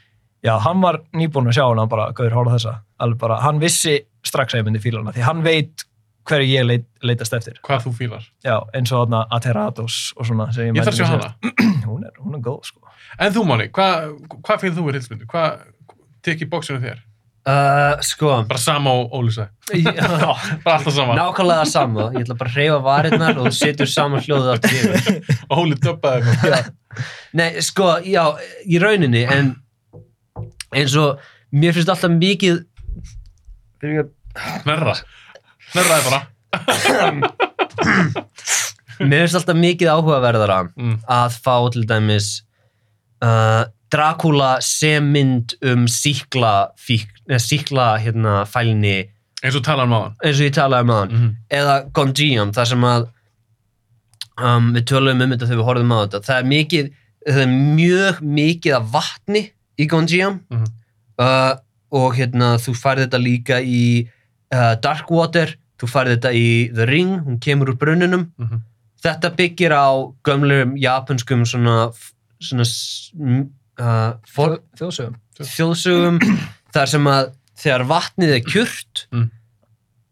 [0.44, 2.74] Já, hann var nýbúinn að sjá hana bara, gauður, hóla þessa.
[3.16, 3.94] Bara, hann vissi
[4.26, 5.86] strax að ég myndi fíla hana, því hann veit
[6.28, 7.56] hverju ég leit, leitast eftir.
[7.64, 8.26] Hvað þú fílar.
[8.44, 10.50] Já, eins og þarna Ateratos og svona.
[10.52, 11.30] sem Ég þarf að sjá hana.
[11.88, 12.92] Hún er, hún er góð, sko.
[13.18, 15.26] En þú, Máni, hvað hva fílar þú við hilsmyndu?
[15.32, 15.64] Hvað
[16.26, 17.00] tekið bóksinu þér?
[17.42, 19.48] Uh, sko, Bara sama og Ólisa.
[19.74, 19.90] já,
[20.64, 21.16] Bara alltaf sama.
[21.18, 22.04] nákvæmlega sama.
[22.14, 25.18] Ég ætla bara að hreyfa varirnar og þú setur saman hljóðið átt yfir.
[25.58, 26.68] Óli döbbaði eitthvað.
[27.40, 28.22] Nei, sko, já,
[28.68, 29.50] í rauninni, en
[30.72, 31.18] eins og
[31.52, 32.62] mér finnst alltaf mikið
[33.82, 34.06] fyrir
[34.62, 34.94] Snerra.
[35.72, 36.20] Snerraði bara.
[39.02, 40.96] mér finnst alltaf mikið áhugaverðara Mm.
[41.10, 42.30] að fá til dæmis
[43.24, 49.08] uh, Dracula sem mynd um síkla eða síkla hérna fælni
[49.42, 50.12] Eins og tala um aðan.
[50.24, 51.34] eins og ég talaði um aðan Mm -hmm.
[51.50, 53.08] eða Gonjiam þar sem að
[54.42, 56.90] um, við töluðum um þetta þegar við horfðum á þetta það er mikið
[57.28, 59.42] það er mjög mikið af vatni
[59.78, 60.66] í Gonjiam Mhm.
[61.18, 61.54] uh,
[61.92, 64.08] og hérna þú færð þetta líka í
[64.54, 68.62] uh, Darkwater þú færð þetta í The Ring hún kemur úr brunnunum Mhm.
[69.04, 69.90] þetta byggir á
[70.24, 71.90] gömlum japanskum svona,
[72.40, 72.64] svona
[73.80, 74.12] uh,
[74.78, 75.16] Þjóðsögum.
[75.40, 76.18] þjóðsögum
[76.74, 77.30] þar sem að
[77.62, 79.28] þegar vatnið er kjurt Mm.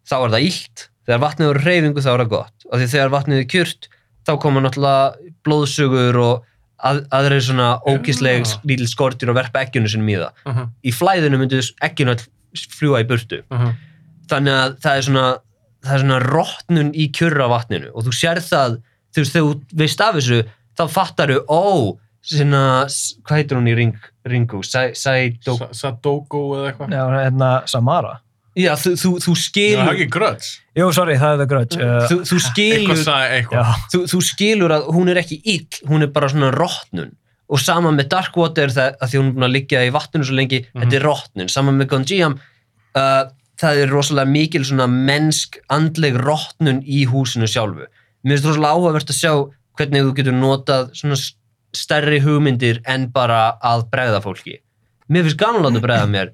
[0.09, 3.43] þá er það illt þegar vatnið er reyfingu þá er það gott og þegar vatnið
[3.43, 3.89] er kjurt
[4.28, 6.45] þá koma náttúrulega blóðsugur og
[6.81, 8.57] að, aðrir svona ógísleg Já.
[8.65, 12.24] lítil skortir og verpa ekkjunu sinum í það Uh í flæðinu myndu ekkjunu all
[12.78, 13.74] fljúa í burtu -huh.
[14.31, 15.27] þannig að það er svona
[15.85, 18.81] það er svona rottnun í kjurra vatninu og þú sér það,
[19.15, 20.41] þú veist, þegar þú veist af þessu,
[20.77, 21.97] þá fattar þú, ó,
[22.31, 22.62] svona,
[23.27, 23.94] hvað heitir hún í ring,
[24.31, 24.62] ringu?
[24.66, 26.94] Sæ, sædó, Sa- Sadoko eða eitthvað.
[26.97, 28.16] Já, hérna, Samara.
[28.57, 30.51] já, þú, þú, þú Já, það er skilur, ekki gröts.
[30.77, 31.77] Jú, sorry, það er það gröts.
[31.77, 33.74] Uh, þú, þú Eitthvað skilur, sagði já, eitthvað.
[33.94, 37.12] þú, þú skilur að hún er ekki ill, hún er bara svona rottnun
[37.51, 40.36] og sama með Darkwater það, að því hún er búin að liggja í vatninu svo
[40.39, 43.24] lengi þetta er rottnun, sama með Gonjiam uh,
[43.59, 47.89] það er rosalega mikil svona mennsk, andleg rottnun í húsinu sjálfu
[48.23, 49.32] mér finnst rosalega áhugavert að sjá
[49.81, 51.19] hvernig þú getur notað svona
[51.77, 54.59] stærri hugmyndir en bara að bregða fólki
[55.11, 56.33] mér finnst gaman að láta bregða mér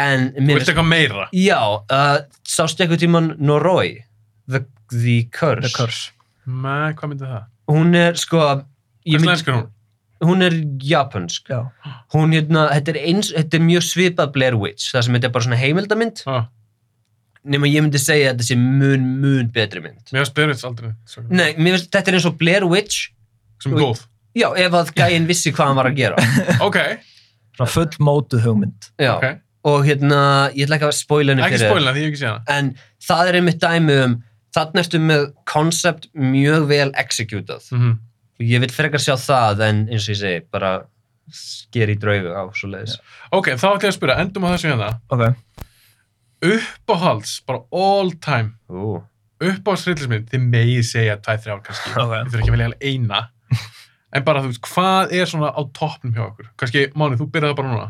[0.00, 1.26] en Þú mér veist eitthvað meira.
[1.32, 4.04] já, uh, sástu eitthvað tíman Noroi
[4.50, 6.10] The, the Curse The Curse.
[6.46, 7.44] Nei, hvað myndi það?
[7.70, 8.64] hún er sko Hvað
[9.12, 9.68] mynd- slenskar hún?
[10.24, 10.52] hún er
[10.84, 11.60] japansk Já.
[12.14, 15.32] hún hérna, þetta er, eins, þetta er mjög svipað Blair Witch, það sem þetta er
[15.36, 16.48] bara svona heimildamynd Ah,
[17.44, 20.90] nema ég myndi segja að þetta sé mun, mun betri mynd mér har spyrits aldrei.
[21.08, 23.10] svo- nei, mér finnst þetta er eins og Blair Witch
[23.62, 24.02] Sem er góð.
[24.36, 26.26] Já, ef að gæinn vissi hvað hann var að gera
[26.66, 26.78] Ok,
[27.56, 28.90] Svona full mótuð hugmynd.
[29.00, 29.26] já, ok.
[29.70, 30.20] og hérna,
[30.56, 31.72] ég ætla ekki að spoila henni Ekki fyrir þér.
[31.74, 32.44] spóilina því ég hef ekki sé hana.
[32.58, 32.70] en
[33.08, 34.14] það er einmitt dæmi um
[34.56, 37.98] þannig ertu með koncept mjög vel executað Mm
[38.40, 40.70] og ég vil frekar sjá það en eins og ég segi, bara
[41.36, 42.94] sker í draugu á svo leiðis
[43.36, 44.88] Ok, þá ætlum ég að spyrja, endum á þessu hérna.
[45.12, 45.26] Ok.
[46.40, 48.94] Uppáhalds, bara all time, Ú,
[49.44, 51.92] uppáhalds hryllismynd, þið megið segja tvæ, þrjár kannski.
[52.00, 52.14] Ok.
[52.14, 53.20] Þið þurfum ekki að velja eina.
[54.12, 56.48] En bara, þú veist, hvað er svona á toppnum hjá okkur?
[56.58, 57.88] Kannski, Máni, þú byrjaði bara núna.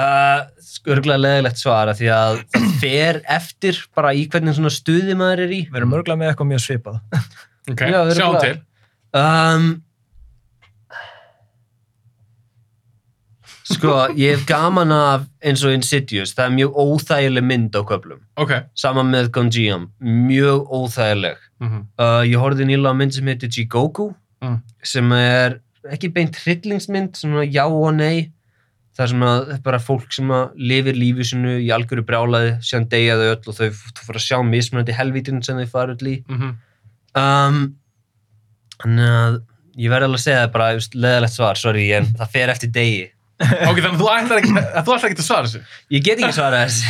[0.00, 0.46] Uh,
[0.94, 5.52] örgulega leðilegt svara því að það fer eftir bara í hvernig svona stuði maður er
[5.56, 7.00] í Við erum örgulega með eitthvað mjög svipað.
[7.70, 8.54] Ok, Já, sjáum til.
[9.20, 9.66] um,
[13.70, 18.22] sko, ég hef gaman af eins og Insidious, það er mjög óþægileg mynd á köflum,
[18.40, 18.54] Ok.
[18.74, 24.14] saman með Gonjiam mjög óþægileg Mm uh, ég horfði nýla á mynd sem heitir Jigoku
[24.40, 24.60] Mm.
[24.82, 25.58] sem er
[25.90, 28.30] ekki beint hryllingsmynd, svona já og nei
[29.08, 33.16] svona það er bara fólk sem að lifir lífi sinu í algjöru brjálaði síðan deyja
[33.20, 36.50] þau öll og þau fyrir að sjá mismunandi helvítin sem þau fara öll í -hmm.
[37.20, 37.60] um,
[38.82, 39.38] þannig að
[39.80, 40.68] ég verði alveg að segja það bara
[41.06, 43.08] leðalegt svar, sorry, en það fer eftir degi
[43.40, 45.60] Ok, þannig að þú ætlar ekki, að að svara þessu.
[45.90, 46.84] ég get ekki svarað þessi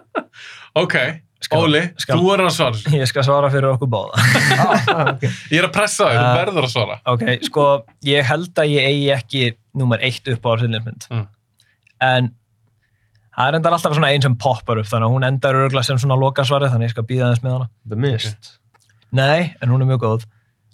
[0.82, 1.20] Ok, Skal-
[1.52, 2.80] Óli, skal- þú er að svara.
[3.00, 4.22] Ég skal svara fyrir okkur báða.
[5.14, 5.30] okay.
[5.52, 6.96] Ég er að pressa þig, þú Uh, verður að svara.
[7.12, 7.66] Ok, sko,
[8.08, 9.44] ég held að ég eigi ekki
[9.74, 11.06] nummer eitt upp á hryllingsmynd.
[11.10, 11.24] Mm.
[12.08, 12.28] En
[13.34, 15.98] það er endar alltaf svona einn sem poppar upp, þannig að hún endar örgulega sem
[16.02, 17.68] svona lokasvarið, þannig að ég skal býða þess með hana.
[17.90, 18.52] The Mist
[19.14, 20.24] Nei, en hún er mjög góð.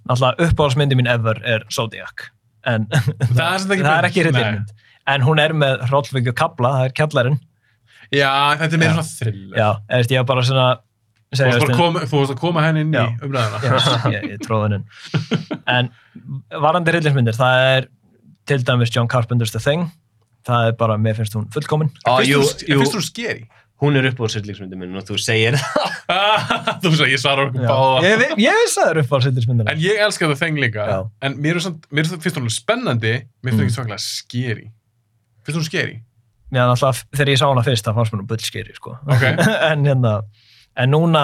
[0.09, 2.31] Náttúrulega uppáhaldsmyndi mín ever er Zodiac.
[2.69, 4.75] En Það er það er ekki hryllingsmynd.
[5.11, 7.39] En hún er með Hrollvíkju Kabla, það er kjallarinn.
[8.11, 8.31] Já,
[8.61, 9.59] þetta er meira svona thriller.
[9.61, 10.69] Já, veist, ég var bara svona...
[11.31, 13.61] Þú varst veist, að koma, henni inn í umræðina.
[13.63, 14.85] Já, ég, ég tróði hennin.
[15.77, 15.91] En
[16.65, 17.87] varandi hryllingsmyndir, það er
[18.51, 19.85] til dæmis John Carpenter's The Thing.
[20.49, 21.93] Það er bara, mér finnst hún fullkomin.
[22.09, 23.47] ah, Finnst þú- jú, Finnst þú skeri?
[23.81, 25.95] hún er upp á sýrlingsmyndi minn og þú segir það
[26.83, 28.03] Þú veist að ég svara okkur báða.
[28.05, 29.71] Ég, vi- ég vissi að það eru upp á hryllingsmyndir.
[29.73, 30.85] En ég elska það þeng líka.
[30.91, 30.99] Já.
[31.25, 33.71] En mér, er samt, mér finnst það spennandi, mér finnst það Mm.
[33.71, 34.67] ekki svaklega skeri.
[35.47, 35.97] Finnst þú skeri?
[36.51, 38.97] Já, náttúrulega, þegar ég sá hana fyrst, það fannst mér nú bullskeri, sko.
[39.07, 39.23] Ok.
[39.71, 40.15] en hérna,
[40.83, 41.23] en núna,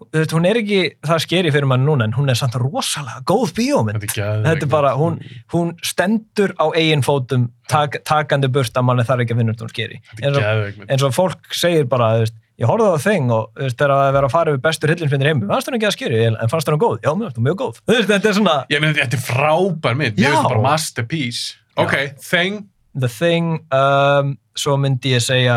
[0.00, 3.22] þú veist, hún er ekki það skeri fyrir mann núna, en hún er samt rosalega
[3.28, 4.04] góð bíómynd.
[4.04, 5.16] Þetta er er bara, hún,
[5.54, 9.72] hún stendur á eigin fótum, tak, takandi burt að manni þarf ekki að út hún
[9.72, 10.00] skeri.
[10.20, 10.38] Er
[10.86, 13.78] eins og fólk segir bara, þú veist, ég horfði á það þing og þú veist,
[13.80, 16.52] þegar að vera að fara við bestur hillinsmyndir heimi, fannst hún ekki að skeri, en
[16.52, 16.98] fannst hún góð?
[17.00, 17.80] Já, mér fannst hún mjög góð.
[17.86, 20.20] Þú veist, þetta er svona Ég meina, þetta er frábær mynd.
[20.20, 21.56] Ég það bara masterpiece.
[21.80, 22.66] Ok, Thing.
[22.98, 25.56] The Thing, um, svo myndi ég segja,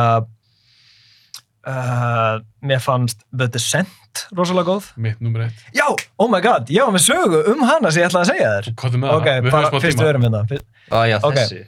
[1.67, 3.89] uh, mér fannst The Descent
[4.37, 4.91] rosalega góð.
[5.01, 5.61] Mitt nummer eitt.
[5.73, 5.87] Já,
[6.21, 8.67] oh my god, ég var með sögu um hana sem ég ætlaði að segja þér.
[8.77, 9.39] Hvað er með Ok, það?
[9.47, 10.03] Við bara höfum smá fyrst tíma.
[10.05, 10.41] við erum hérna.
[10.51, 11.37] Fyrst- ah, já, Ok.
[11.39, 11.61] þessi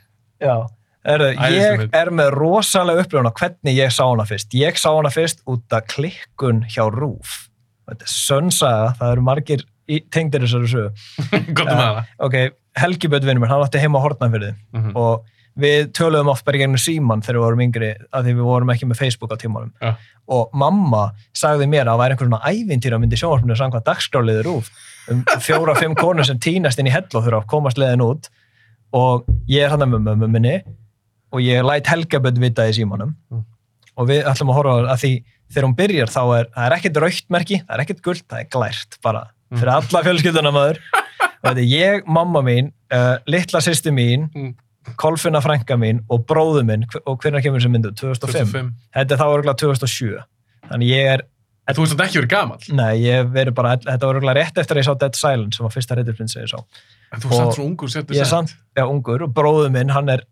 [0.46, 0.56] Já,
[1.06, 4.50] Erðu, ég er með rosalega upplifun á hvernig ég sá hana fyrst.
[4.58, 7.48] Ég sá hana fyrst út af klikkun hjá Rúf.
[7.88, 10.90] Þetta er sönnsaga, það eru margir í- tengdir þessari sögu.
[11.30, 12.06] Hvað er með það?
[12.20, 12.36] Ok,
[12.76, 14.96] Helgi minn, hann átti heima á Hortnafyrði Mhm.
[14.96, 15.24] og
[15.60, 18.72] við töluðum oft bara í gegnum síman þegar við vorum yngri, að því við vorum
[18.74, 19.72] ekki með Facebook á tímanum.
[19.82, 19.94] Já.
[20.36, 21.04] Og mamma
[21.38, 24.72] sagði mér að það væri einhver svona ævintýra myndi sjónvarpinu samkvæmt dagskráliður Rúf
[25.14, 28.30] um fjóra-fimm konur sem týnast inn í hell og þurfa að komast leiðin út
[28.96, 30.56] og ég er hann með mömmu minni
[31.36, 33.44] og ég læt Helgabönd vita í símanum Mm.
[34.02, 35.12] og við ætlum að horfa að því
[35.54, 38.40] þegar hún byrjar þá er, það er ekkert raukt merki, það er ekkert gult, það
[38.42, 39.22] er glært bara
[39.54, 40.80] fyrir alla fjölskylduna maður
[41.46, 44.54] og þetta er ég, mamma mín, uh, litla sýsti mín Mm.
[45.02, 47.94] Kolfinna frænka mín og bróðu minn og hvernig kemur þessi myndu?
[47.98, 48.52] 2005?
[48.52, 48.74] 2005.
[48.98, 50.20] Þetta er þá örgulega 2007
[50.70, 51.26] þannig ég er
[51.74, 52.68] þú veist að ekki verið gamall.
[52.78, 55.66] Nei, ég verið bara, þetta var örugglega rétt eftir að ég sá Dead Silence sem
[55.66, 56.60] var fyrsta Reddit sem ég sá.
[57.10, 59.72] En þú er samt Og svo ungur setur Ég er samt, já, ungur og bróðu
[59.74, 60.26] minn, hann er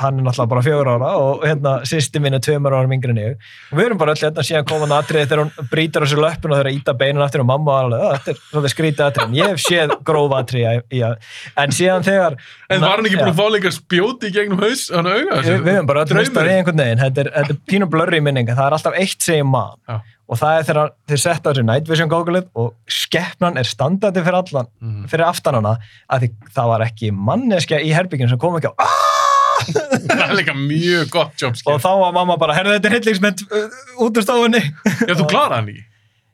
[0.00, 3.36] hann er náttúrulega bara fjögur ára og hérna sýsti minn er tveimur ára en ég
[3.70, 6.52] og við erum bara öll hérna síðan koman atrið þegar hún brýtur á sér löppin
[6.54, 9.24] og þeirra íta beinin aftur og mamma var alveg, "Ó, þetta er svolítið skrítið atrið
[9.28, 11.14] en ég hef séð gróf atrið í að
[11.56, 12.36] en síðan þegar
[12.70, 15.42] En var hann ekki búin að fá líka spjóti gegnum haus, hann auga?
[15.42, 18.20] við, við höfum bara öll mistað í einhvern veginn þetta er, þetta er pínu blurry
[18.20, 20.00] minninga, það er alltaf eitt man Já.
[20.30, 24.22] og það er þegar þeir setta á sér night vision gókulið og skeppnan er standandi
[24.22, 25.08] fyrir allan Mhm.
[25.10, 25.76] fyrir aftan hana
[26.10, 29.19] að því það var ekki manneskja í herbygginu sem kom ekki á "Ah!"
[29.60, 33.44] Það er líka mjög gott job, og þá var mamma bara, herðu þetta er hillingsmynd
[33.46, 35.84] uh, út úr stofunni Já, þú kláraði hann ekki.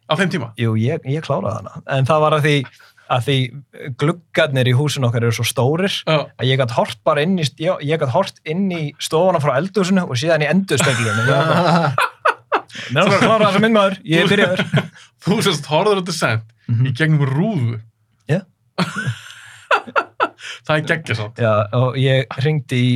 [0.06, 0.48] Á þeim tíma.
[0.60, 2.54] Jú, ég, ég kláraði hana en það var að því,
[3.16, 3.36] að því
[4.02, 6.18] gluggarnir í húsin okkar eru svo stórir Já.
[6.38, 9.56] að ég gætt hort bara inn í, ég, ég gætt hort inn í stofuna frá
[9.60, 11.26] eldhúsinu og síðan í endurspeglinu
[12.92, 14.62] Mér er bara að klára þessa myndmaður, ég er byrjaður
[15.26, 16.86] Þú sérst horður á descent Mhm.
[16.88, 17.76] í gegnum rúðu.
[18.26, 18.40] Já.
[20.66, 21.38] það er geggja sátt.
[21.38, 22.88] Já, og ég ringdi í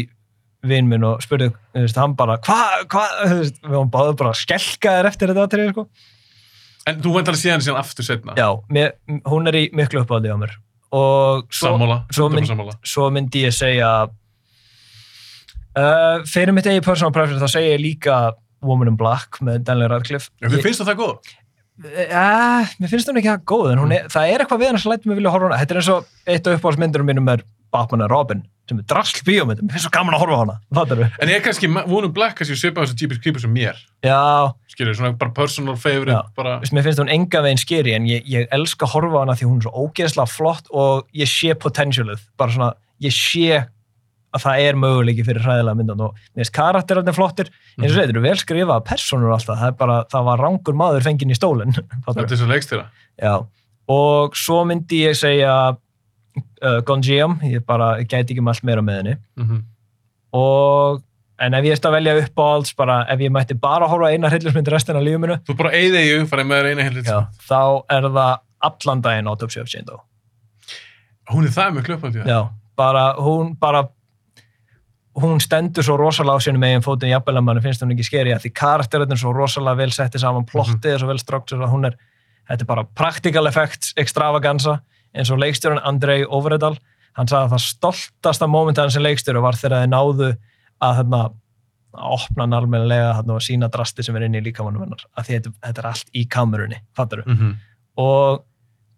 [0.66, 5.08] vinn minn og spurði, þú hann bara hvað, hvað, þú við varum báðu bara skelkaðir
[5.12, 5.86] eftir þetta atrið, sko
[6.88, 8.32] En þú veit alveg síðan síðan aftur setna.
[8.40, 8.94] Já, mér,
[9.28, 10.54] hún er í miklu uppáhaldi á mér
[10.96, 11.98] og svo, Sammála.
[12.10, 12.72] svo, mynd, Sammála.
[12.82, 13.90] svo myndi ég segja
[15.78, 18.16] uh, fyrir mitt eigi personal preference þá segja ég líka
[18.66, 21.30] Woman in Black með Daniel Radcliffe Já, Ég- finnst það það góð?
[21.80, 24.80] Uh, mér finnst hún ekki það góð en hún er, það er eitthvað við hann
[24.82, 27.44] sem lætur mig vilja horfa hana þetta er eins og eitt af uppáhaldsmyndurum mínum er
[27.72, 30.56] Batman and Robin sem er drasl bíómynd mér finnst svo gaman að horfa á hana.
[30.78, 31.16] Fattar við?
[31.20, 33.80] En ég er kannski, One Black kannski svipað þessu Jeepers Creepers sem mér.
[34.06, 36.30] Já, Skilur, svona bara personal favorite, Já.
[36.38, 36.54] bara...
[36.62, 39.36] veist, mér finnst hún enga veginn skeri en ég, ég elska að horfa á hana
[39.36, 42.22] því hún er svo ógeðslega flott og ég sé potentialið.
[42.40, 42.70] Bara svona,
[43.02, 43.60] ég sé
[44.30, 47.50] að það er möguleiki fyrir hræðilega myndan og mér finnst karakterarnir flottir.
[47.76, 50.78] Eins og segir, þetta eru vel skrifaða personur alltaf það, er bara, það var rangur
[50.78, 51.74] maður fenginn í stólinn.
[52.06, 52.84] Þetta er svo leikstýra.
[53.20, 53.34] Já,
[53.90, 55.54] og svo myndi ég segja
[56.64, 59.20] uh, Gonjiam, ég bara ég gæti ekki mælt meira með henni.
[59.40, 59.62] Mm
[60.30, 61.00] og
[61.42, 64.10] en ef ég erst að velja upp á alls bara, ef ég mætti bara horfa
[64.10, 67.16] á eina hryllismynd restina af lífuminu, Þú bara eigði ég, farið með eina já,
[67.48, 68.34] þá er það
[68.68, 70.04] allan daginn Autopsy of Jane Doe.
[71.32, 72.22] Hún er það með klöppandi.
[72.28, 72.40] Já,
[72.76, 73.88] bara hún bara
[75.20, 78.34] hún stendur svo rosalega á sínum eigin fótum jafnvel að manni finnst hún ekki skeri
[78.34, 81.96] að því karakterinn er svo rosalega vel setti saman plottið er svo vel að er
[82.50, 84.80] þetta er bara practical effects extravaganza
[85.16, 86.76] eins og leikstjórun Andrei Overedal
[87.18, 90.28] hann sagði að það stoltasta móment hans sem leikstjóru var þegar þið náðu
[90.80, 91.38] að þarna að
[92.14, 95.02] opna hann almennilega þarna og sína drasti sem er inn í líkamannum hennar.
[95.18, 97.56] Að því þetta, þetta er allt í kamerunni, fattar Mm -hmm.
[97.96, 98.44] og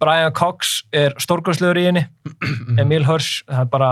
[0.03, 2.03] Brian Cox er stórgóðslegur í henni
[2.83, 3.91] Emil Hirsch það er bara,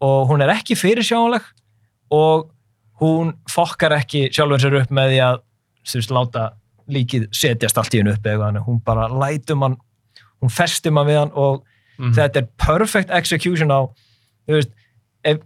[0.00, 1.42] og hún er ekki fyrirsjáanleg
[2.10, 2.50] og
[3.00, 5.40] hún fokkar ekki sjálfur sér upp með því að
[5.82, 6.50] þú veist, láta
[6.92, 9.76] líkið setjast allt í hennu upp eða hún bara lætum hann
[10.42, 11.62] hún festum hann við hann og
[11.98, 12.12] Mhm.
[12.16, 13.80] þetta er perfect execution á
[14.48, 14.70] þú veist,
[15.24, 15.38] ef,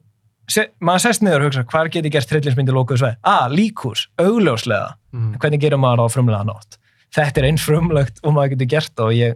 [0.48, 3.16] se, maður sest niður og hugsa, hvað geti gert trillinsmyndi lókuðu sveið?
[3.24, 5.36] Ah, líkús, augljóslega Mhm.
[5.38, 6.78] hvernig gerir maður á frumlega nátt
[7.12, 9.34] þetta er eins frumlegt og maður getur gert það og ég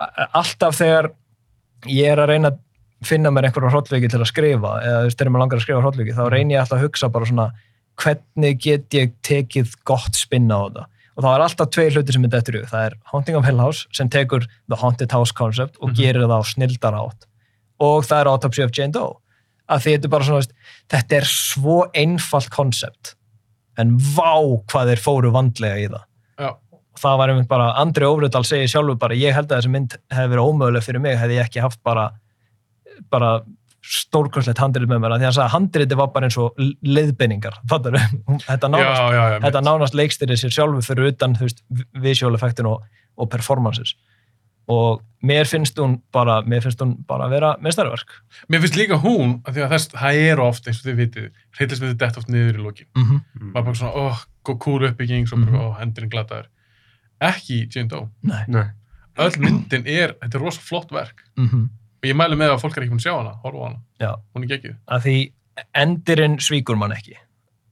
[0.00, 1.10] a- alltaf þegar
[1.86, 2.58] ég er að reyna að
[3.04, 5.82] finna mér einhverja hrollveiki til að skrifa eða þú veist, þegar maður langar að skrifa
[5.84, 7.52] hrollveiki þá reyni ég alltaf að hugsa bara svona
[7.98, 10.86] hvernig get ég tekið gott spinna á þetta
[11.18, 12.66] og það er alltaf tvei hluti sem er dettur hug.
[12.70, 15.96] það er Haunting of Hill House sem tekur The Haunted House concept og Mhm.
[15.98, 17.26] gerir það á snildar átt
[17.80, 19.16] og það er Autopsy of Jane Doe
[19.68, 20.52] að því þetta er bara svona, veist,
[20.88, 23.14] þetta er svo einfalt koncept
[23.76, 24.32] en vá
[24.70, 26.04] hvað þeir fóru vandlega í það
[26.38, 26.54] Já.
[26.98, 30.32] það var einmitt bara, Andri Óvrudal segir sjálfur bara, ég held að þessi mynd hefði
[30.32, 32.10] verið ómöguleg fyrir mig, hefði ég ekki haft bara
[33.10, 33.40] bara
[33.82, 36.54] stórkvæmslegt handrið með mér, af því að hann sagði að handriði var bara eins og
[36.82, 39.38] leiðbeiningar, þetta Já, nánast, já, já.
[39.46, 41.62] þetta nánast leikstyrið sér sjálfur fyrir utan, þú veist,
[42.02, 42.82] visual effektin og,
[43.16, 43.94] og performances
[44.68, 48.10] og mér finnst hún bara mér finnst hún bara að vera meðstæðarverk
[48.52, 51.30] Mér finnst líka hún, af því að þess, það er oft, eins og þið vitið,
[51.56, 52.86] hryllismyndi dett oft niður í lokin.
[52.96, 53.52] mm -hmm.
[53.54, 55.56] Maður bara svona, óh, oh, cool uppbygging, bara, Mhm.
[55.56, 56.46] óh, hendurinn glataður.
[57.20, 58.08] Ekki Jane Doe.
[58.22, 58.44] Nei.
[58.48, 58.66] Nei.
[59.18, 61.22] Öll myndin er, þetta er rosa flott verk.
[61.36, 61.68] Mm
[61.98, 63.80] Og ég mælu með að fólk er ekki búin að sjá hana, horfa hana.
[64.00, 64.10] Já.
[64.34, 64.76] Hún er geggjuð.
[64.94, 65.16] að því
[65.74, 67.16] endirinn svíkur mann ekki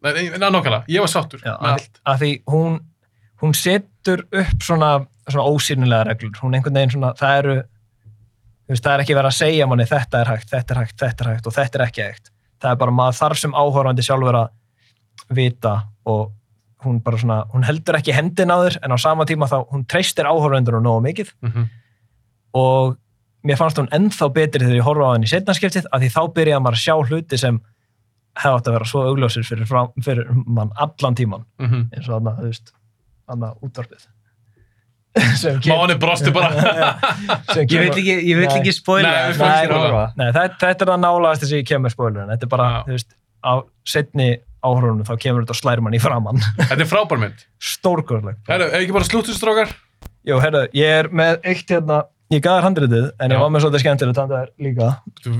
[0.03, 2.01] Nei, nei, nákvæmlega, ég var sáttur Já, með að, allt.
[2.13, 2.75] að því hún
[3.43, 4.91] hún setur upp svona,
[5.29, 9.31] svona ósýnilega reglur, hún einhvern veginn svona það eru þú veist, það er ekki verið
[9.31, 11.85] að segja manni þetta er hægt, þetta er hægt, þetta er hægt og þetta er
[11.87, 12.31] ekki hægt,
[12.63, 15.75] það er bara maður þarf sem áhorfandi sjálfur að vita
[16.07, 16.33] og
[16.87, 19.87] hún bara svona hún heldur ekki hendin á þér en á sama tíma þá hún
[19.91, 21.69] treystir áhorfandur og nógu mikið Mm
[22.57, 22.95] og
[23.47, 26.21] mér fannst hún ennþá betri þegar ég horfa á henni í setnarskiptið að því þá
[26.39, 27.61] byrjaði maður að sjá hluti sem
[28.37, 31.89] hefði átt að vera svo augljósir fyrir, fram, fyrir mann allan tíman -hmm.
[31.95, 32.73] eins og þarna, þú veist,
[33.27, 34.09] þarna útvarpið.
[35.71, 36.51] Máni brosti bara.
[37.57, 39.07] Ég vil ekki, ég vil ekki er.
[40.17, 42.29] Nei, þetta, þetta er það nálaðast þess að ég kemur spoilerin.
[42.35, 42.83] Þetta er bara, Já.
[42.85, 43.53] þú veist, á
[43.89, 44.29] setni
[44.67, 46.43] áhrunum þá kemur þetta og slær mann í framann.
[46.71, 47.47] Þetta er frábær mynd.
[47.63, 48.39] Stórgörleg.
[48.45, 49.73] Ef ekki bara slúttustrákar?
[50.27, 52.03] Jú, herru, ég er með eitt hérna,
[52.35, 53.35] ég gaf þér handritið, en Já.
[53.37, 54.89] ég var með svolítið skemmtilegt þér líka.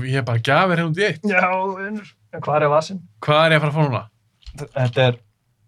[0.07, 1.23] Ég er bara gafir hérna út í eitt.
[1.27, 2.11] Já, vinnur.
[2.33, 3.01] En hvað er vasin?
[3.25, 4.03] Hvað er ég að fara að fá núna?
[4.77, 5.17] Þetta er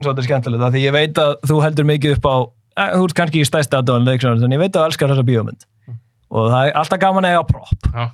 [0.04, 2.36] svolítið skemmtilegt, af því ég veit að þú heldur mikið upp á,
[2.80, 5.28] eh, þú ert kannski í stæsti aðdóðan leiksjónar, en ég veit að þú elskar þessa
[5.28, 5.68] bíómynd.
[6.30, 7.90] Og það er alltaf gaman að eiga prop.
[7.94, 8.06] Já.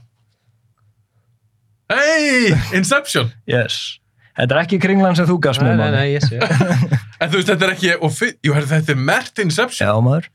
[1.91, 3.29] Hey, Inception!
[3.45, 3.99] Yes.
[4.35, 7.47] Þetta er ekki kringlan sem þú gafst Nei, með nei, ég sé En þú veist,
[7.51, 9.85] þetta er ekki, og fi- jú, herru, þetta er mert Inception.
[9.87, 10.25] Já, maður.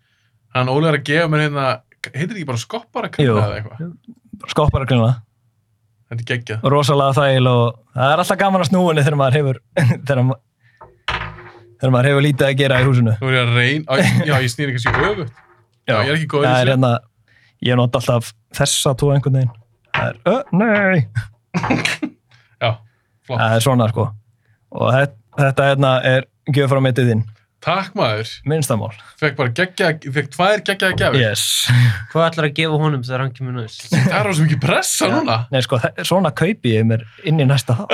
[0.55, 1.67] Hann Óli er að gefa mér hérna,
[2.09, 3.15] heitir ekki bara skoppara Jú.
[3.17, 3.91] kringla eða eitthvað?
[4.55, 5.11] Skoppar að kringla.
[6.11, 6.63] Þetta er geggjað.
[6.75, 9.61] rosalega þægil og það er alltaf gaman að snúinni þegar maður hefur
[10.09, 10.35] þegar, ma
[11.81, 14.73] þegar maður hefur lítið að gera í húsinu er ég að reyna, já, ég snýr
[14.73, 15.33] ekki sér öfugt.
[15.87, 16.73] Já, ég er ekki góður í það er þessu.
[16.73, 16.93] hérna
[17.71, 19.55] ég nota alltaf þessa tvo einhvern veginn
[19.95, 20.99] það er, ö, nei
[22.65, 22.71] Já,
[23.27, 23.39] flott.
[23.41, 24.09] það er svona sko
[24.71, 27.23] og þetta, þetta hérna er gjöf frá mittið þinn
[27.61, 28.29] Takk maður.
[28.49, 31.21] minnstamál Fekk bara geggjað, fekk tvær geggjaða gefur.
[31.21, 31.43] yes.
[32.13, 33.83] Hvað ætlar að gefa honum þegar hann kemur næst?
[33.93, 35.37] Það er rosa mikið pressa núna.
[35.53, 37.93] nei sko svona kaupi ég mér inn í næsta þátt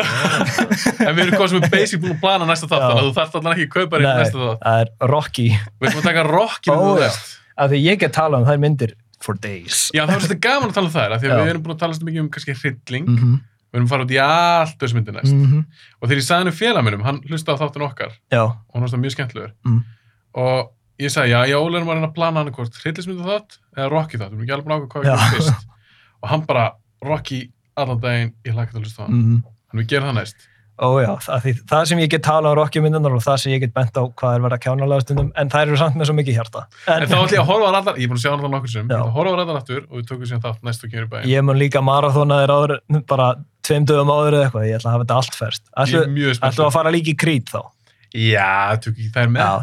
[1.03, 3.17] En við erum hvað sem er basic búin að plana næsta þátt, þannig að þú
[3.19, 4.63] þarft allan ekki að kaupa þér í nei, næsta þátt.
[4.63, 7.35] það er Rocky Við erum að taka Rocky með þú veist.
[7.57, 8.95] af því ég get talað um þær myndir
[9.27, 11.51] for days Já, það var svolítið gaman að tala um þær, af því að við
[11.57, 13.07] erum búin að tala svolítið mikið um kannski hrylling.
[13.11, 13.37] mm -hmm.
[13.77, 15.35] Við erum að fara út í allt þessu myndi næst.
[15.35, 15.65] Mm -hmm.
[16.01, 18.87] Og þegar ég sagði henni félag minnum, hann hlustaði á þáttun okkar já, og hann
[18.87, 19.53] var mjög skemmtilegur.
[19.69, 19.83] Mm.
[20.33, 20.71] Og
[21.05, 24.17] ég sagði, já, ég erum að reyna að plana hann hvort hryllismyndu þátt eða Rocky
[24.17, 25.69] þátt, við erum ekki alveg ákveða hvað við fyrst.
[26.23, 26.65] Og hann bara,
[27.05, 27.41] Rocky
[27.77, 29.21] allan daginn, ég hlakka til að hlusta á hann.
[29.21, 30.49] mm Þannig við gerum það næst.
[30.77, 33.63] Ó já, það, það sem ég get talað um Rocky myndunar og það sem ég
[33.63, 36.15] get bent á hvað er verið að kjánalega stundum, en þær eru samt með svo
[36.19, 36.61] mikið hjarta.
[36.93, 38.53] En þá ætlum ég að horfa á allar, ég er búin að sjá hann það
[38.53, 41.11] nokkur sem, ég horfa á allar aftur og við tökum síðan þátt næstu kemur í
[41.15, 41.25] bæinn.
[41.33, 42.75] Ég mun líka marathóna þér áður,
[43.09, 43.31] bara
[43.65, 45.57] tveim dögum áður eða eitthvað, ég ætla að hafa þetta allt er
[46.45, 47.61] Ætlu, að fara líka í krít þá?
[48.13, 49.41] Já, tökum ekki þær með.
[49.41, 49.57] Já,